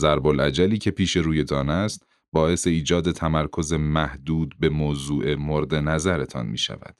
ضرب 0.00 0.26
العجلی 0.26 0.78
که 0.78 0.90
پیش 0.90 1.16
رویتان 1.16 1.70
است 1.70 2.06
باعث 2.32 2.66
ایجاد 2.66 3.10
تمرکز 3.10 3.72
محدود 3.72 4.54
به 4.60 4.68
موضوع 4.68 5.34
مورد 5.34 5.74
نظرتان 5.74 6.46
می 6.46 6.58
شود. 6.58 6.96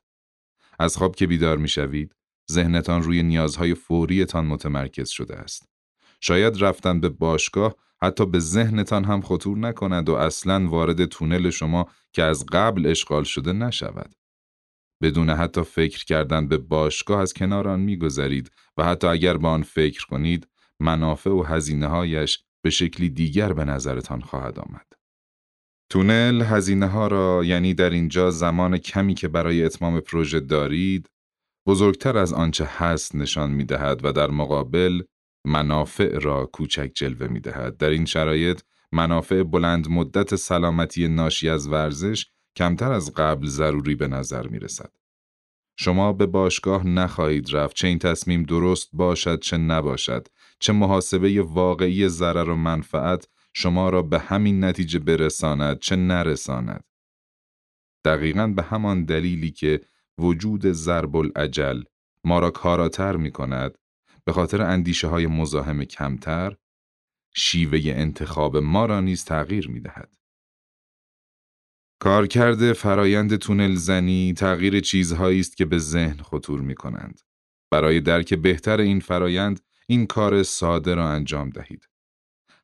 از 0.79 0.97
خواب 0.97 1.16
که 1.16 1.27
بیدار 1.27 1.57
می 1.57 1.68
شوید، 1.68 2.14
ذهنتان 2.53 3.03
روی 3.03 3.23
نیازهای 3.23 3.75
فوریتان 3.75 4.47
متمرکز 4.47 5.09
شده 5.09 5.37
است. 5.37 5.68
شاید 6.21 6.62
رفتن 6.62 7.01
به 7.01 7.09
باشگاه 7.09 7.75
حتی 8.03 8.27
به 8.27 8.39
ذهنتان 8.39 9.05
هم 9.05 9.21
خطور 9.21 9.59
نکند 9.59 10.09
و 10.09 10.14
اصلا 10.14 10.68
وارد 10.68 11.05
تونل 11.05 11.51
شما 11.51 11.87
که 12.12 12.23
از 12.23 12.47
قبل 12.53 12.87
اشغال 12.87 13.25
شده 13.25 13.53
نشود. 13.53 14.14
بدون 15.03 15.30
حتی 15.30 15.62
فکر 15.62 16.05
کردن 16.05 16.48
به 16.48 16.59
باشگاه 16.59 17.20
از 17.20 17.34
کنار 17.34 17.68
آن 17.68 17.80
میگذرید 17.80 18.51
و 18.76 18.84
حتی 18.84 19.07
اگر 19.07 19.36
به 19.36 19.48
آن 19.48 19.62
فکر 19.62 20.07
کنید 20.07 20.48
منافع 20.80 21.30
و 21.30 21.42
هزینه 21.42 21.86
هایش 21.86 22.44
به 22.62 22.70
شکلی 22.70 23.11
دیگر 23.11 23.53
به 23.53 23.64
نظرتان 23.64 24.20
خواهد 24.20 24.59
آمد. 24.59 24.86
تونل 25.90 26.42
هزینه 26.42 26.86
ها 26.86 27.07
را 27.07 27.44
یعنی 27.44 27.74
در 27.74 27.90
اینجا 27.90 28.30
زمان 28.30 28.78
کمی 28.78 29.14
که 29.14 29.28
برای 29.28 29.64
اتمام 29.64 30.01
پروژه 30.01 30.40
دارید 30.40 31.11
بزرگتر 31.66 32.18
از 32.18 32.32
آنچه 32.32 32.64
هست 32.64 33.14
نشان 33.14 33.51
می 33.51 33.64
دهد 33.64 34.05
و 34.05 34.12
در 34.12 34.30
مقابل 34.30 35.03
منافع 35.46 36.18
را 36.18 36.46
کوچک 36.46 36.90
جلوه 36.94 37.26
می 37.26 37.40
دهد. 37.40 37.76
در 37.76 37.90
این 37.90 38.05
شرایط 38.05 38.61
منافع 38.92 39.42
بلند 39.42 39.88
مدت 39.88 40.36
سلامتی 40.36 41.09
ناشی 41.09 41.48
از 41.48 41.68
ورزش 41.68 42.26
کمتر 42.57 42.92
از 42.92 43.12
قبل 43.14 43.46
ضروری 43.46 43.94
به 43.94 44.09
نظر 44.09 44.46
می 44.46 44.59
رسد. 44.59 44.92
شما 45.82 46.12
به 46.12 46.26
باشگاه 46.26 46.86
نخواهید 46.86 47.55
رفت 47.55 47.76
چه 47.76 47.88
این 47.88 47.98
تصمیم 47.98 48.42
درست 48.42 48.88
باشد 48.92 49.40
چه 49.40 49.57
نباشد 49.57 50.28
چه 50.59 50.72
محاسبه 50.72 51.42
واقعی 51.42 52.09
ضرر 52.09 52.48
و 52.48 52.57
منفعت 52.57 53.28
شما 53.53 53.88
را 53.88 54.03
به 54.03 54.18
همین 54.18 54.64
نتیجه 54.64 54.98
برساند 54.98 55.78
چه 55.78 55.96
نرساند 55.96 56.84
دقیقا 58.05 58.46
به 58.46 58.62
همان 58.62 59.05
دلیلی 59.05 59.51
که 59.51 59.80
وجود 60.18 60.72
ضرب 60.72 61.16
العجل 61.16 61.82
ما 62.24 62.38
را 62.38 62.51
کاراتر 62.51 63.16
می 63.16 63.30
کند 63.30 63.78
به 64.24 64.32
خاطر 64.32 64.62
اندیشه 64.62 65.09
های 65.09 65.26
مزاحم 65.26 65.84
کمتر 65.84 66.57
شیوه 67.34 67.80
انتخاب 67.84 68.57
ما 68.57 68.86
را 68.86 69.01
نیز 69.01 69.24
تغییر 69.24 69.68
می 69.68 69.80
دهد. 69.80 70.20
کارکرد 72.01 72.72
فرایند 72.72 73.36
تونل 73.36 73.74
زنی 73.74 74.34
تغییر 74.36 74.80
چیزهایی 74.80 75.40
است 75.40 75.57
که 75.57 75.64
به 75.64 75.78
ذهن 75.78 76.16
خطور 76.16 76.61
می 76.61 76.74
کنند. 76.74 77.20
برای 77.70 78.01
درک 78.01 78.34
بهتر 78.34 78.80
این 78.80 79.01
فرایند 79.01 79.61
این 79.86 80.07
کار 80.07 80.42
ساده 80.42 80.94
را 80.94 81.09
انجام 81.09 81.51
دهید. 81.51 81.88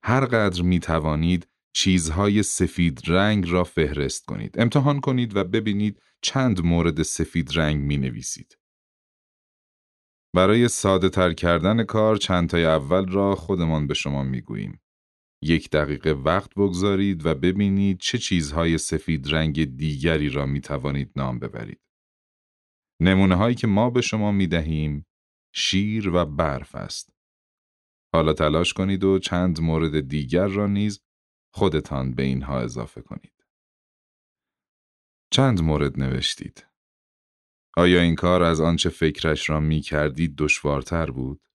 هر 0.03 0.25
قدر 0.25 0.63
می 0.63 0.81
توانید 0.81 1.49
چیزهای 1.73 2.43
سفید 2.43 3.01
رنگ 3.07 3.51
را 3.51 3.65
فهرست 3.65 4.25
کنید. 4.25 4.61
امتحان 4.61 5.01
کنید 5.01 5.37
و 5.37 5.45
ببینید 5.45 6.01
چند 6.23 6.65
مورد 6.65 7.03
سفید 7.03 7.51
رنگ 7.55 7.83
می 7.83 7.97
نویسید. 7.97 8.59
برای 10.35 10.69
ساده 10.69 11.09
تر 11.09 11.33
کردن 11.33 11.85
کار 11.85 12.17
چند 12.17 12.49
تای 12.49 12.65
اول 12.65 13.07
را 13.07 13.35
خودمان 13.35 13.87
به 13.87 13.95
شما 13.95 14.23
می 14.23 14.41
گوییم. 14.41 14.81
یک 15.47 15.71
دقیقه 15.71 16.11
وقت 16.11 16.55
بگذارید 16.55 17.27
و 17.27 17.35
ببینید 17.35 17.99
چه 17.99 18.19
چیزهای 18.19 18.79
سفید 18.79 19.35
رنگ 19.35 19.77
دیگری 19.77 20.29
را 20.29 20.47
می 20.47 20.61
توانید 20.61 21.13
نام 21.17 21.39
ببرید. 21.39 21.81
نمونه 23.01 23.35
هایی 23.35 23.55
که 23.55 23.67
ما 23.67 23.91
به 23.91 24.01
شما 24.01 24.33
می 24.33 24.47
دهیم 24.47 25.07
شیر 25.55 26.09
و 26.09 26.25
برف 26.25 26.75
است. 26.75 27.13
حالا 28.13 28.33
تلاش 28.33 28.73
کنید 28.73 29.05
و 29.05 29.19
چند 29.19 29.61
مورد 29.61 30.09
دیگر 30.09 30.47
را 30.47 30.67
نیز 30.67 31.01
خودتان 31.55 32.15
به 32.15 32.23
اینها 32.23 32.61
اضافه 32.61 33.03
کنید. 33.03 33.45
چند 35.31 35.61
مورد 35.61 36.01
نوشتید. 36.01 36.67
آیا 37.77 38.01
این 38.01 38.15
کار 38.15 38.43
از 38.43 38.61
آنچه 38.61 38.89
فکرش 38.89 39.51
را 39.51 39.61
می 39.61 39.81
کردید 39.81 40.37
دشوارتر 40.37 41.11
بود؟ 41.11 41.46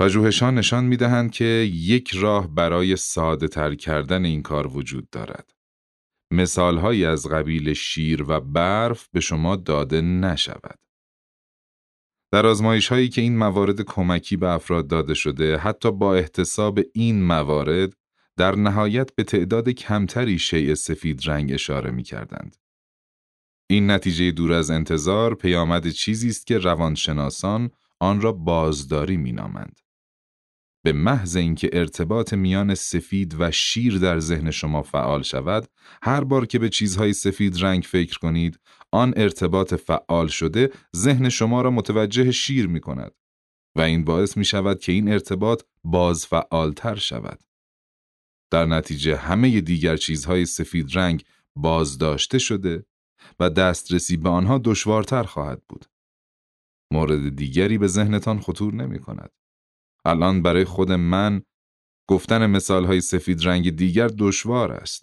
پژوهشان 0.00 0.54
نشان 0.54 0.84
می 0.84 0.96
دهند 0.96 1.30
که 1.30 1.44
یک 1.72 2.10
راه 2.14 2.54
برای 2.54 2.96
ساده 2.96 3.48
تر 3.48 3.74
کردن 3.74 4.24
این 4.24 4.42
کار 4.42 4.66
وجود 4.66 5.10
دارد. 5.10 5.54
مثالهایی 6.30 7.04
از 7.04 7.26
قبیل 7.28 7.72
شیر 7.72 8.24
و 8.28 8.40
برف 8.40 9.08
به 9.12 9.20
شما 9.20 9.56
داده 9.56 10.00
نشود. 10.00 10.78
در 12.32 12.46
آزمایش 12.46 12.88
هایی 12.88 13.08
که 13.08 13.20
این 13.20 13.36
موارد 13.36 13.80
کمکی 13.80 14.36
به 14.36 14.48
افراد 14.48 14.86
داده 14.86 15.14
شده 15.14 15.56
حتی 15.56 15.92
با 15.92 16.14
احتساب 16.14 16.80
این 16.94 17.22
موارد 17.22 17.92
در 18.36 18.54
نهایت 18.54 19.14
به 19.14 19.24
تعداد 19.24 19.68
کمتری 19.68 20.38
شیء 20.38 20.74
سفید 20.74 21.20
رنگ 21.28 21.52
اشاره 21.52 21.90
می 21.90 22.02
کردند. 22.02 22.56
این 23.70 23.90
نتیجه 23.90 24.30
دور 24.30 24.52
از 24.52 24.70
انتظار 24.70 25.34
پیامد 25.34 25.88
چیزی 25.88 26.28
است 26.28 26.46
که 26.46 26.58
روانشناسان 26.58 27.70
آن 28.00 28.20
را 28.20 28.32
بازداری 28.32 29.16
مینامند. 29.16 29.80
به 30.84 30.92
محض 30.92 31.36
اینکه 31.36 31.70
ارتباط 31.72 32.34
میان 32.34 32.74
سفید 32.74 33.36
و 33.38 33.50
شیر 33.50 33.98
در 33.98 34.20
ذهن 34.20 34.50
شما 34.50 34.82
فعال 34.82 35.22
شود، 35.22 35.68
هر 36.02 36.24
بار 36.24 36.46
که 36.46 36.58
به 36.58 36.68
چیزهای 36.68 37.12
سفید 37.12 37.64
رنگ 37.64 37.82
فکر 37.82 38.18
کنید، 38.18 38.58
آن 38.92 39.14
ارتباط 39.16 39.74
فعال 39.74 40.28
شده 40.28 40.70
ذهن 40.96 41.28
شما 41.28 41.62
را 41.62 41.70
متوجه 41.70 42.30
شیر 42.30 42.66
می 42.66 42.80
کند 42.80 43.12
و 43.76 43.80
این 43.80 44.04
باعث 44.04 44.36
می 44.36 44.44
شود 44.44 44.80
که 44.80 44.92
این 44.92 45.12
ارتباط 45.12 45.62
باز 45.84 46.26
فعالتر 46.26 46.94
شود. 46.94 47.40
در 48.50 48.66
نتیجه 48.66 49.16
همه 49.16 49.60
دیگر 49.60 49.96
چیزهای 49.96 50.46
سفید 50.46 50.98
رنگ 50.98 51.24
بازداشته 51.56 52.38
شده 52.38 52.86
و 53.40 53.50
دسترسی 53.50 54.16
به 54.16 54.28
آنها 54.28 54.60
دشوارتر 54.64 55.22
خواهد 55.22 55.62
بود. 55.68 55.84
مورد 56.92 57.36
دیگری 57.36 57.78
به 57.78 57.86
ذهنتان 57.86 58.40
خطور 58.40 58.74
نمی 58.74 58.98
کند. 58.98 59.30
الان 60.04 60.42
برای 60.42 60.64
خود 60.64 60.92
من 60.92 61.42
گفتن 62.08 62.46
مثالهای 62.46 63.00
سفید 63.00 63.46
رنگ 63.46 63.76
دیگر 63.76 64.08
دشوار 64.18 64.72
است. 64.72 65.02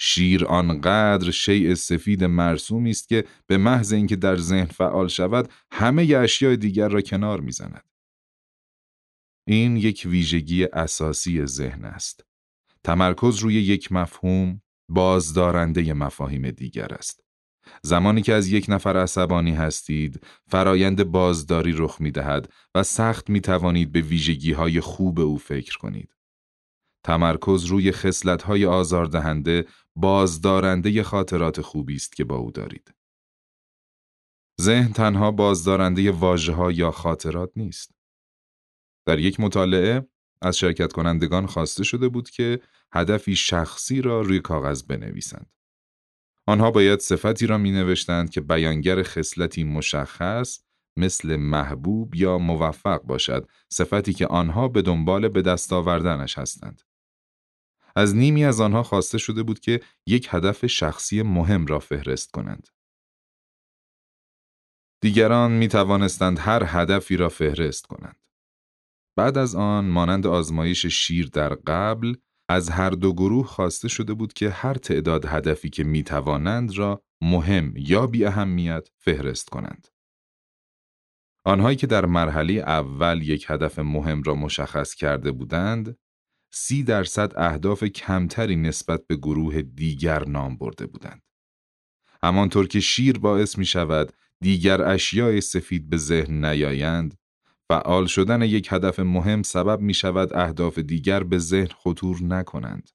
شیر 0.00 0.44
آنقدر 0.44 1.30
شیء 1.30 1.74
سفید 1.74 2.24
مرسومی 2.24 2.90
است 2.90 3.08
که 3.08 3.24
به 3.46 3.56
محض 3.56 3.92
اینکه 3.92 4.16
در 4.16 4.36
ذهن 4.36 4.64
فعال 4.64 5.08
شود 5.08 5.52
همه 5.72 6.02
اشیاء 6.02 6.56
دیگر 6.56 6.88
را 6.88 7.00
کنار 7.00 7.40
می‌زند. 7.40 7.84
این 9.46 9.76
یک 9.76 10.06
ویژگی 10.06 10.64
اساسی 10.64 11.46
ذهن 11.46 11.84
است. 11.84 12.24
تمرکز 12.84 13.38
روی 13.38 13.54
یک 13.54 13.92
مفهوم 13.92 14.62
بازدارنده 14.88 15.94
مفاهیم 15.94 16.50
دیگر 16.50 16.94
است. 16.94 17.21
زمانی 17.82 18.22
که 18.22 18.34
از 18.34 18.48
یک 18.48 18.66
نفر 18.68 18.96
عصبانی 18.96 19.54
هستید، 19.54 20.26
فرایند 20.46 21.04
بازداری 21.04 21.72
رخ 21.72 22.00
می 22.00 22.10
دهد 22.10 22.52
و 22.74 22.82
سخت 22.82 23.30
می 23.30 23.40
توانید 23.40 23.92
به 23.92 24.00
ویژگی 24.00 24.52
های 24.52 24.80
خوب 24.80 25.20
او 25.20 25.38
فکر 25.38 25.78
کنید. 25.78 26.16
تمرکز 27.04 27.64
روی 27.64 27.92
خصلت 27.92 28.42
های 28.42 28.66
آزاردهنده 28.66 29.66
بازدارنده 29.96 31.02
خاطرات 31.02 31.60
خوبی 31.60 31.94
است 31.94 32.16
که 32.16 32.24
با 32.24 32.36
او 32.36 32.50
دارید. 32.50 32.94
ذهن 34.60 34.92
تنها 34.92 35.30
بازدارنده 35.30 36.10
واژه 36.10 36.52
ها 36.52 36.72
یا 36.72 36.90
خاطرات 36.90 37.50
نیست. 37.56 37.94
در 39.06 39.18
یک 39.18 39.40
مطالعه 39.40 40.08
از 40.42 40.58
شرکت 40.58 40.92
کنندگان 40.92 41.46
خواسته 41.46 41.84
شده 41.84 42.08
بود 42.08 42.30
که 42.30 42.60
هدفی 42.92 43.36
شخصی 43.36 44.02
را 44.02 44.20
روی 44.20 44.40
کاغذ 44.40 44.82
بنویسند. 44.82 45.50
آنها 46.46 46.70
باید 46.70 47.00
صفتی 47.00 47.46
را 47.46 47.58
می 47.58 47.70
نوشتند 47.70 48.30
که 48.30 48.40
بیانگر 48.40 49.02
خصلتی 49.02 49.64
مشخص 49.64 50.60
مثل 50.96 51.36
محبوب 51.36 52.14
یا 52.14 52.38
موفق 52.38 53.02
باشد 53.02 53.48
صفتی 53.68 54.12
که 54.12 54.26
آنها 54.26 54.68
به 54.68 54.82
دنبال 54.82 55.28
به 55.28 55.42
دست 55.42 55.72
آوردنش 55.72 56.38
هستند. 56.38 56.82
از 57.96 58.16
نیمی 58.16 58.44
از 58.44 58.60
آنها 58.60 58.82
خواسته 58.82 59.18
شده 59.18 59.42
بود 59.42 59.60
که 59.60 59.80
یک 60.06 60.28
هدف 60.30 60.66
شخصی 60.66 61.22
مهم 61.22 61.66
را 61.66 61.78
فهرست 61.78 62.30
کنند. 62.30 62.68
دیگران 65.00 65.52
می 65.52 65.68
توانستند 65.68 66.38
هر 66.38 66.62
هدفی 66.66 67.16
را 67.16 67.28
فهرست 67.28 67.86
کنند. 67.86 68.16
بعد 69.16 69.38
از 69.38 69.54
آن 69.54 69.88
مانند 69.88 70.26
آزمایش 70.26 70.86
شیر 70.86 71.28
در 71.28 71.54
قبل 71.54 72.14
از 72.48 72.68
هر 72.68 72.90
دو 72.90 73.12
گروه 73.12 73.46
خواسته 73.46 73.88
شده 73.88 74.14
بود 74.14 74.32
که 74.32 74.50
هر 74.50 74.74
تعداد 74.74 75.26
هدفی 75.26 75.70
که 75.70 75.84
می 75.84 76.02
توانند 76.02 76.78
را 76.78 77.02
مهم 77.20 77.74
یا 77.76 78.06
بی 78.06 78.24
اهمیت 78.24 78.88
فهرست 78.98 79.48
کنند. 79.48 79.88
آنهایی 81.44 81.76
که 81.76 81.86
در 81.86 82.06
مرحله 82.06 82.52
اول 82.52 83.22
یک 83.22 83.46
هدف 83.48 83.78
مهم 83.78 84.22
را 84.22 84.34
مشخص 84.34 84.94
کرده 84.94 85.32
بودند، 85.32 85.98
سی 86.52 86.82
درصد 86.82 87.32
اهداف 87.36 87.84
کمتری 87.84 88.56
نسبت 88.56 89.06
به 89.06 89.16
گروه 89.16 89.62
دیگر 89.62 90.24
نام 90.28 90.56
برده 90.56 90.86
بودند. 90.86 91.22
همانطور 92.22 92.68
که 92.68 92.80
شیر 92.80 93.18
باعث 93.18 93.58
می 93.58 93.66
شود 93.66 94.12
دیگر 94.40 94.82
اشیای 94.82 95.40
سفید 95.40 95.90
به 95.90 95.96
ذهن 95.96 96.44
نیایند 96.44 97.18
فعال 97.72 98.06
شدن 98.06 98.42
یک 98.42 98.68
هدف 98.72 99.00
مهم 99.00 99.42
سبب 99.42 99.80
می 99.80 99.94
شود 99.94 100.34
اهداف 100.34 100.78
دیگر 100.78 101.22
به 101.22 101.38
ذهن 101.38 101.66
خطور 101.66 102.22
نکنند. 102.22 102.90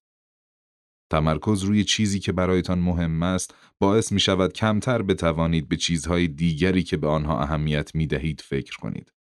تمرکز 1.11 1.63
روی 1.63 1.84
چیزی 1.84 2.19
که 2.19 2.32
برایتان 2.32 2.80
مهم 2.80 3.23
است 3.23 3.55
باعث 3.80 4.11
می 4.11 4.19
شود 4.19 4.53
کمتر 4.53 5.01
بتوانید 5.01 5.69
به 5.69 5.75
چیزهای 5.75 6.28
دیگری 6.28 6.84
که 6.84 6.97
به 6.97 7.07
آنها 7.07 7.39
اهمیت 7.39 7.95
می 7.95 8.07
دهید 8.07 8.41
فکر 8.41 8.78
کنید. 8.78 9.13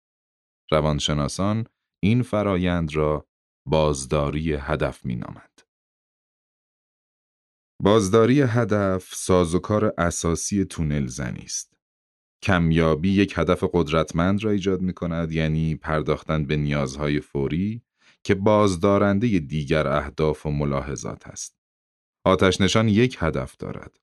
روانشناسان 0.72 1.66
این 2.04 2.22
فرایند 2.22 2.96
را 2.96 3.28
بازداری 3.68 4.54
هدف 4.54 5.06
می 5.06 5.16
نامند. 5.16 5.62
بازداری 7.84 8.42
هدف 8.42 9.14
سازوکار 9.16 9.94
اساسی 9.98 10.66
تونل 10.66 11.08
زنی 11.08 11.44
است. 11.44 11.75
کمیابی 12.42 13.12
یک 13.12 13.34
هدف 13.38 13.64
قدرتمند 13.74 14.44
را 14.44 14.52
ایجاد 14.52 14.82
می 14.82 14.94
کند 14.94 15.32
یعنی 15.32 15.76
پرداختن 15.76 16.46
به 16.46 16.58
نیازهای 16.58 17.20
فوری 17.20 17.82
که 18.24 18.36
بازدارنده 18.36 19.40
دیگر 19.40 19.88
اهداف 19.88 20.46
و 20.46 20.52
ملاحظات 20.52 21.28
است. 21.28 21.58
آتش 22.26 22.62
نشان 22.62 22.88
یک 22.88 23.18
هدف 23.20 23.58
دارد. 23.58 24.00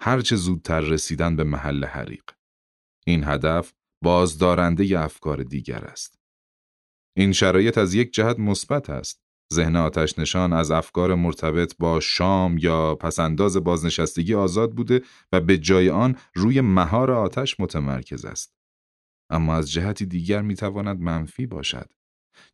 هرچه 0.00 0.36
زودتر 0.36 0.80
رسیدن 0.80 1.36
به 1.36 1.44
محل 1.44 1.84
حریق. 1.84 2.30
این 3.06 3.24
هدف 3.24 3.72
بازدارنده 4.02 5.00
افکار 5.00 5.42
دیگر 5.42 5.84
است. 5.84 6.18
این 7.16 7.32
شرایط 7.32 7.78
از 7.78 7.94
یک 7.94 8.12
جهت 8.12 8.38
مثبت 8.38 8.90
است. 8.90 9.21
ذهن 9.52 9.76
آتش 9.76 10.18
نشان 10.18 10.52
از 10.52 10.70
افکار 10.70 11.14
مرتبط 11.14 11.74
با 11.78 12.00
شام 12.00 12.58
یا 12.58 12.94
پسنداز 12.94 13.56
بازنشستگی 13.56 14.34
آزاد 14.34 14.72
بوده 14.72 15.02
و 15.32 15.40
به 15.40 15.58
جای 15.58 15.90
آن 15.90 16.16
روی 16.34 16.60
مهار 16.60 17.10
آتش 17.10 17.60
متمرکز 17.60 18.24
است. 18.24 18.54
اما 19.30 19.54
از 19.54 19.70
جهتی 19.70 20.06
دیگر 20.06 20.42
می 20.42 20.54
تواند 20.54 21.00
منفی 21.00 21.46
باشد. 21.46 21.92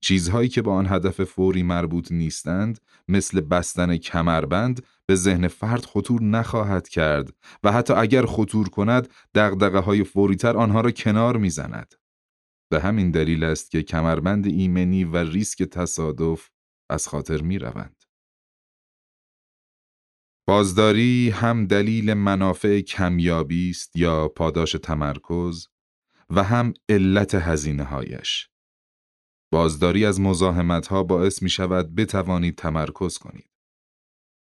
چیزهایی 0.00 0.48
که 0.48 0.62
با 0.62 0.74
آن 0.74 0.86
هدف 0.86 1.24
فوری 1.24 1.62
مربوط 1.62 2.12
نیستند 2.12 2.80
مثل 3.08 3.40
بستن 3.40 3.96
کمربند 3.96 4.86
به 5.06 5.14
ذهن 5.14 5.48
فرد 5.48 5.84
خطور 5.84 6.22
نخواهد 6.22 6.88
کرد 6.88 7.32
و 7.62 7.72
حتی 7.72 7.92
اگر 7.92 8.26
خطور 8.26 8.68
کند 8.68 9.08
دقدقه 9.34 9.78
های 9.78 10.04
فوریتر 10.04 10.56
آنها 10.56 10.80
را 10.80 10.90
کنار 10.90 11.36
می‌زند. 11.36 11.94
به 12.70 12.80
همین 12.80 13.10
دلیل 13.10 13.44
است 13.44 13.70
که 13.70 13.82
کمربند 13.82 14.46
ایمنی 14.46 15.04
و 15.04 15.16
ریسک 15.16 15.62
تصادف 15.62 16.48
از 16.88 17.08
خاطر 17.08 17.40
می 17.42 17.58
روند. 17.58 18.04
بازداری 20.46 21.30
هم 21.30 21.66
دلیل 21.66 22.14
منافع 22.14 22.80
کمیابی 22.80 23.70
است 23.70 23.96
یا 23.96 24.28
پاداش 24.28 24.72
تمرکز 24.72 25.66
و 26.30 26.42
هم 26.42 26.74
علت 26.88 27.34
هزینه 27.34 27.84
هایش. 27.84 28.48
بازداری 29.52 30.04
از 30.04 30.20
مزاحمت 30.20 30.86
ها 30.86 31.02
باعث 31.02 31.42
می 31.42 31.50
شود 31.50 31.94
بتوانید 31.94 32.58
تمرکز 32.58 33.18
کنید. 33.18 33.50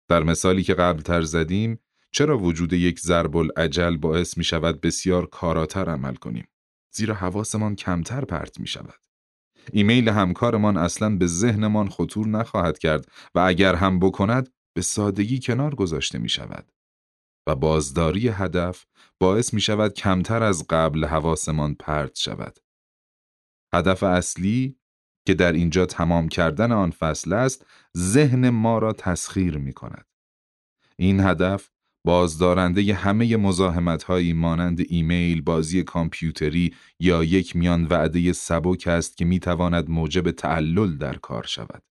در 0.09 0.23
مثالی 0.23 0.63
که 0.63 0.73
قبل 0.73 1.01
تر 1.01 1.21
زدیم، 1.21 1.79
چرا 2.11 2.37
وجود 2.37 2.73
یک 2.73 2.99
ضرب 2.99 3.37
العجل 3.37 3.97
باعث 3.97 4.37
می 4.37 4.43
شود 4.43 4.81
بسیار 4.81 5.25
کاراتر 5.25 5.89
عمل 5.89 6.15
کنیم؟ 6.15 6.47
زیرا 6.91 7.15
حواسمان 7.15 7.75
کمتر 7.75 8.25
پرت 8.25 8.59
می 8.59 8.67
شود. 8.67 9.06
ایمیل 9.73 10.09
همکارمان 10.09 10.77
اصلا 10.77 11.15
به 11.15 11.27
ذهنمان 11.27 11.89
خطور 11.89 12.27
نخواهد 12.27 12.77
کرد 12.77 13.11
و 13.35 13.39
اگر 13.39 13.75
هم 13.75 13.99
بکند 13.99 14.49
به 14.73 14.81
سادگی 14.81 15.39
کنار 15.39 15.75
گذاشته 15.75 16.19
می 16.19 16.29
شود. 16.29 16.71
و 17.47 17.55
بازداری 17.55 18.27
هدف 18.27 18.85
باعث 19.19 19.53
می 19.53 19.61
شود 19.61 19.93
کمتر 19.93 20.43
از 20.43 20.65
قبل 20.69 21.05
حواسمان 21.05 21.75
پرت 21.75 22.15
شود. 22.15 22.59
هدف 23.73 24.03
اصلی 24.03 24.77
که 25.27 25.33
در 25.33 25.51
اینجا 25.51 25.85
تمام 25.85 26.27
کردن 26.27 26.71
آن 26.71 26.91
فصل 26.91 27.33
است 27.33 27.65
ذهن 27.97 28.49
ما 28.49 28.79
را 28.79 28.93
تسخیر 28.93 29.57
می 29.57 29.73
کند. 29.73 30.05
این 30.97 31.19
هدف 31.19 31.69
بازدارنده 32.07 32.93
همه 32.93 33.37
مزاحمت 33.37 34.03
هایی 34.03 34.33
مانند 34.33 34.79
ایمیل، 34.89 35.41
بازی 35.41 35.83
کامپیوتری 35.83 36.73
یا 36.99 37.23
یک 37.23 37.55
میان 37.55 37.85
وعده 37.85 38.33
سبک 38.33 38.87
است 38.87 39.17
که 39.17 39.25
می 39.25 39.39
تواند 39.39 39.89
موجب 39.89 40.31
تعلل 40.31 40.97
در 40.97 41.13
کار 41.13 41.43
شود. 41.43 41.83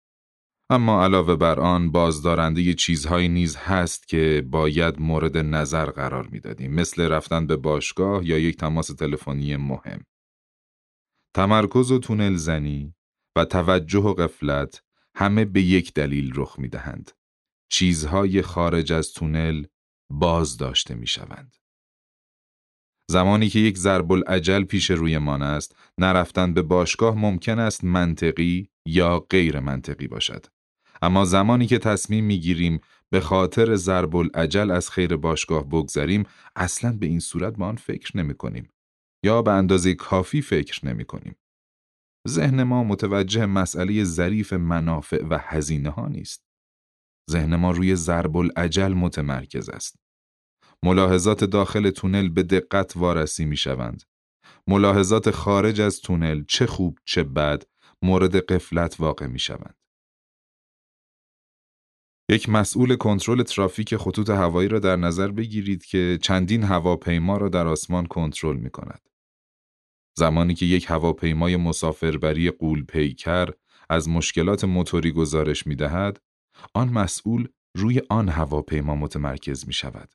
اما 0.70 1.04
علاوه 1.04 1.36
بر 1.36 1.60
آن 1.60 1.92
بازدارنده 1.92 2.74
چیزهایی 2.74 3.28
نیز 3.28 3.56
هست 3.56 4.08
که 4.08 4.46
باید 4.50 5.00
مورد 5.00 5.36
نظر 5.36 5.86
قرار 5.86 6.28
می‌دادیم 6.28 6.74
مثل 6.74 7.02
رفتن 7.02 7.46
به 7.46 7.56
باشگاه 7.56 8.26
یا 8.26 8.38
یک 8.38 8.56
تماس 8.56 8.86
تلفنی 8.86 9.56
مهم. 9.56 10.04
تمرکز 11.34 11.90
و 11.90 11.98
تونل 11.98 12.36
زنی 12.36 12.94
و 13.36 13.44
توجه 13.44 14.00
و 14.00 14.14
قفلت 14.14 14.82
همه 15.14 15.44
به 15.44 15.62
یک 15.62 15.92
دلیل 15.94 16.32
رخ 16.34 16.58
می 16.58 16.68
دهند. 16.68 17.10
چیزهای 17.70 18.42
خارج 18.42 18.92
از 18.92 19.12
تونل 19.12 19.64
باز 20.12 20.56
داشته 20.56 20.94
می 20.94 21.06
شوند. 21.06 21.56
زمانی 23.10 23.48
که 23.48 23.58
یک 23.58 23.78
ضرب 23.78 24.12
العجل 24.12 24.64
پیش 24.64 24.90
رویمان 24.90 25.42
است، 25.42 25.76
نرفتن 25.98 26.54
به 26.54 26.62
باشگاه 26.62 27.14
ممکن 27.14 27.58
است 27.58 27.84
منطقی 27.84 28.68
یا 28.86 29.18
غیر 29.18 29.60
منطقی 29.60 30.08
باشد. 30.08 30.46
اما 31.02 31.24
زمانی 31.24 31.66
که 31.66 31.78
تصمیم 31.78 32.24
می 32.24 32.40
گیریم 32.40 32.80
به 33.10 33.20
خاطر 33.20 33.74
ضرب 33.74 34.16
العجل 34.16 34.70
از 34.70 34.90
خیر 34.90 35.16
باشگاه 35.16 35.68
بگذریم، 35.68 36.26
اصلا 36.56 36.92
به 36.92 37.06
این 37.06 37.20
صورت 37.20 37.56
به 37.56 37.64
آن 37.64 37.76
فکر 37.76 38.16
نمی 38.16 38.34
کنیم. 38.34 38.68
یا 39.24 39.42
به 39.42 39.50
اندازه 39.50 39.94
کافی 39.94 40.42
فکر 40.42 40.86
نمی 40.86 41.04
کنیم. 41.04 41.36
ذهن 42.28 42.62
ما 42.62 42.84
متوجه 42.84 43.46
مسئله 43.46 44.04
ظریف 44.04 44.52
منافع 44.52 45.24
و 45.24 45.38
هزینه 45.40 45.90
ها 45.90 46.08
نیست. 46.08 46.45
ذهن 47.30 47.56
ما 47.56 47.70
روی 47.70 47.94
ضرب 47.94 48.36
العجل 48.36 48.92
متمرکز 48.92 49.68
است. 49.68 49.96
ملاحظات 50.82 51.44
داخل 51.44 51.90
تونل 51.90 52.28
به 52.28 52.42
دقت 52.42 52.96
وارسی 52.96 53.44
می 53.44 53.56
شوند. 53.56 54.02
ملاحظات 54.66 55.30
خارج 55.30 55.80
از 55.80 56.00
تونل 56.00 56.44
چه 56.48 56.66
خوب 56.66 56.98
چه 57.04 57.22
بد 57.22 57.62
مورد 58.02 58.36
قفلت 58.36 59.00
واقع 59.00 59.26
می 59.26 59.38
شوند. 59.38 59.76
یک 62.30 62.48
مسئول 62.48 62.96
کنترل 62.96 63.42
ترافیک 63.42 63.96
خطوط 63.96 64.30
هوایی 64.30 64.68
را 64.68 64.78
در 64.78 64.96
نظر 64.96 65.30
بگیرید 65.30 65.84
که 65.84 66.18
چندین 66.22 66.62
هواپیما 66.62 67.36
را 67.36 67.48
در 67.48 67.66
آسمان 67.66 68.06
کنترل 68.06 68.56
می 68.56 68.70
کند. 68.70 69.08
زمانی 70.18 70.54
که 70.54 70.66
یک 70.66 70.90
هواپیمای 70.90 71.56
مسافربری 71.56 72.50
قول 72.50 72.84
پیکر 72.84 73.48
از 73.90 74.08
مشکلات 74.08 74.64
موتوری 74.64 75.12
گزارش 75.12 75.66
می 75.66 75.76
دهد، 75.76 76.20
آن 76.74 76.88
مسئول 76.88 77.48
روی 77.76 78.02
آن 78.10 78.28
هواپیما 78.28 78.94
متمرکز 78.94 79.66
می 79.66 79.72
شود. 79.72 80.14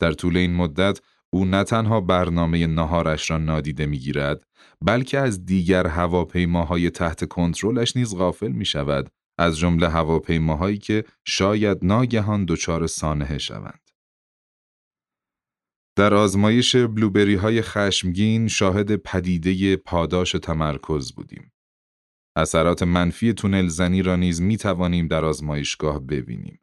در 0.00 0.12
طول 0.12 0.36
این 0.36 0.54
مدت 0.54 1.00
او 1.30 1.44
نه 1.44 1.64
تنها 1.64 2.00
برنامه 2.00 2.66
نهارش 2.66 3.30
را 3.30 3.38
نادیده 3.38 3.86
می 3.86 3.98
گیرد 3.98 4.44
بلکه 4.82 5.18
از 5.18 5.44
دیگر 5.44 5.86
هواپیماهای 5.86 6.90
تحت 6.90 7.28
کنترلش 7.28 7.96
نیز 7.96 8.16
غافل 8.16 8.52
می 8.52 8.64
شود 8.64 9.10
از 9.38 9.58
جمله 9.58 9.88
هواپیماهایی 9.88 10.78
که 10.78 11.04
شاید 11.24 11.78
ناگهان 11.82 12.44
دچار 12.44 12.86
سانحه 12.86 13.38
شوند. 13.38 13.90
در 15.96 16.14
آزمایش 16.14 16.76
بلوبری 16.76 17.34
های 17.34 17.62
خشمگین 17.62 18.48
شاهد 18.48 18.96
پدیده 18.96 19.76
پاداش 19.76 20.32
تمرکز 20.32 21.12
بودیم. 21.12 21.52
اثرات 22.36 22.82
منفی 22.82 23.32
تونل 23.32 23.66
زنی 23.66 24.02
را 24.02 24.16
نیز 24.16 24.42
می 24.42 24.56
توانیم 24.56 25.08
در 25.08 25.24
آزمایشگاه 25.24 26.00
ببینیم. 26.00 26.60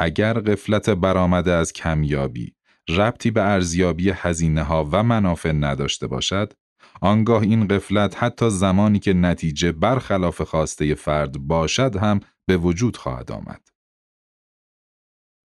اگر 0.00 0.40
قفلت 0.40 0.90
برآمده 0.90 1.52
از 1.52 1.72
کمیابی 1.72 2.54
ربطی 2.88 3.30
به 3.30 3.42
ارزیابی 3.42 4.10
هزینه 4.10 4.62
ها 4.62 4.88
و 4.92 5.02
منافع 5.02 5.52
نداشته 5.52 6.06
باشد، 6.06 6.52
آنگاه 7.00 7.42
این 7.42 7.68
قفلت 7.68 8.22
حتی 8.22 8.50
زمانی 8.50 8.98
که 8.98 9.12
نتیجه 9.12 9.72
برخلاف 9.72 10.42
خواسته 10.42 10.94
فرد 10.94 11.38
باشد 11.38 11.96
هم 11.96 12.20
به 12.46 12.56
وجود 12.56 12.96
خواهد 12.96 13.32
آمد. 13.32 13.68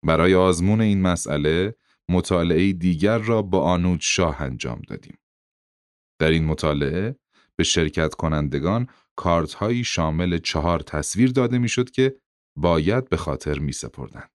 برای 0.05 0.35
آزمون 0.35 0.81
این 0.81 1.01
مسئله 1.01 1.75
مطالعه 2.09 2.73
دیگر 2.73 3.17
را 3.17 3.41
با 3.41 3.61
آنود 3.61 3.99
شاه 4.01 4.41
انجام 4.41 4.81
دادیم. 4.87 5.17
در 6.19 6.29
این 6.29 6.45
مطالعه 6.45 7.15
به 7.55 7.63
شرکت 7.63 8.15
کنندگان 8.15 8.87
کارت 9.21 9.53
هایی 9.53 9.83
شامل 9.83 10.37
چهار 10.37 10.79
تصویر 10.79 11.31
داده 11.31 11.57
می‌شد 11.57 11.89
که 11.89 12.15
باید 12.57 13.09
به 13.09 13.17
خاطر 13.17 13.59
می 13.59 13.71
سپردند. 13.71 14.31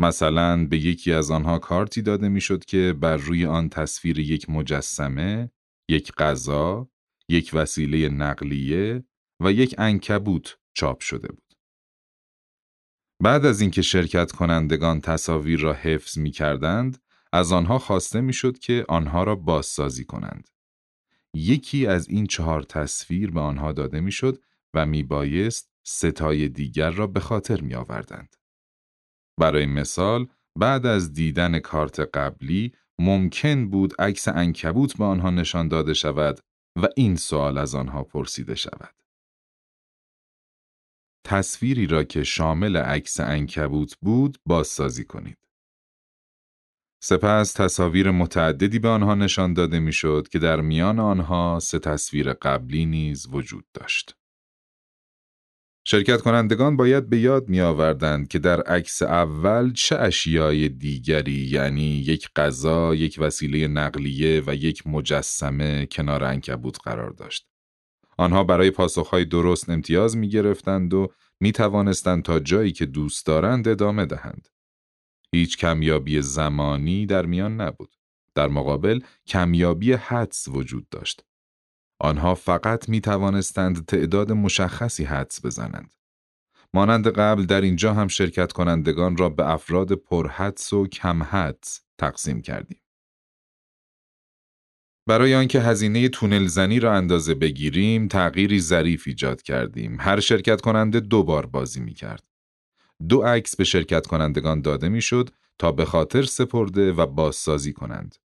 مثلا 0.00 0.66
به 0.66 0.78
یکی 0.78 1.12
از 1.12 1.30
آنها 1.30 1.58
کارتی 1.58 2.02
داده 2.02 2.28
می‌شد 2.28 2.64
که 2.64 2.92
بر 3.00 3.16
روی 3.16 3.46
آن 3.46 3.68
تصویر 3.68 4.18
یک 4.18 4.50
مجسمه، 4.50 5.50
یک 5.88 6.12
غذا، 6.12 6.88
یک 7.28 7.50
وسیله 7.52 8.08
نقلیه 8.08 9.04
و 9.42 9.52
یک 9.52 9.74
انکبوت 9.78 10.58
چاپ 10.76 11.00
شده 11.00 11.28
بود. 11.28 11.54
بعد 13.22 13.46
از 13.46 13.60
اینکه 13.60 13.82
شرکت 13.82 14.32
کنندگان 14.32 15.00
تصاویر 15.00 15.60
را 15.60 15.72
حفظ 15.72 16.18
می 16.18 16.30
کردند، 16.30 17.02
از 17.32 17.52
آنها 17.52 17.78
خواسته 17.78 18.20
می‌شد 18.20 18.58
که 18.58 18.84
آنها 18.88 19.24
را 19.24 19.36
بازسازی 19.36 20.04
کنند. 20.04 20.48
یکی 21.34 21.86
از 21.86 22.08
این 22.08 22.26
چهار 22.26 22.62
تصویر 22.62 23.30
به 23.30 23.40
آنها 23.40 23.72
داده 23.72 24.00
می‌شد 24.00 24.42
و 24.74 24.86
میبایست 24.86 25.70
ستای 25.86 26.48
دیگر 26.48 26.90
را 26.90 27.06
به 27.06 27.20
خاطر 27.20 27.60
می 27.60 27.74
آوردند. 27.74 28.36
برای 29.40 29.66
مثال 29.66 30.26
بعد 30.58 30.86
از 30.86 31.12
دیدن 31.12 31.58
کارت 31.58 32.00
قبلی 32.00 32.72
ممکن 32.98 33.70
بود 33.70 34.00
عکس 34.00 34.28
انکبوت 34.28 34.96
به 34.96 35.04
آنها 35.04 35.30
نشان 35.30 35.68
داده 35.68 35.94
شود 35.94 36.40
و 36.82 36.88
این 36.96 37.16
سوال 37.16 37.58
از 37.58 37.74
آنها 37.74 38.04
پرسیده 38.04 38.54
شود. 38.54 38.94
تصویری 41.26 41.86
را 41.86 42.04
که 42.04 42.24
شامل 42.24 42.76
عکس 42.76 43.20
انکبوت 43.20 43.96
بود 44.02 44.38
بازسازی 44.46 45.04
کنید. 45.04 45.43
سپس 47.06 47.52
تصاویر 47.52 48.10
متعددی 48.10 48.78
به 48.78 48.88
آنها 48.88 49.14
نشان 49.14 49.54
داده 49.54 49.78
می‌شد 49.78 50.28
که 50.32 50.38
در 50.38 50.60
میان 50.60 50.98
آنها 50.98 51.58
سه 51.62 51.78
تصویر 51.78 52.32
قبلی 52.32 52.86
نیز 52.86 53.26
وجود 53.30 53.64
داشت. 53.74 54.16
شرکت 55.86 56.20
کنندگان 56.20 56.76
باید 56.76 57.08
به 57.08 57.18
یاد 57.18 57.48
می 57.48 57.60
آوردند 57.60 58.28
که 58.28 58.38
در 58.38 58.60
عکس 58.60 59.02
اول 59.02 59.72
چه 59.72 59.98
اشیای 59.98 60.68
دیگری 60.68 61.48
یعنی 61.50 61.96
یک 61.96 62.28
غذا، 62.36 62.94
یک 62.94 63.16
وسیله 63.20 63.68
نقلیه 63.68 64.42
و 64.46 64.54
یک 64.54 64.86
مجسمه 64.86 65.86
کنار 65.86 66.24
انکبوت 66.24 66.78
قرار 66.84 67.10
داشت. 67.10 67.46
آنها 68.18 68.44
برای 68.44 68.70
پاسخهای 68.70 69.24
درست 69.24 69.70
امتیاز 69.70 70.16
می 70.16 70.28
گرفتند 70.28 70.94
و 70.94 71.08
می 71.40 71.52
توانستند 71.52 72.22
تا 72.22 72.40
جایی 72.40 72.72
که 72.72 72.86
دوست 72.86 73.26
دارند 73.26 73.68
ادامه 73.68 74.06
دهند. 74.06 74.48
هیچ 75.34 75.58
کمیابی 75.58 76.22
زمانی 76.22 77.06
در 77.06 77.26
میان 77.26 77.60
نبود. 77.60 77.96
در 78.34 78.48
مقابل 78.48 79.00
کمیابی 79.26 79.92
حدس 79.92 80.48
وجود 80.48 80.88
داشت. 80.88 81.24
آنها 81.98 82.34
فقط 82.34 82.88
می 82.88 83.00
توانستند 83.00 83.86
تعداد 83.86 84.32
مشخصی 84.32 85.04
حدس 85.04 85.46
بزنند. 85.46 85.94
مانند 86.74 87.08
قبل 87.08 87.42
در 87.42 87.60
اینجا 87.60 87.94
هم 87.94 88.08
شرکت 88.08 88.52
کنندگان 88.52 89.16
را 89.16 89.28
به 89.28 89.50
افراد 89.50 89.92
پرحدس 89.92 90.72
و 90.72 90.86
کم 90.86 91.22
حدس 91.22 91.80
تقسیم 91.98 92.42
کردیم. 92.42 92.80
برای 95.06 95.34
آنکه 95.34 95.60
هزینه 95.60 96.08
تونل 96.08 96.46
زنی 96.46 96.80
را 96.80 96.94
اندازه 96.94 97.34
بگیریم، 97.34 98.08
تغییری 98.08 98.60
ظریف 98.60 99.04
ایجاد 99.06 99.42
کردیم. 99.42 99.96
هر 100.00 100.20
شرکت 100.20 100.60
کننده 100.60 101.00
دو 101.00 101.22
بار 101.22 101.46
بازی 101.46 101.80
می 101.80 101.94
کرد. 101.94 102.33
دو 103.08 103.22
عکس 103.22 103.56
به 103.56 103.64
شرکت 103.64 104.06
کنندگان 104.06 104.60
داده 104.60 104.88
می‌شد 104.88 105.30
تا 105.58 105.72
به 105.72 105.84
خاطر 105.84 106.22
سپرده 106.22 106.92
و 106.92 107.06
بازسازی 107.06 107.72
کنند. 107.72 108.16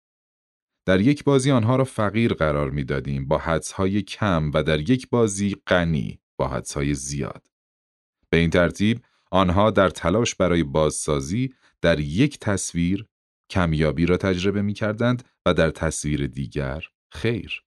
در 0.86 1.00
یک 1.00 1.24
بازی 1.24 1.50
آنها 1.50 1.76
را 1.76 1.84
فقیر 1.84 2.34
قرار 2.34 2.70
می‌دادیم 2.70 3.28
با 3.28 3.38
حدسهای 3.38 4.02
کم 4.02 4.50
و 4.54 4.62
در 4.62 4.90
یک 4.90 5.08
بازی 5.08 5.56
غنی 5.66 6.20
با 6.36 6.48
حدسهای 6.48 6.94
زیاد. 6.94 7.46
به 8.30 8.36
این 8.36 8.50
ترتیب 8.50 9.04
آنها 9.30 9.70
در 9.70 9.90
تلاش 9.90 10.34
برای 10.34 10.62
بازسازی 10.62 11.54
در 11.80 12.00
یک 12.00 12.38
تصویر 12.38 13.06
کمیابی 13.50 14.06
را 14.06 14.16
تجربه 14.16 14.62
می 14.62 14.72
کردند 14.74 15.28
و 15.46 15.54
در 15.54 15.70
تصویر 15.70 16.26
دیگر 16.26 16.84
خیر. 17.10 17.64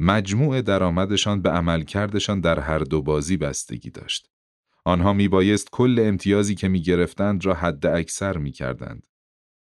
مجموع 0.00 0.62
درآمدشان 0.62 1.42
به 1.42 1.50
عملکردشان 1.50 2.40
در 2.40 2.60
هر 2.60 2.78
دو 2.78 3.02
بازی 3.02 3.36
بستگی 3.36 3.90
داشت. 3.90 4.30
آنها 4.84 5.12
می 5.12 5.28
بایست 5.28 5.70
کل 5.70 5.98
امتیازی 6.02 6.54
که 6.54 6.68
می 6.68 6.82
گرفتند 6.82 7.46
را 7.46 7.54
حد 7.54 7.86
اکثر 7.86 8.36
می 8.36 8.52
کردند. 8.52 9.06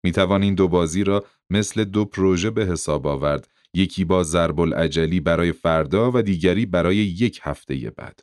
می 0.05 0.12
توان 0.12 0.42
این 0.42 0.55
دو 0.55 0.68
بازی 0.68 1.05
را 1.05 1.24
مثل 1.50 1.84
دو 1.84 2.05
پروژه 2.05 2.50
به 2.50 2.66
حساب 2.66 3.07
آورد 3.07 3.48
یکی 3.74 4.05
با 4.05 4.22
ضرب 4.22 4.61
العجلی 4.61 5.20
برای 5.20 5.53
فردا 5.53 6.11
و 6.14 6.22
دیگری 6.22 6.66
برای 6.66 6.96
یک 6.96 7.40
هفته 7.42 7.92
بعد. 7.96 8.20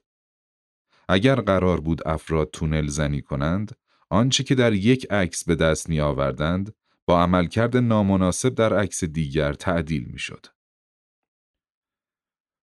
اگر 1.09 1.35
قرار 1.35 1.81
بود 1.81 2.07
افراد 2.07 2.49
تونل 2.53 2.87
زنی 2.87 3.21
کنند، 3.21 3.75
آنچه 4.09 4.43
که 4.43 4.55
در 4.55 4.73
یک 4.73 5.11
عکس 5.11 5.43
به 5.43 5.55
دست 5.55 5.89
می 5.89 5.99
آوردند، 5.99 6.75
با 7.05 7.21
عملکرد 7.23 7.77
نامناسب 7.77 8.49
در 8.49 8.73
عکس 8.73 9.03
دیگر 9.03 9.53
تعدیل 9.53 10.03
می 10.03 10.19
شد. 10.19 10.45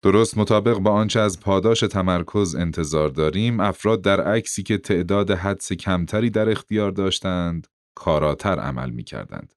درست 0.02 0.38
مطابق 0.38 0.78
با 0.78 0.90
آنچه 0.90 1.20
از 1.20 1.40
پاداش 1.40 1.80
تمرکز 1.80 2.54
انتظار 2.54 3.08
داریم، 3.08 3.60
افراد 3.60 4.02
در 4.02 4.20
عکسی 4.20 4.62
که 4.62 4.78
تعداد 4.78 5.30
حدس 5.30 5.72
کمتری 5.72 6.30
در 6.30 6.48
اختیار 6.48 6.90
داشتند، 6.90 7.66
کاراتر 7.94 8.58
عمل 8.58 8.90
می 8.90 9.04
کردند. 9.04 9.54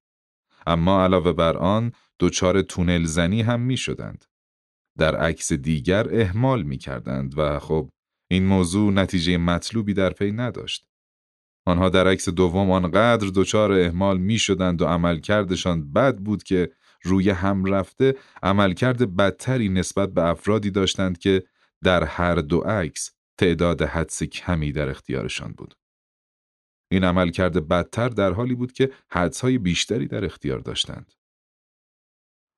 اما 0.68 1.04
علاوه 1.04 1.34
بر 1.34 1.58
آن 1.58 1.92
دچار 2.20 2.62
تونل 2.62 3.04
زنی 3.04 3.42
هم 3.42 3.60
می 3.60 3.78
شدند. 3.78 4.26
در 4.98 5.16
عکس 5.16 5.54
دیگر 5.54 6.22
اهمال 6.22 6.64
می 6.64 6.78
کردند 6.78 7.38
و 7.38 7.60
خب 7.60 7.90
این 8.32 8.46
موضوع 8.46 8.94
نتیجه 8.94 9.38
مطلوبی 9.38 9.94
در 9.94 10.10
پی 10.10 10.32
نداشت. 10.32 10.86
آنها 11.66 11.90
در 11.90 12.08
عکس 12.08 12.30
دوم 12.30 12.72
آنقدر 12.72 13.28
دچار 13.36 13.72
اهمال 13.72 14.18
می 14.18 14.38
شدند 14.38 14.82
و 14.82 14.86
عملکردشان 14.86 15.92
بد 15.92 16.18
بود 16.18 16.44
که 16.44 16.72
روی 17.04 17.30
هم 17.30 17.66
رفته 17.66 18.16
عملکرد 18.44 19.16
بدتری 19.16 19.70
نسبت 19.70 20.10
به 20.14 20.24
افرادی 20.24 20.72
داشتند 20.72 21.18
که 21.18 21.44
در 21.84 22.04
هر 22.04 22.36
دو 22.36 22.60
عکس 22.60 23.12
تعداد 23.38 23.82
حدس 23.82 24.24
کمی 24.24 24.72
در 24.72 24.90
اختیارشان 24.90 25.52
بود. 25.52 25.76
این 26.92 27.04
عملکرد 27.04 27.68
بدتر 27.68 28.10
در 28.10 28.34
حالی 28.34 28.56
بود 28.56 28.72
که 28.72 28.92
حدسهای 29.12 29.58
بیشتری 29.58 30.08
در 30.08 30.26
اختیار 30.26 30.60
داشتند. 30.60 31.14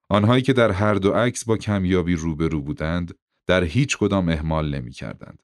آنهایی 0.10 0.42
که 0.42 0.54
در 0.54 0.72
هر 0.72 0.94
دو 0.94 1.12
عکس 1.12 1.46
با 1.46 1.58
کمیابی 1.58 2.16
روبرو 2.16 2.62
بودند 2.62 3.14
در 3.48 3.64
هیچ 3.64 3.98
کدام 3.98 4.30
اهمال 4.30 4.76
نمی 4.76 4.92
کردند. 4.92 5.44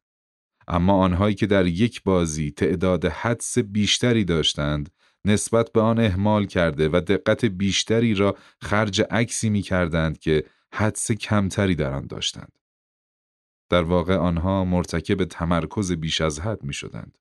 اما 0.68 0.94
آنهایی 0.94 1.36
که 1.36 1.48
در 1.48 1.66
یک 1.66 2.04
بازی 2.04 2.52
تعداد 2.52 3.06
حدس 3.06 3.58
بیشتری 3.58 4.24
داشتند 4.24 4.90
نسبت 5.26 5.72
به 5.72 5.82
آن 5.82 6.00
اهمال 6.00 6.46
کرده 6.46 6.90
و 6.90 7.02
دقت 7.02 7.46
بیشتری 7.46 8.14
را 8.14 8.38
خرج 8.62 9.02
عکسی 9.02 9.50
می 9.50 9.62
کردند 9.62 10.20
که 10.20 10.44
حدس 10.74 11.12
کمتری 11.12 11.76
در 11.76 11.94
آن 11.94 12.08
داشتند. 12.08 12.60
در 13.70 13.84
واقع 13.84 14.16
آنها 14.16 14.66
مرتکب 14.66 15.24
تمرکز 15.24 15.92
بیش 15.92 16.22
از 16.22 16.40
حد 16.40 16.64
می 16.64 16.74
شدند. 16.74 17.18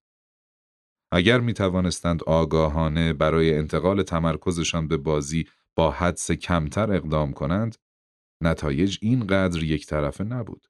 اگر 1.12 1.40
می 1.40 1.52
توانستند 1.54 2.22
آگاهانه 2.22 3.12
برای 3.12 3.54
انتقال 3.54 4.02
تمرکزشان 4.02 4.88
به 4.88 4.96
بازی 4.96 5.48
با 5.76 5.90
حدس 5.90 6.30
کمتر 6.30 6.92
اقدام 6.92 7.32
کنند، 7.32 7.76
نتایج 8.42 8.98
اینقدر 9.00 9.62
یک 9.62 9.86
طرفه 9.86 10.24
نبود. 10.24 10.67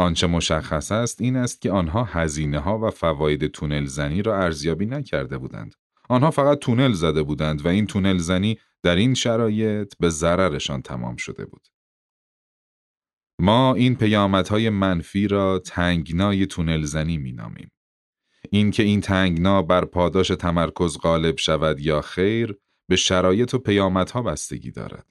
آنچه 0.00 0.26
مشخص 0.26 0.92
است 0.92 1.20
این 1.20 1.36
است 1.36 1.60
که 1.60 1.70
آنها 1.70 2.04
هزینه 2.04 2.58
ها 2.58 2.78
و 2.78 2.90
فواید 2.90 3.46
تونل 3.46 3.84
زنی 3.84 4.22
را 4.22 4.42
ارزیابی 4.42 4.86
نکرده 4.86 5.38
بودند. 5.38 5.74
آنها 6.08 6.30
فقط 6.30 6.58
تونل 6.58 6.92
زده 6.92 7.22
بودند 7.22 7.66
و 7.66 7.68
این 7.68 7.86
تونل 7.86 8.18
زنی 8.18 8.58
در 8.82 8.96
این 8.96 9.14
شرایط 9.14 9.94
به 10.00 10.08
ضررشان 10.10 10.82
تمام 10.82 11.16
شده 11.16 11.46
بود. 11.46 11.68
ما 13.38 13.74
این 13.74 13.96
پیامدهای 13.96 14.70
منفی 14.70 15.28
را 15.28 15.58
تنگنای 15.58 16.46
تونل 16.46 16.82
زنی 16.82 17.18
می 17.18 17.32
نامیم. 17.32 17.70
این 18.50 18.70
که 18.70 18.82
این 18.82 19.00
تنگنا 19.00 19.62
بر 19.62 19.84
پاداش 19.84 20.28
تمرکز 20.28 20.98
غالب 20.98 21.38
شود 21.38 21.80
یا 21.80 22.00
خیر 22.00 22.56
به 22.88 22.96
شرایط 22.96 23.54
و 23.54 23.58
پیامدها 23.58 24.22
بستگی 24.22 24.70
دارد. 24.70 25.06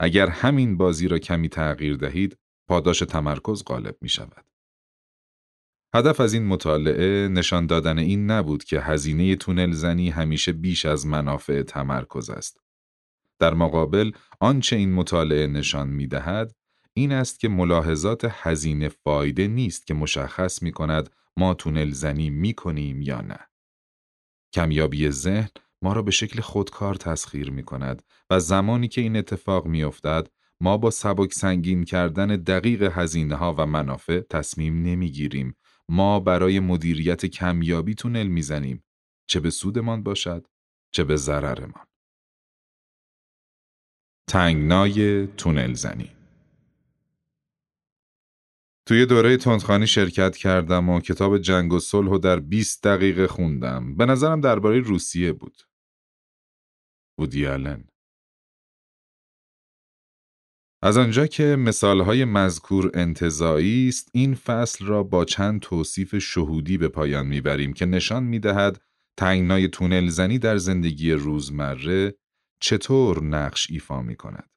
اگر 0.00 0.28
همین 0.28 0.76
بازی 0.76 1.08
را 1.08 1.18
کمی 1.18 1.48
تغییر 1.48 1.96
دهید، 1.96 2.38
پاداش 2.68 2.98
تمرکز 2.98 3.64
غالب 3.64 3.96
می 4.00 4.08
شود. 4.08 4.44
هدف 5.94 6.20
از 6.20 6.34
این 6.34 6.46
مطالعه 6.46 7.28
نشان 7.28 7.66
دادن 7.66 7.98
این 7.98 8.30
نبود 8.30 8.64
که 8.64 8.80
هزینه 8.80 9.36
تونل 9.36 9.72
زنی 9.72 10.10
همیشه 10.10 10.52
بیش 10.52 10.86
از 10.86 11.06
منافع 11.06 11.62
تمرکز 11.62 12.30
است. 12.30 12.60
در 13.38 13.54
مقابل 13.54 14.12
آنچه 14.40 14.76
این 14.76 14.92
مطالعه 14.92 15.46
نشان 15.46 15.88
می 15.88 16.06
دهد 16.06 16.52
این 16.92 17.12
است 17.12 17.40
که 17.40 17.48
ملاحظات 17.48 18.26
هزینه 18.30 18.88
فایده 18.88 19.48
نیست 19.48 19.86
که 19.86 19.94
مشخص 19.94 20.62
می 20.62 20.72
کند 20.72 21.10
ما 21.36 21.54
تونل 21.54 21.90
زنی 21.90 22.30
می 22.30 22.54
کنیم 22.54 23.02
یا 23.02 23.20
نه. 23.20 23.38
کمیابی 24.54 25.10
ذهن 25.10 25.50
ما 25.82 25.92
را 25.92 26.02
به 26.02 26.10
شکل 26.10 26.40
خودکار 26.40 26.94
تسخیر 26.94 27.50
می 27.50 27.62
کند 27.62 28.02
و 28.30 28.40
زمانی 28.40 28.88
که 28.88 29.00
این 29.00 29.16
اتفاق 29.16 29.66
می 29.66 29.82
افتد 29.82 30.28
ما 30.60 30.76
با 30.76 30.90
سبک 30.90 31.32
سنگین 31.32 31.84
کردن 31.84 32.26
دقیق 32.26 32.82
هزینه 32.82 33.34
ها 33.34 33.54
و 33.58 33.66
منافع 33.66 34.20
تصمیم 34.20 34.82
نمی 34.82 35.10
گیریم. 35.10 35.56
ما 35.88 36.20
برای 36.20 36.60
مدیریت 36.60 37.26
کمیابی 37.26 37.94
تونل 37.94 38.26
می‌زنیم 38.26 38.84
چه 39.26 39.40
به 39.40 39.50
سودمان 39.50 40.02
باشد 40.02 40.46
چه 40.90 41.04
به 41.04 41.16
ضررمان. 41.16 41.86
تنگنای 44.28 45.26
تونل 45.26 45.72
زنی 45.72 46.10
توی 48.86 49.06
دوره 49.06 49.36
تندخانی 49.36 49.86
شرکت 49.86 50.36
کردم 50.36 50.88
و 50.88 51.00
کتاب 51.00 51.38
جنگ 51.38 51.72
و 51.72 51.78
صلح 51.78 52.18
در 52.18 52.40
20 52.40 52.84
دقیقه 52.84 53.26
خوندم. 53.26 53.96
به 53.96 54.06
نظرم 54.06 54.40
درباره 54.40 54.80
روسیه 54.80 55.32
بود. 55.32 55.62
وودی 57.18 57.46
از 60.82 60.96
آنجا 60.96 61.26
که 61.26 61.44
مثالهای 61.44 62.24
مذکور 62.24 62.90
انتظایی 62.94 63.88
است 63.88 64.10
این 64.12 64.34
فصل 64.34 64.86
را 64.86 65.02
با 65.02 65.24
چند 65.24 65.60
توصیف 65.60 66.18
شهودی 66.18 66.78
به 66.78 66.88
پایان 66.88 67.26
می‌بریم 67.26 67.72
که 67.72 67.86
نشان 67.86 68.22
می‌دهد 68.22 68.80
تنگنای 69.16 69.68
تونل 69.68 70.08
زنی 70.08 70.38
در 70.38 70.56
زندگی 70.56 71.12
روزمره 71.12 72.14
چطور 72.60 73.24
نقش 73.24 73.70
ایفا 73.70 74.02
می 74.02 74.16
کند. 74.16 74.50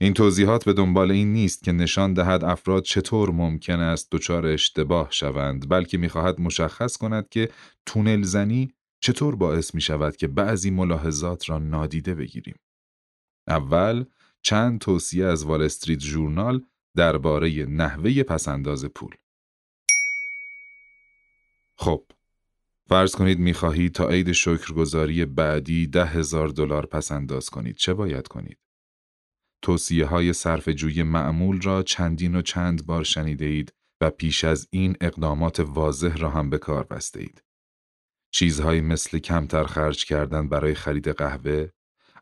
این 0.00 0.14
توضیحات 0.14 0.64
به 0.64 0.72
دنبال 0.72 1.10
این 1.10 1.32
نیست 1.32 1.64
که 1.64 1.72
نشان 1.72 2.14
دهد 2.14 2.44
افراد 2.44 2.82
چطور 2.82 3.30
ممکن 3.30 3.80
است 3.80 4.08
دچار 4.12 4.46
اشتباه 4.46 5.08
شوند 5.10 5.68
بلکه 5.68 5.98
می‌خواهد 5.98 6.40
مشخص 6.40 6.96
کند 6.96 7.28
که 7.28 7.48
تونل 7.86 8.22
زنی 8.22 8.74
چطور 9.00 9.36
باعث 9.36 9.74
می 9.74 9.80
شود 9.80 10.16
که 10.16 10.28
بعضی 10.28 10.70
ملاحظات 10.70 11.50
را 11.50 11.58
نادیده 11.58 12.14
بگیریم. 12.14 12.56
اول 13.48 14.04
چند 14.42 14.80
توصیه 14.80 15.24
از 15.24 15.44
وال 15.44 15.62
استریت 15.62 16.00
ژورنال 16.00 16.64
درباره 16.96 17.64
نحوه 17.64 18.22
پسنداز 18.22 18.84
پول. 18.84 19.14
خب 21.76 22.04
فرض 22.88 23.14
کنید 23.14 23.38
می‌خواهید 23.38 23.92
تا 23.92 24.08
عید 24.08 24.32
شکرگزاری 24.32 25.24
بعدی 25.24 25.86
ده 25.86 26.04
هزار 26.06 26.48
دلار 26.48 26.86
پس 26.86 27.12
انداز 27.12 27.50
کنید 27.50 27.76
چه 27.76 27.94
باید 27.94 28.28
کنید؟ 28.28 28.58
توصیه 29.62 30.06
های 30.06 30.32
صرف 30.32 30.68
جوی 30.68 31.02
معمول 31.02 31.60
را 31.60 31.82
چندین 31.82 32.34
و 32.34 32.42
چند 32.42 32.86
بار 32.86 33.04
شنیده 33.04 33.44
اید 33.44 33.72
و 34.00 34.10
پیش 34.10 34.44
از 34.44 34.68
این 34.70 34.96
اقدامات 35.00 35.60
واضح 35.60 36.16
را 36.16 36.30
هم 36.30 36.50
به 36.50 36.58
کار 36.58 36.84
بسته 36.84 37.20
اید. 37.20 37.42
چیزهایی 38.30 38.80
مثل 38.80 39.18
کمتر 39.18 39.64
خرج 39.64 40.04
کردن 40.04 40.48
برای 40.48 40.74
خرید 40.74 41.08
قهوه، 41.08 41.68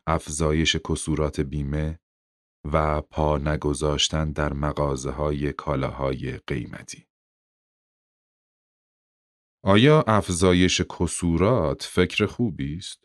افزایش 0.07 0.75
کسورات 0.75 1.41
بیمه 1.41 1.99
و 2.73 3.01
پا 3.01 3.37
نگذاشتن 3.37 4.31
در 4.31 4.53
مغازه 4.53 5.11
های 5.11 5.53
کالاهای 5.53 6.37
قیمتی. 6.47 7.07
آیا 9.63 10.03
افزایش 10.07 10.81
کسورات 10.81 11.83
فکر 11.83 12.25
خوبی 12.25 12.75
است؟ 12.75 13.03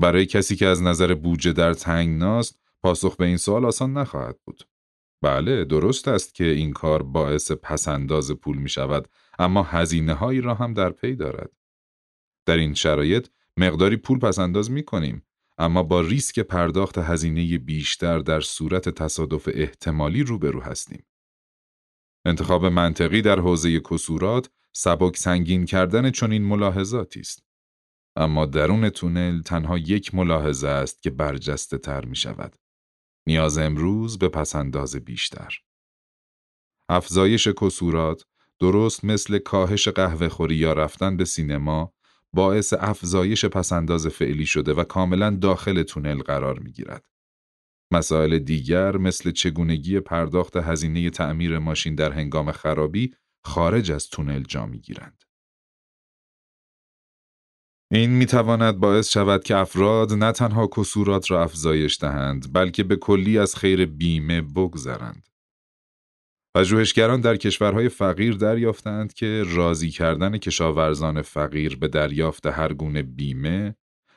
برای 0.00 0.26
کسی 0.26 0.56
که 0.56 0.66
از 0.66 0.82
نظر 0.82 1.14
بودجه 1.14 1.52
در 1.52 1.74
تنگناست 1.74 2.60
پاسخ 2.82 3.16
به 3.16 3.24
این 3.24 3.36
سوال 3.36 3.64
آسان 3.64 3.92
نخواهد 3.92 4.38
بود. 4.44 4.68
بله 5.22 5.64
درست 5.64 6.08
است 6.08 6.34
که 6.34 6.44
این 6.44 6.72
کار 6.72 7.02
باعث 7.02 7.52
پسنداز 7.52 8.30
پول 8.30 8.58
می 8.58 8.68
شود 8.68 9.08
اما 9.38 9.62
هزینه 9.62 10.14
هایی 10.14 10.40
را 10.40 10.54
هم 10.54 10.74
در 10.74 10.90
پی 10.90 11.16
دارد. 11.16 11.50
در 12.46 12.56
این 12.56 12.74
شرایط 12.74 13.28
مقداری 13.56 13.96
پول 13.96 14.18
پسنداز 14.18 14.70
می 14.70 14.82
کنیم 14.82 15.26
اما 15.60 15.82
با 15.82 16.00
ریسک 16.00 16.40
پرداخت 16.40 16.98
هزینه 16.98 17.58
بیشتر 17.58 18.18
در 18.18 18.40
صورت 18.40 18.88
تصادف 18.88 19.48
احتمالی 19.52 20.22
روبرو 20.22 20.60
هستیم. 20.60 21.06
انتخاب 22.24 22.66
منطقی 22.66 23.22
در 23.22 23.40
حوزه 23.40 23.80
کسورات 23.80 24.50
سبک 24.72 25.16
سنگین 25.16 25.64
کردن 25.64 26.10
چنین 26.10 26.44
ملاحظاتی 26.44 27.20
است. 27.20 27.44
اما 28.16 28.46
درون 28.46 28.90
تونل 28.90 29.42
تنها 29.42 29.78
یک 29.78 30.14
ملاحظه 30.14 30.68
است 30.68 31.02
که 31.02 31.10
برجسته 31.10 31.78
تر 31.78 32.04
می 32.04 32.16
شود. 32.16 32.56
نیاز 33.26 33.58
امروز 33.58 34.18
به 34.18 34.28
پسنداز 34.28 34.96
بیشتر. 34.96 35.58
افزایش 36.88 37.48
کسورات 37.48 38.24
درست 38.58 39.04
مثل 39.04 39.38
کاهش 39.38 39.88
قهوه 39.88 40.28
خوری 40.28 40.56
یا 40.56 40.72
رفتن 40.72 41.16
به 41.16 41.24
سینما 41.24 41.92
باعث 42.34 42.72
افزایش 42.78 43.44
پسنداز 43.44 44.06
فعلی 44.06 44.46
شده 44.46 44.74
و 44.74 44.84
کاملا 44.84 45.30
داخل 45.30 45.82
تونل 45.82 46.22
قرار 46.22 46.58
می 46.58 46.72
گیرد. 46.72 47.04
مسائل 47.92 48.38
دیگر 48.38 48.96
مثل 48.96 49.30
چگونگی 49.30 50.00
پرداخت 50.00 50.56
هزینه 50.56 51.10
تعمیر 51.10 51.58
ماشین 51.58 51.94
در 51.94 52.12
هنگام 52.12 52.52
خرابی 52.52 53.14
خارج 53.44 53.92
از 53.92 54.08
تونل 54.08 54.42
جا 54.42 54.66
می 54.66 54.80
گیرند. 54.80 55.22
این 57.92 58.10
می 58.10 58.26
تواند 58.26 58.76
باعث 58.76 59.08
شود 59.08 59.44
که 59.44 59.56
افراد 59.56 60.12
نه 60.12 60.32
تنها 60.32 60.66
کسورات 60.66 61.30
را 61.30 61.42
افزایش 61.42 61.98
دهند 62.00 62.52
بلکه 62.52 62.84
به 62.84 62.96
کلی 62.96 63.38
از 63.38 63.56
خیر 63.56 63.86
بیمه 63.86 64.40
بگذرند. 64.40 65.29
پژوهشگران 66.54 67.20
در 67.20 67.36
کشورهای 67.36 67.88
فقیر 67.88 68.34
دریافتند 68.34 69.12
که 69.12 69.44
راضی 69.46 69.90
کردن 69.90 70.38
کشاورزان 70.38 71.22
فقیر 71.22 71.76
به 71.76 71.88
دریافت 71.88 72.46
هر 72.46 72.72
گونه 72.72 73.02
بیمه 73.02 73.74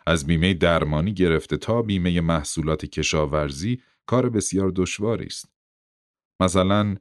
از 0.07 0.27
بیمه 0.27 0.53
درمانی 0.53 1.13
گرفته 1.13 1.57
تا 1.57 1.81
بیمه 1.81 2.21
محصولات 2.21 2.86
کشاورزی 2.86 3.81
کار 4.05 4.29
بسیار 4.29 4.71
دشواری 4.75 5.25
است. 5.25 5.53
مثلا 6.41 6.95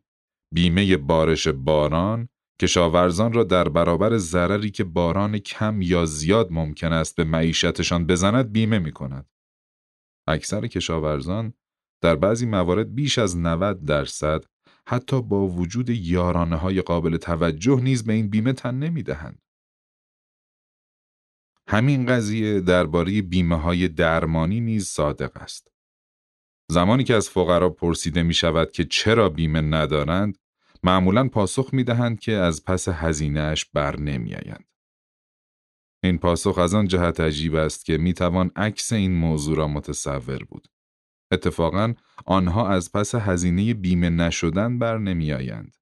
بیمه 0.55 0.97
بارش 0.97 1.49
باران 1.49 2.29
کشاورزان 2.61 3.33
را 3.33 3.45
در 3.45 3.69
برابر 3.69 4.17
ضرری 4.17 4.71
که 4.71 4.85
باران 4.85 5.39
کم 5.39 5.83
یا 5.83 6.05
زیاد 6.05 6.49
ممکن 6.51 6.93
است 6.93 7.17
به 7.17 7.25
معیشتشان 7.25 8.07
بزند 8.07 8.53
بیمه 8.53 8.79
می 8.79 8.93
کند. 8.93 9.31
اکثر 10.29 10.67
کشاورزان 10.67 11.55
در 12.03 12.17
بعضی 12.17 12.47
موارد 12.47 12.95
بیش 12.95 13.19
از 13.19 13.37
90 13.37 13.85
درصد 13.85 14.45
حتی 14.89 15.23
با 15.23 15.49
وجود 15.49 15.91
یارانه 15.91 16.57
های 16.57 16.83
قابل 16.83 17.17
توجه 17.17 17.81
نیز 17.81 18.05
به 18.05 18.13
این 18.13 18.29
بیمه 18.29 18.53
تن 18.53 18.75
نمی 18.75 19.03
دهند. 19.03 19.43
همین 21.69 22.07
قضیه 22.07 22.61
درباره 22.61 23.23
بیمه 23.23 23.57
های 23.57 23.89
درمانی 23.89 24.61
نیز 24.61 24.87
صادق 24.87 25.37
است. 25.37 25.69
زمانی 26.71 27.05
که 27.05 27.15
از 27.15 27.29
فقرا 27.29 27.71
پرسیده 27.71 28.23
می 28.23 28.35
شود 28.35 28.71
که 28.71 28.85
چرا 28.85 29.29
بیمه 29.29 29.61
ندارند، 29.61 30.39
معمولا 30.83 31.29
پاسخ 31.29 31.75
می 31.75 31.85
دهند 31.85 32.21
که 32.21 32.33
از 32.33 32.65
پس 32.65 32.89
هزینهش 32.89 33.65
بر 33.65 34.01
نمی 34.01 34.35
آیند. 34.35 34.65
این 36.05 36.19
پاسخ 36.19 36.59
از 36.59 36.75
آن 36.75 36.89
جهت 36.89 37.21
عجیب 37.21 37.55
است 37.55 37.85
که 37.85 37.99
می 37.99 38.13
توان 38.13 38.51
عکس 38.57 38.93
این 38.93 39.15
موضوع 39.15 39.57
را 39.57 39.69
متصور 39.69 40.45
بود. 40.45 40.69
اتفاقا 41.33 41.95
آنها 42.27 42.69
از 42.69 42.93
پس 42.93 43.15
هزینه 43.15 43.75
بیمه 43.75 44.11
نشدن 44.11 44.79
بر 44.79 44.99
نمی 44.99 45.33
آیند. 45.33 45.77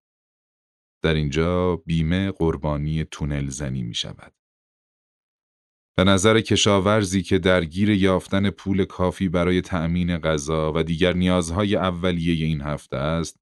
در 1.03 1.14
اینجا 1.14 1.76
بیمه 1.76 2.30
قربانی 2.30 3.05
تونل 3.05 3.48
زنی 3.48 3.82
می 3.82 3.94
شود. 3.94 4.32
به 5.96 6.05
نظر 6.05 6.40
کشاورزی 6.40 7.22
که 7.22 7.38
درگیر 7.38 7.90
یافتن 7.90 8.51
پول 8.51 8.84
کافی 8.84 9.28
برای 9.28 9.61
تأمین 9.61 10.18
غذا 10.18 10.72
و 10.72 10.82
دیگر 10.82 11.12
نیازهای 11.12 11.76
اولیه 11.76 12.44
این 12.44 12.61
هفته 12.61 12.96
است، 12.96 13.40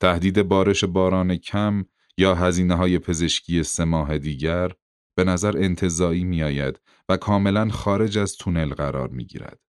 تهدید 0.00 0.42
بارش 0.42 0.84
باران 0.84 1.36
کم 1.36 1.84
یا 2.18 2.34
هزینه 2.34 2.74
های 2.74 2.98
پزشکی 2.98 3.62
سه 3.62 3.84
ماه 3.84 4.18
دیگر 4.18 4.72
به 5.16 5.24
نظر 5.24 5.56
انتظایی 5.56 6.24
می 6.24 6.42
آید 6.42 6.80
و 7.08 7.16
کاملا 7.16 7.68
خارج 7.68 8.18
از 8.18 8.36
تونل 8.36 8.74
قرار 8.74 9.08
می 9.08 9.24
گیرد. 9.24 9.67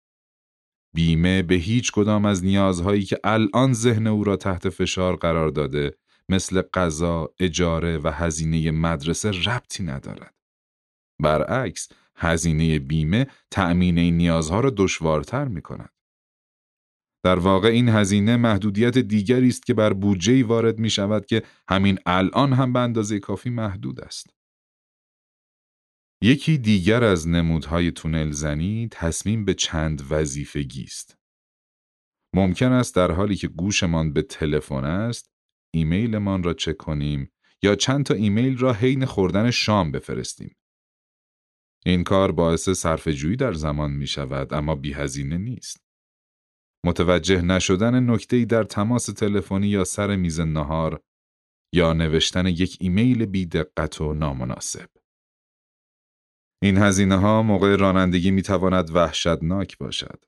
بیمه 0.93 1.41
به 1.41 1.55
هیچ 1.55 1.91
کدام 1.91 2.25
از 2.25 2.43
نیازهایی 2.43 3.03
که 3.03 3.19
الان 3.23 3.73
ذهن 3.73 4.07
او 4.07 4.23
را 4.23 4.35
تحت 4.35 4.69
فشار 4.69 5.15
قرار 5.15 5.49
داده 5.49 5.97
مثل 6.29 6.61
غذا، 6.61 7.33
اجاره 7.39 7.97
و 7.97 8.11
هزینه 8.11 8.71
مدرسه 8.71 9.31
ربطی 9.31 9.83
ندارد. 9.83 10.35
برعکس، 11.21 11.89
هزینه 12.15 12.79
بیمه 12.79 13.27
تأمین 13.51 13.97
این 13.97 14.17
نیازها 14.17 14.59
را 14.59 14.73
دشوارتر 14.77 15.47
می 15.47 15.61
کند. 15.61 15.89
در 17.23 17.39
واقع 17.39 17.67
این 17.67 17.89
هزینه 17.89 18.37
محدودیت 18.37 18.97
دیگری 18.97 19.47
است 19.47 19.65
که 19.65 19.73
بر 19.73 19.93
بودجه 19.93 20.43
وارد 20.43 20.79
می 20.79 20.89
شود 20.89 21.25
که 21.25 21.43
همین 21.69 21.99
الان 22.05 22.53
هم 22.53 22.73
به 22.73 22.79
اندازه 22.79 23.19
کافی 23.19 23.49
محدود 23.49 24.01
است. 24.01 24.40
یکی 26.23 26.57
دیگر 26.57 27.03
از 27.03 27.27
نمودهای 27.27 27.91
تونل 27.91 28.31
زنی 28.31 28.87
تصمیم 28.91 29.45
به 29.45 29.53
چند 29.53 30.01
وظیفگی 30.09 30.83
است. 30.83 31.17
ممکن 32.35 32.71
است 32.71 32.95
در 32.95 33.11
حالی 33.11 33.35
که 33.35 33.47
گوشمان 33.47 34.13
به 34.13 34.21
تلفن 34.21 34.85
است، 34.85 35.31
ایمیلمان 35.73 36.43
را 36.43 36.53
چک 36.53 36.77
کنیم 36.77 37.31
یا 37.63 37.75
چند 37.75 38.05
تا 38.05 38.13
ایمیل 38.13 38.57
را 38.57 38.73
حین 38.73 39.05
خوردن 39.05 39.51
شام 39.51 39.91
بفرستیم. 39.91 40.55
این 41.85 42.03
کار 42.03 42.31
باعث 42.31 42.69
صرفه‌جویی 42.69 43.35
در 43.35 43.53
زمان 43.53 43.91
می 43.91 44.07
شود 44.07 44.53
اما 44.53 44.75
بی 44.75 44.93
هزینه 44.93 45.37
نیست. 45.37 45.85
متوجه 46.85 47.41
نشدن 47.41 48.09
نکته‌ای 48.09 48.45
در 48.45 48.63
تماس 48.63 49.05
تلفنی 49.05 49.67
یا 49.67 49.83
سر 49.83 50.15
میز 50.15 50.39
نهار 50.39 51.03
یا 51.73 51.93
نوشتن 51.93 52.45
یک 52.45 52.77
ایمیل 52.79 53.25
بی 53.25 53.45
دقت 53.45 54.01
و 54.01 54.13
نامناسب. 54.13 54.89
این 56.63 56.77
هزینه 56.77 57.15
ها 57.15 57.43
موقع 57.43 57.75
رانندگی 57.75 58.31
می 58.31 58.41
تواند 58.41 58.95
وحشتناک 58.95 59.77
باشد. 59.77 60.25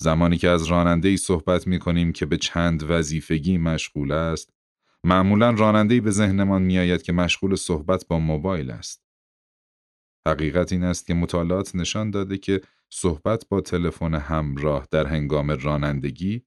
زمانی 0.00 0.36
که 0.36 0.48
از 0.48 0.64
راننده 0.64 1.08
ای 1.08 1.16
صحبت 1.16 1.66
می 1.66 1.78
کنیم 1.78 2.12
که 2.12 2.26
به 2.26 2.36
چند 2.36 2.82
وظیفگی 2.82 3.58
مشغول 3.58 4.12
است، 4.12 4.50
معمولا 5.04 5.50
راننده 5.50 6.00
به 6.00 6.10
ذهنمان 6.10 6.62
می 6.62 6.78
آید 6.78 7.02
که 7.02 7.12
مشغول 7.12 7.56
صحبت 7.56 8.06
با 8.08 8.18
موبایل 8.18 8.70
است. 8.70 9.02
حقیقت 10.28 10.72
این 10.72 10.84
است 10.84 11.06
که 11.06 11.14
مطالعات 11.14 11.74
نشان 11.76 12.10
داده 12.10 12.38
که 12.38 12.60
صحبت 12.90 13.48
با 13.48 13.60
تلفن 13.60 14.14
همراه 14.14 14.86
در 14.90 15.06
هنگام 15.06 15.50
رانندگی 15.50 16.44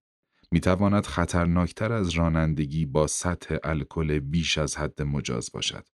می 0.51 0.59
تواند 0.59 1.05
خطرناکتر 1.05 1.93
از 1.93 2.09
رانندگی 2.09 2.85
با 2.85 3.07
سطح 3.07 3.57
الکل 3.63 4.19
بیش 4.19 4.57
از 4.57 4.77
حد 4.77 5.01
مجاز 5.01 5.49
باشد. 5.53 5.85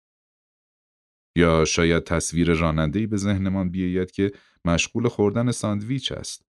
یا 1.36 1.66
شاید 1.66 2.04
تصویر 2.04 2.54
رانندهی 2.54 3.08
به 3.08 3.18
ذهنمان 3.18 3.70
بیاید 3.70 4.12
که 4.12 4.32
مشغول 4.66 5.08
خوردن 5.08 5.52
ساندویچ 5.52 6.12
است. 6.12 6.46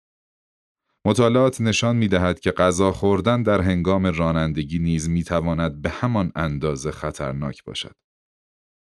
مطالعات 1.05 1.61
نشان 1.61 1.97
می 1.97 2.09
دهد 2.09 2.41
که 2.41 2.51
غذا 2.51 2.93
خوردن 2.93 3.43
در 3.43 3.61
هنگام 3.61 4.07
رانندگی 4.07 4.79
نیز 4.79 5.09
می 5.09 5.25
تواند 5.25 5.83
به 5.83 5.91
همان 5.91 6.33
اندازه 6.37 6.91
خطرناک 6.91 7.65
باشد. 7.65 7.95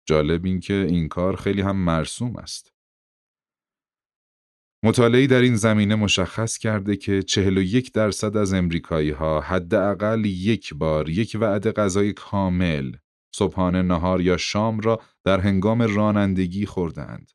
جالب 0.05 0.45
این 0.45 0.59
که 0.59 0.73
این 0.73 1.07
کار 1.07 1.35
خیلی 1.35 1.61
هم 1.61 1.75
مرسوم 1.75 2.35
است. 2.35 2.73
مطالعی 4.83 5.27
در 5.27 5.41
این 5.41 5.55
زمینه 5.55 5.95
مشخص 5.95 6.57
کرده 6.57 6.95
که 6.95 7.23
41 7.23 7.91
درصد 7.91 8.37
از 8.37 8.53
امریکایی 8.53 9.09
ها 9.09 9.41
حداقل 9.41 10.25
یک 10.25 10.73
بار 10.73 11.09
یک 11.09 11.37
وعده 11.39 11.71
غذای 11.71 12.13
کامل 12.13 12.91
صبحانه 13.35 13.81
نهار 13.81 14.21
یا 14.21 14.37
شام 14.37 14.79
را 14.79 15.01
در 15.23 15.39
هنگام 15.39 15.81
رانندگی 15.81 16.65
خوردند. 16.65 17.31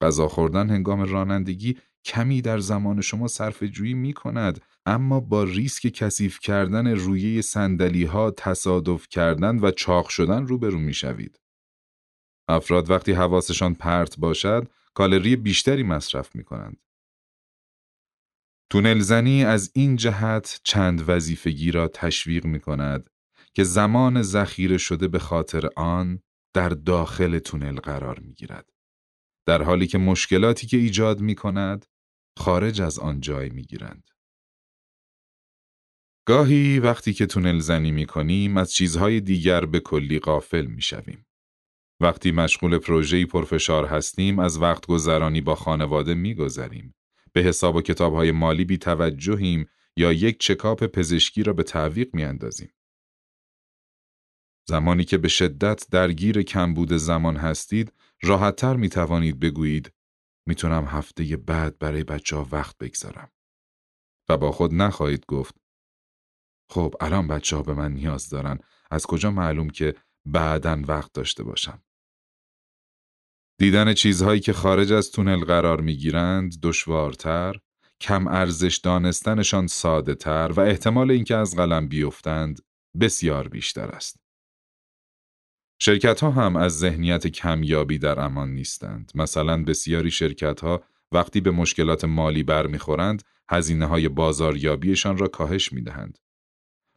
غذا 0.00 0.28
خوردن 0.28 0.70
هنگام 0.70 1.00
رانندگی 1.00 1.78
کمی 2.04 2.42
در 2.42 2.58
زمان 2.58 3.00
شما 3.00 3.28
صرف 3.28 3.62
جویی 3.62 3.94
می 3.94 4.12
کند 4.12 4.60
اما 4.86 5.20
با 5.20 5.44
ریسک 5.44 5.88
کثیف 5.88 6.40
کردن 6.40 6.86
رویه 6.86 7.42
سندلی 7.42 8.04
ها 8.04 8.30
تصادف 8.30 9.08
کردن 9.08 9.58
و 9.58 9.70
چاق 9.70 10.08
شدن 10.08 10.46
روبرو 10.46 10.78
می 10.78 10.94
شوید. 10.94 11.40
افراد 12.48 12.90
وقتی 12.90 13.12
حواسشان 13.12 13.74
پرت 13.74 14.18
باشد 14.18 14.68
کالری 14.94 15.36
بیشتری 15.36 15.82
مصرف 15.82 16.36
می 16.36 16.44
کنند. 16.44 16.76
تونل 18.70 18.98
زنی 18.98 19.44
از 19.44 19.70
این 19.74 19.96
جهت 19.96 20.60
چند 20.64 21.08
وظیفگی 21.08 21.70
را 21.70 21.88
تشویق 21.88 22.44
می 22.44 22.60
کند 22.60 23.10
که 23.54 23.64
زمان 23.64 24.22
ذخیره 24.22 24.78
شده 24.78 25.08
به 25.08 25.18
خاطر 25.18 25.68
آن 25.76 26.20
در 26.54 26.68
داخل 26.68 27.38
تونل 27.38 27.76
قرار 27.76 28.18
می 28.18 28.34
گیرد. 28.34 28.70
در 29.46 29.62
حالی 29.62 29.86
که 29.86 29.98
مشکلاتی 29.98 30.66
که 30.66 30.76
ایجاد 30.76 31.20
می 31.20 31.34
کند 31.34 31.86
خارج 32.38 32.80
از 32.80 32.98
آن 32.98 33.20
جای 33.20 33.48
می 33.48 33.62
گیرند. 33.62 34.10
گاهی 36.26 36.78
وقتی 36.78 37.12
که 37.12 37.26
تونل 37.26 37.58
زنی 37.58 37.90
می 37.90 38.06
کنیم 38.06 38.56
از 38.56 38.72
چیزهای 38.72 39.20
دیگر 39.20 39.66
به 39.66 39.80
کلی 39.80 40.18
غافل 40.18 40.66
می 40.66 40.82
شویم. 40.82 41.26
وقتی 42.00 42.32
مشغول 42.32 42.78
پروژه‌ای 42.78 43.26
پرفشار 43.26 43.86
هستیم 43.86 44.38
از 44.38 44.58
وقت 44.58 44.86
گذرانی 44.86 45.40
با 45.40 45.54
خانواده 45.54 46.14
میگذریم. 46.14 46.94
به 47.32 47.40
حساب 47.40 47.76
و 47.76 47.82
کتابهای 47.82 48.32
مالی 48.32 48.64
بی 48.64 48.78
توجهیم 48.78 49.66
یا 49.96 50.12
یک 50.12 50.38
چکاپ 50.38 50.84
پزشکی 50.84 51.42
را 51.42 51.52
به 51.52 51.62
تعویق 51.62 52.14
می 52.14 52.24
اندازیم. 52.24 52.70
زمانی 54.68 55.04
که 55.04 55.18
به 55.18 55.28
شدت 55.28 55.86
درگیر 55.90 56.42
کمبود 56.42 56.92
زمان 56.92 57.36
هستید، 57.36 57.92
راحتتر 58.22 58.76
می 58.76 58.88
توانید 58.88 59.40
بگویید 59.40 59.92
می‌تونم 60.46 60.84
هفته 60.84 61.36
بعد 61.36 61.78
برای 61.78 62.04
بچه 62.04 62.36
ها 62.36 62.48
وقت 62.52 62.78
بگذارم. 62.78 63.30
و 64.28 64.36
با 64.36 64.52
خود 64.52 64.74
نخواهید 64.74 65.26
گفت 65.26 65.54
خب 66.70 66.94
الان 67.00 67.28
بچه 67.28 67.56
ها 67.56 67.62
به 67.62 67.74
من 67.74 67.92
نیاز 67.92 68.28
دارن 68.28 68.58
از 68.90 69.06
کجا 69.06 69.30
معلوم 69.30 69.70
که 69.70 69.94
بعدا 70.26 70.82
وقت 70.88 71.12
داشته 71.12 71.44
باشم. 71.44 71.82
دیدن 73.58 73.94
چیزهایی 73.94 74.40
که 74.40 74.52
خارج 74.52 74.92
از 74.92 75.10
تونل 75.10 75.44
قرار 75.44 75.80
می 75.80 75.96
گیرند 75.96 76.60
دشوارتر، 76.62 77.60
کم 78.00 78.28
ارزش 78.28 78.76
دانستنشان 78.76 79.66
ساده 79.66 80.14
تر 80.14 80.52
و 80.56 80.60
احتمال 80.60 81.10
اینکه 81.10 81.36
از 81.36 81.56
قلم 81.56 81.88
بیفتند 81.88 82.60
بسیار 83.00 83.48
بیشتر 83.48 83.88
است. 83.88 84.23
شرکت 85.78 86.20
ها 86.20 86.30
هم 86.30 86.56
از 86.56 86.78
ذهنیت 86.78 87.26
کمیابی 87.26 87.98
در 87.98 88.20
امان 88.20 88.54
نیستند. 88.54 89.12
مثلا 89.14 89.64
بسیاری 89.64 90.10
شرکت 90.10 90.60
ها 90.60 90.84
وقتی 91.12 91.40
به 91.40 91.50
مشکلات 91.50 92.04
مالی 92.04 92.42
برمیخورند 92.42 93.22
هزینه 93.50 93.86
های 93.86 94.08
بازاریابیشان 94.08 95.18
را 95.18 95.28
کاهش 95.28 95.72
می 95.72 95.82
دهند. 95.82 96.18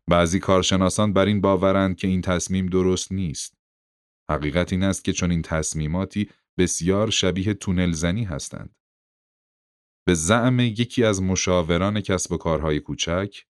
بعضی 0.08 0.40
کارشناسان 0.40 1.14
بر 1.14 1.26
این 1.26 1.42
باورند 1.42 1.96
که 1.96 2.08
این 2.08 2.22
تصمیم 2.22 2.66
درست 2.66 3.12
نیست. 3.12 3.58
حقیقت 4.30 4.74
این 4.74 4.84
است 4.84 5.04
که 5.04 5.14
چون 5.14 5.32
این 5.32 5.42
تصمیماتی 5.42 6.30
بسیار 6.58 7.10
شبیه 7.10 7.54
تونل 7.54 7.92
زنی 7.92 8.24
هستند. 8.24 8.76
به 10.06 10.14
زعم 10.14 10.60
یکی 10.60 11.04
از 11.04 11.22
مشاوران 11.22 12.02
کسب 12.02 12.32
و 12.32 12.38
کارهای 12.38 12.80
کوچک 12.80 13.44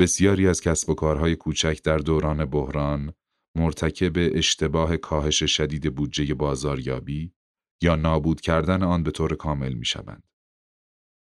بسیاری 0.00 0.48
از 0.48 0.60
کسب 0.60 0.90
و 0.90 0.94
کارهای 0.94 1.36
کوچک 1.36 1.82
در 1.84 1.98
دوران 1.98 2.44
بحران 2.44 3.12
مرتکب 3.56 4.12
اشتباه 4.16 4.96
کاهش 4.96 5.44
شدید 5.44 5.94
بودجه 5.94 6.34
بازاریابی 6.34 7.32
یا 7.82 7.96
نابود 7.96 8.40
کردن 8.40 8.82
آن 8.82 9.02
به 9.02 9.10
طور 9.10 9.36
کامل 9.36 9.72
می 9.72 9.84
شوند. 9.84 10.28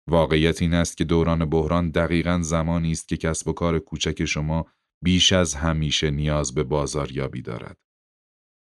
واقعیت 0.10 0.62
این 0.62 0.74
است 0.74 0.98
که 0.98 1.04
دوران 1.04 1.46
بحران 1.46 1.90
دقیقا 1.90 2.40
زمانی 2.42 2.92
است 2.92 3.08
که 3.08 3.18
کسب 3.18 3.48
و 3.48 3.54
کار 3.54 3.80
کوچک 3.80 4.26
شما 4.26 4.66
بیش 5.04 5.34
از 5.34 5.56
همیشه 5.56 6.12
نیاز 6.12 6.54
به 6.54 6.64
بازاریابی 6.64 7.42
دارد. 7.42 7.78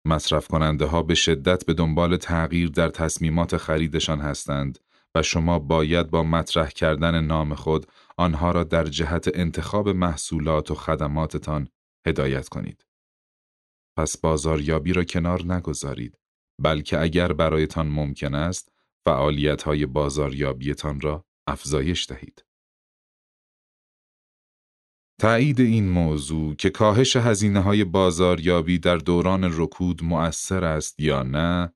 مصرف 0.07 0.49
کننده 0.49 0.85
ها 0.85 1.03
به 1.03 1.15
شدت 1.15 1.67
به 1.67 1.75
دنبال 1.75 2.17
تغییر 2.17 2.69
در 2.69 2.89
تصمیمات 2.89 3.57
خریدشان 3.57 4.21
هستند 4.21 4.79
و 5.15 5.23
شما 5.23 5.59
باید 5.59 6.11
با 6.11 6.23
مطرح 6.23 6.69
کردن 6.69 7.25
نام 7.25 7.55
خود 7.55 7.87
آنها 8.17 8.53
را 8.53 8.65
در 8.65 8.85
جهت 8.85 9.29
انتخاب 9.35 9.89
محصولات 9.89 10.71
و 10.71 10.75
خدماتتان 10.75 11.69
هدایت 12.07 12.49
کنید. 12.49 12.87
پس 13.99 14.17
بازاریابی 14.17 14.93
را 14.93 15.05
کنار 15.05 15.53
نگذارید 15.53 16.19
بلکه 16.62 17.01
اگر 17.01 17.33
برایتان 17.33 17.89
ممکن 17.89 18.35
است 18.35 18.73
فعالیت 19.07 19.62
های 19.62 19.87
بازاریابیتان 19.87 21.01
را 21.01 21.25
افزایش 21.49 22.11
دهید. 22.11 22.45
تایید 25.21 25.61
این 25.61 25.89
موضوع 25.89 26.55
که 26.55 26.71
کاهش 26.71 27.17
هزینه 27.17 27.61
های 27.61 27.85
بازاریابی 27.85 28.79
در 28.79 28.97
دوران 28.97 29.51
رکود 29.53 30.05
مؤثر 30.05 30.65
است 30.65 31.01
یا 31.01 31.23
نه، 31.23 31.73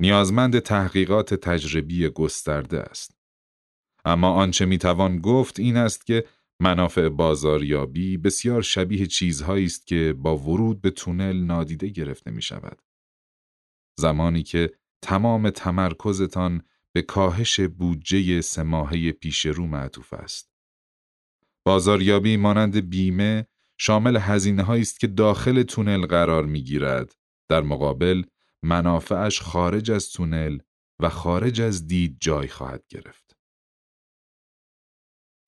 نیازمند 0.00 0.58
تحقیقات 0.58 1.34
تجربی 1.34 2.08
گسترده 2.08 2.80
است. 2.80 3.16
اما 4.04 4.32
آنچه 4.32 4.64
می‌توان 4.64 5.20
گفت 5.20 5.60
این 5.60 5.76
است 5.76 6.06
که 6.06 6.24
منافع 6.60 7.08
بازاریابی 7.08 8.16
بسیار 8.16 8.62
شبیه 8.62 9.06
چیزهایی 9.06 9.64
است 9.64 9.86
که 9.86 10.14
با 10.18 10.36
ورود 10.36 10.80
به 10.80 10.90
تونل 10.90 11.36
نادیده 11.36 11.88
گرفته 11.88 12.30
می 12.30 12.42
شود. 12.42 12.82
زمانی 13.98 14.42
که 14.42 14.70
تمام 15.02 15.50
تمرکزتان 15.50 16.62
به 16.92 17.02
کاهش 17.02 17.60
بودجه 17.60 18.40
سه 18.40 19.12
پیش 19.12 19.46
رو 19.46 19.66
معطوف 19.66 20.12
است. 20.12 20.50
بازاریابی 21.64 22.36
مانند 22.36 22.90
بیمه 22.90 23.46
شامل 23.78 24.16
هزینه 24.16 24.70
است 24.70 25.00
که 25.00 25.06
داخل 25.06 25.62
تونل 25.62 26.06
قرار 26.06 26.46
می 26.46 26.62
گیرد. 26.62 27.14
در 27.48 27.62
مقابل 27.62 28.22
منافعش 28.62 29.40
خارج 29.40 29.90
از 29.90 30.12
تونل 30.12 30.58
و 31.02 31.08
خارج 31.08 31.60
از 31.60 31.86
دید 31.86 32.16
جای 32.20 32.48
خواهد 32.48 32.84
گرفت. 32.88 33.36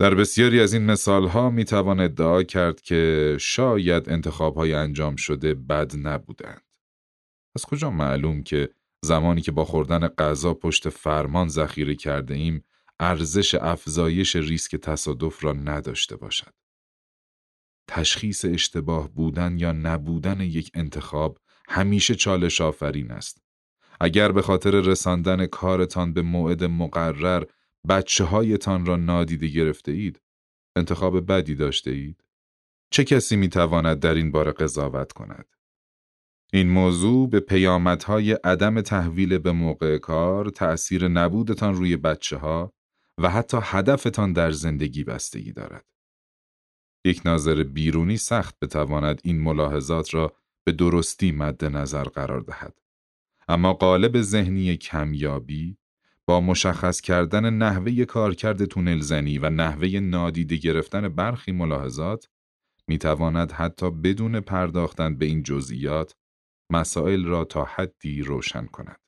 در 0.01 0.15
بسیاری 0.15 0.61
از 0.61 0.73
این 0.73 0.87
مثال 0.87 1.29
ها 1.29 1.51
می 1.51 1.65
توان 1.65 2.01
ادعا 2.01 2.43
کرد 2.43 2.81
که 2.81 3.37
شاید 3.41 4.09
انتخاب 4.11 4.57
های 4.57 4.75
انجام 4.75 5.17
شده 5.17 5.55
بد 5.55 5.93
نبودند. 5.97 6.65
از 7.57 7.65
کجا 7.65 7.91
معلوم 7.91 8.43
که 8.43 8.75
زمانی 9.05 9.41
که 9.41 9.53
با 9.53 9.65
خوردن 9.65 10.09
غذا 10.09 10.55
پشت 10.55 10.89
فرمان 10.89 11.49
ذخیره 11.49 11.95
کرده 11.95 12.35
ایم 12.35 12.65
ارزش 13.01 13.55
افزایش 13.55 14.37
ریسک 14.37 14.77
تصادف 14.77 15.45
را 15.45 15.53
نداشته 15.53 16.17
باشد. 16.17 16.55
تشخیص 17.91 18.45
اشتباه 18.45 19.09
بودن 19.09 19.59
یا 19.59 19.73
نبودن 19.73 20.41
یک 20.41 20.71
انتخاب 20.75 21.39
همیشه 21.69 22.15
چالش 22.15 22.61
آفرین 22.61 23.11
است. 23.11 23.43
اگر 24.01 24.33
به 24.33 24.43
خاطر 24.43 24.71
رساندن 24.71 25.47
کارتان 25.47 26.13
به 26.13 26.23
موعد 26.23 26.65
مقرر 26.65 27.45
بچه 27.89 28.25
هایتان 28.25 28.87
را 28.87 28.97
نادیده 28.97 29.49
گرفته 29.49 29.93
اید، 29.93 30.21
انتخاب 30.77 31.33
بدی 31.33 31.55
داشته 31.55 31.91
اید؟ 31.91 32.25
چه 32.91 33.05
کسی 33.05 33.37
می 33.37 33.49
تواند 33.49 34.01
در 34.01 34.15
این 34.15 34.31
باره 34.31 34.53
قضاوت 34.53 35.13
کند؟ 35.13 35.47
این 36.53 36.69
موضوع 36.71 37.31
به 37.31 37.41
پیامدهای 37.41 38.33
عدم 38.33 38.81
تحویل 38.81 39.39
به 39.39 39.53
موقع 39.53 39.99
کار، 39.99 40.51
تأثیر 40.51 41.09
نبودتان 41.09 41.75
روی 41.75 41.97
بچه 41.97 42.37
ها 42.37 42.73
و 43.19 43.31
حتی 43.31 43.59
هدفتان 43.63 44.33
در 44.33 44.51
زندگی 44.51 45.05
بستگی 45.05 45.53
دارد. 45.53 45.85
یک 47.05 47.23
ناظر 47.25 47.63
بیرونی 47.63 48.17
سخت 48.17 48.59
بتواند 48.63 49.21
این 49.25 49.41
ملاحظات 49.41 50.15
را 50.15 50.37
به 50.65 50.73
درستی 50.73 51.33
مد 51.33 51.65
نظر 51.65 52.05
قرار 52.05 52.41
دهد. 52.41 52.79
اما 53.49 53.73
قالب 53.73 54.21
ذهنی 54.21 54.77
کمیابی 54.77 55.77
با 56.27 56.41
مشخص 56.41 57.01
کردن 57.01 57.51
نحوه 57.51 58.05
کارکرد 58.05 58.65
تونل 58.65 59.01
زنی 59.01 59.39
و 59.39 59.51
نحوه 59.51 59.89
نادیده 59.89 60.57
گرفتن 60.57 61.09
برخی 61.09 61.53
ملاحظات 61.53 62.29
می 62.89 62.99
تواند 62.99 63.53
حتی 63.53 63.91
بدون 63.91 64.41
پرداختن 64.41 65.19
به 65.19 65.27
این 65.27 65.43
جزئیات 65.43 66.15
مسائل 66.73 67.25
را 67.25 67.45
تا 67.45 67.65
حدی 67.65 68.23
روشن 68.23 68.67
کند. 68.67 69.01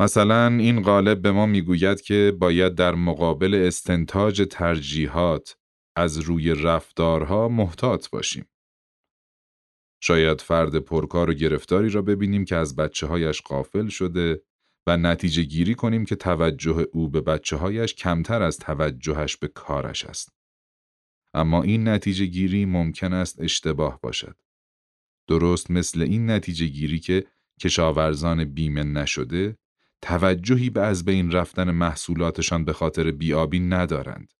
مثلا 0.00 0.46
این 0.46 0.82
قالب 0.82 1.22
به 1.22 1.32
ما 1.32 1.46
می‌گوید 1.46 2.00
که 2.00 2.36
باید 2.40 2.74
در 2.74 2.94
مقابل 2.94 3.54
استنتاج 3.66 4.46
ترجیحات 4.50 5.56
از 5.96 6.18
روی 6.18 6.54
رفتارها 6.54 7.48
محتاط 7.48 8.10
باشیم. 8.10 8.46
شاید 10.06 10.40
فرد 10.40 10.78
پرکار 10.78 11.30
و 11.30 11.34
گرفتاری 11.34 11.90
را 11.90 12.02
ببینیم 12.02 12.44
که 12.44 12.56
از 12.56 12.76
بچه 12.76 13.06
هایش 13.06 13.42
قافل 13.42 13.88
شده 13.88 14.42
و 14.86 14.96
نتیجه 14.96 15.42
گیری 15.42 15.74
کنیم 15.74 16.04
که 16.04 16.16
توجه 16.16 16.86
او 16.92 17.08
به 17.08 17.20
بچه 17.20 17.56
هایش 17.56 17.94
کمتر 17.94 18.42
از 18.42 18.58
توجهش 18.58 19.36
به 19.36 19.48
کارش 19.48 20.04
است. 20.04 20.32
اما 21.34 21.62
این 21.62 21.88
نتیجه 21.88 22.26
گیری 22.26 22.64
ممکن 22.64 23.12
است 23.12 23.40
اشتباه 23.40 24.00
باشد. 24.00 24.36
درست 25.28 25.70
مثل 25.70 26.02
این 26.02 26.30
نتیجه 26.30 26.66
گیری 26.66 26.98
که 26.98 27.26
کشاورزان 27.60 28.44
بیمه 28.44 28.82
نشده 28.82 29.58
توجهی 30.02 30.70
به 30.70 30.80
از 30.80 31.04
بین 31.04 31.32
رفتن 31.32 31.70
محصولاتشان 31.70 32.64
به 32.64 32.72
خاطر 32.72 33.10
بیابی 33.10 33.60
ندارند. 33.60 34.32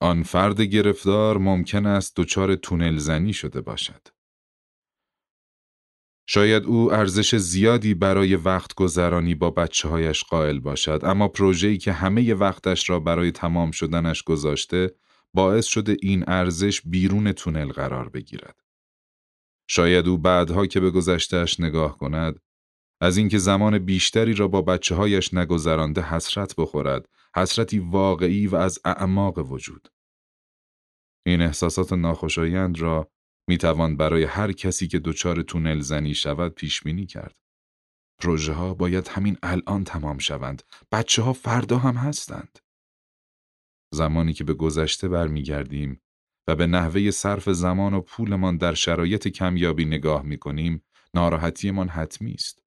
آن 0.00 0.22
فرد 0.22 0.60
گرفتار 0.60 1.38
ممکن 1.38 1.86
است 1.86 2.16
دچار 2.16 2.54
تونل 2.54 2.96
زنی 2.96 3.32
شده 3.32 3.60
باشد. 3.60 4.17
شاید 6.30 6.64
او 6.64 6.92
ارزش 6.92 7.36
زیادی 7.36 7.94
برای 7.94 8.36
وقت 8.36 8.74
گذرانی 8.74 9.34
با 9.34 9.50
بچه 9.50 9.88
هایش 9.88 10.24
قائل 10.24 10.58
باشد 10.58 11.00
اما 11.02 11.28
پروژه‌ای 11.28 11.78
که 11.78 11.92
همه 11.92 12.34
وقتش 12.34 12.90
را 12.90 13.00
برای 13.00 13.32
تمام 13.32 13.70
شدنش 13.70 14.22
گذاشته 14.22 14.94
باعث 15.34 15.66
شده 15.66 15.96
این 16.02 16.24
ارزش 16.26 16.80
بیرون 16.84 17.32
تونل 17.32 17.68
قرار 17.68 18.08
بگیرد. 18.08 18.60
شاید 19.70 20.08
او 20.08 20.18
بعدها 20.18 20.66
که 20.66 20.80
به 20.80 20.90
گذشتهش 20.90 21.60
نگاه 21.60 21.98
کند 21.98 22.40
از 23.00 23.16
اینکه 23.16 23.38
زمان 23.38 23.78
بیشتری 23.78 24.34
را 24.34 24.48
با 24.48 24.62
بچه 24.62 24.94
هایش 24.94 25.34
نگذرانده 25.34 26.02
حسرت 26.02 26.54
بخورد 26.58 27.08
حسرتی 27.36 27.78
واقعی 27.78 28.46
و 28.46 28.56
از 28.56 28.78
اعماق 28.84 29.38
وجود 29.52 29.88
این 31.26 31.42
احساسات 31.42 31.92
ناخوشایند 31.92 32.78
را 32.78 33.10
می 33.48 33.58
توان 33.58 33.96
برای 33.96 34.24
هر 34.24 34.52
کسی 34.52 34.88
که 34.88 34.98
دچار 34.98 35.42
تونل 35.42 35.80
زنی 35.80 36.14
شود 36.14 36.54
پیش 36.54 36.82
بینی 36.82 37.06
کرد. 37.06 37.36
پروژه 38.18 38.52
ها 38.52 38.74
باید 38.74 39.08
همین 39.08 39.38
الان 39.42 39.84
تمام 39.84 40.18
شوند. 40.18 40.62
بچه 40.92 41.22
ها 41.22 41.32
فردا 41.32 41.78
هم 41.78 41.94
هستند. 41.94 42.58
زمانی 43.94 44.32
که 44.32 44.44
به 44.44 44.54
گذشته 44.54 45.08
برمیگردیم 45.08 46.00
و 46.48 46.56
به 46.56 46.66
نحوه 46.66 47.10
صرف 47.10 47.48
زمان 47.48 47.94
و 47.94 48.00
پولمان 48.00 48.56
در 48.56 48.74
شرایط 48.74 49.28
کمیابی 49.28 49.84
نگاه 49.84 50.22
می 50.22 50.38
کنیم 50.38 50.82
ناراحتیمان 51.14 51.88
حتمی 51.88 52.32
است. 52.32 52.62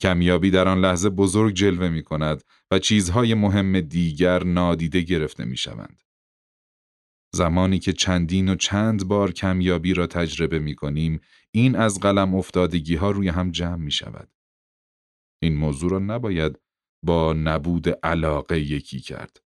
کمیابی 0.00 0.50
در 0.50 0.68
آن 0.68 0.80
لحظه 0.80 1.10
بزرگ 1.10 1.54
جلوه 1.54 1.88
می 1.88 2.02
کند 2.02 2.42
و 2.70 2.78
چیزهای 2.78 3.34
مهم 3.34 3.80
دیگر 3.80 4.44
نادیده 4.44 5.00
گرفته 5.00 5.44
می 5.44 5.56
شوند. 5.56 6.02
زمانی 7.34 7.78
که 7.78 7.92
چندین 7.92 8.48
و 8.48 8.54
چند 8.54 9.08
بار 9.08 9.32
کمیابی 9.32 9.94
را 9.94 10.06
تجربه 10.06 10.58
می 10.58 10.74
کنیم، 10.74 11.20
این 11.50 11.76
از 11.76 12.00
قلم 12.00 12.34
افتادگی 12.34 12.94
ها 12.94 13.10
روی 13.10 13.28
هم 13.28 13.50
جمع 13.50 13.76
می 13.76 13.90
شود. 13.90 14.30
این 15.42 15.56
موضوع 15.56 15.90
را 15.90 15.98
نباید 15.98 16.58
با 17.04 17.32
نبود 17.32 17.88
علاقه 17.88 18.60
یکی 18.60 19.00
کرد. 19.00 19.42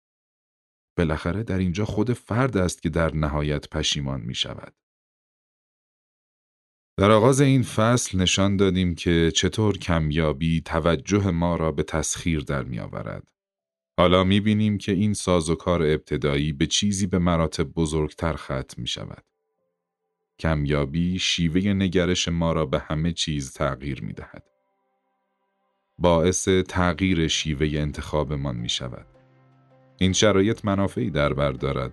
بالاخره 0.98 1.42
در 1.42 1.58
اینجا 1.58 1.84
خود 1.84 2.12
فرد 2.12 2.56
است 2.56 2.82
که 2.82 2.88
در 2.88 3.14
نهایت 3.14 3.68
پشیمان 3.68 4.20
می 4.20 4.34
شود. 4.34 4.74
در 6.98 7.10
آغاز 7.10 7.40
این 7.40 7.62
فصل 7.62 8.18
نشان 8.18 8.56
دادیم 8.56 8.94
که 8.94 9.32
چطور 9.34 9.78
کمیابی 9.78 10.60
توجه 10.60 11.30
ما 11.30 11.56
را 11.56 11.72
به 11.72 11.82
تسخیر 11.82 12.40
در 12.40 12.62
می 12.62 12.78
آورد. 12.78 13.28
حالا 13.98 14.24
می 14.24 14.40
بینیم 14.40 14.78
که 14.78 14.92
این 14.92 15.14
سازوکار 15.14 15.82
ابتدایی 15.82 16.52
به 16.52 16.66
چیزی 16.66 17.06
به 17.06 17.18
مراتب 17.18 17.64
بزرگتر 17.64 18.32
ختم 18.32 18.74
می 18.76 18.86
شود. 18.86 19.24
کمیابی 20.38 21.18
شیوه 21.18 21.72
نگرش 21.72 22.28
ما 22.28 22.52
را 22.52 22.66
به 22.66 22.78
همه 22.78 23.12
چیز 23.12 23.52
تغییر 23.52 24.02
می 24.02 24.12
دهد. 24.12 24.44
باعث 25.98 26.48
تغییر 26.48 27.28
شیوه 27.28 27.80
انتخابمان 27.80 28.56
می 28.56 28.68
شود. 28.68 29.06
این 29.98 30.12
شرایط 30.12 30.64
منافعی 30.64 31.10
در 31.10 31.32
بر 31.32 31.52
دارد. 31.52 31.92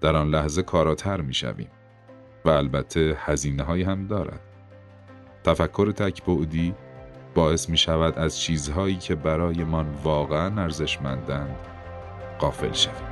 در 0.00 0.16
آن 0.16 0.30
لحظه 0.30 0.62
کاراتر 0.62 1.20
می 1.20 1.34
شویم. 1.34 1.70
و 2.44 2.48
البته 2.48 3.16
هزینه 3.18 3.62
های 3.62 3.82
هم 3.82 4.06
دارد. 4.06 4.40
تفکر 5.44 5.90
تکبعدی 5.90 6.74
باعث 7.34 7.68
می 7.68 7.76
شود 7.76 8.18
از 8.18 8.38
چیزهایی 8.38 8.96
که 8.96 9.14
برایمان 9.14 9.86
واقعا 10.04 10.62
ارزشمندند 10.62 11.56
قافل 12.38 12.72
شویم. 12.72 13.11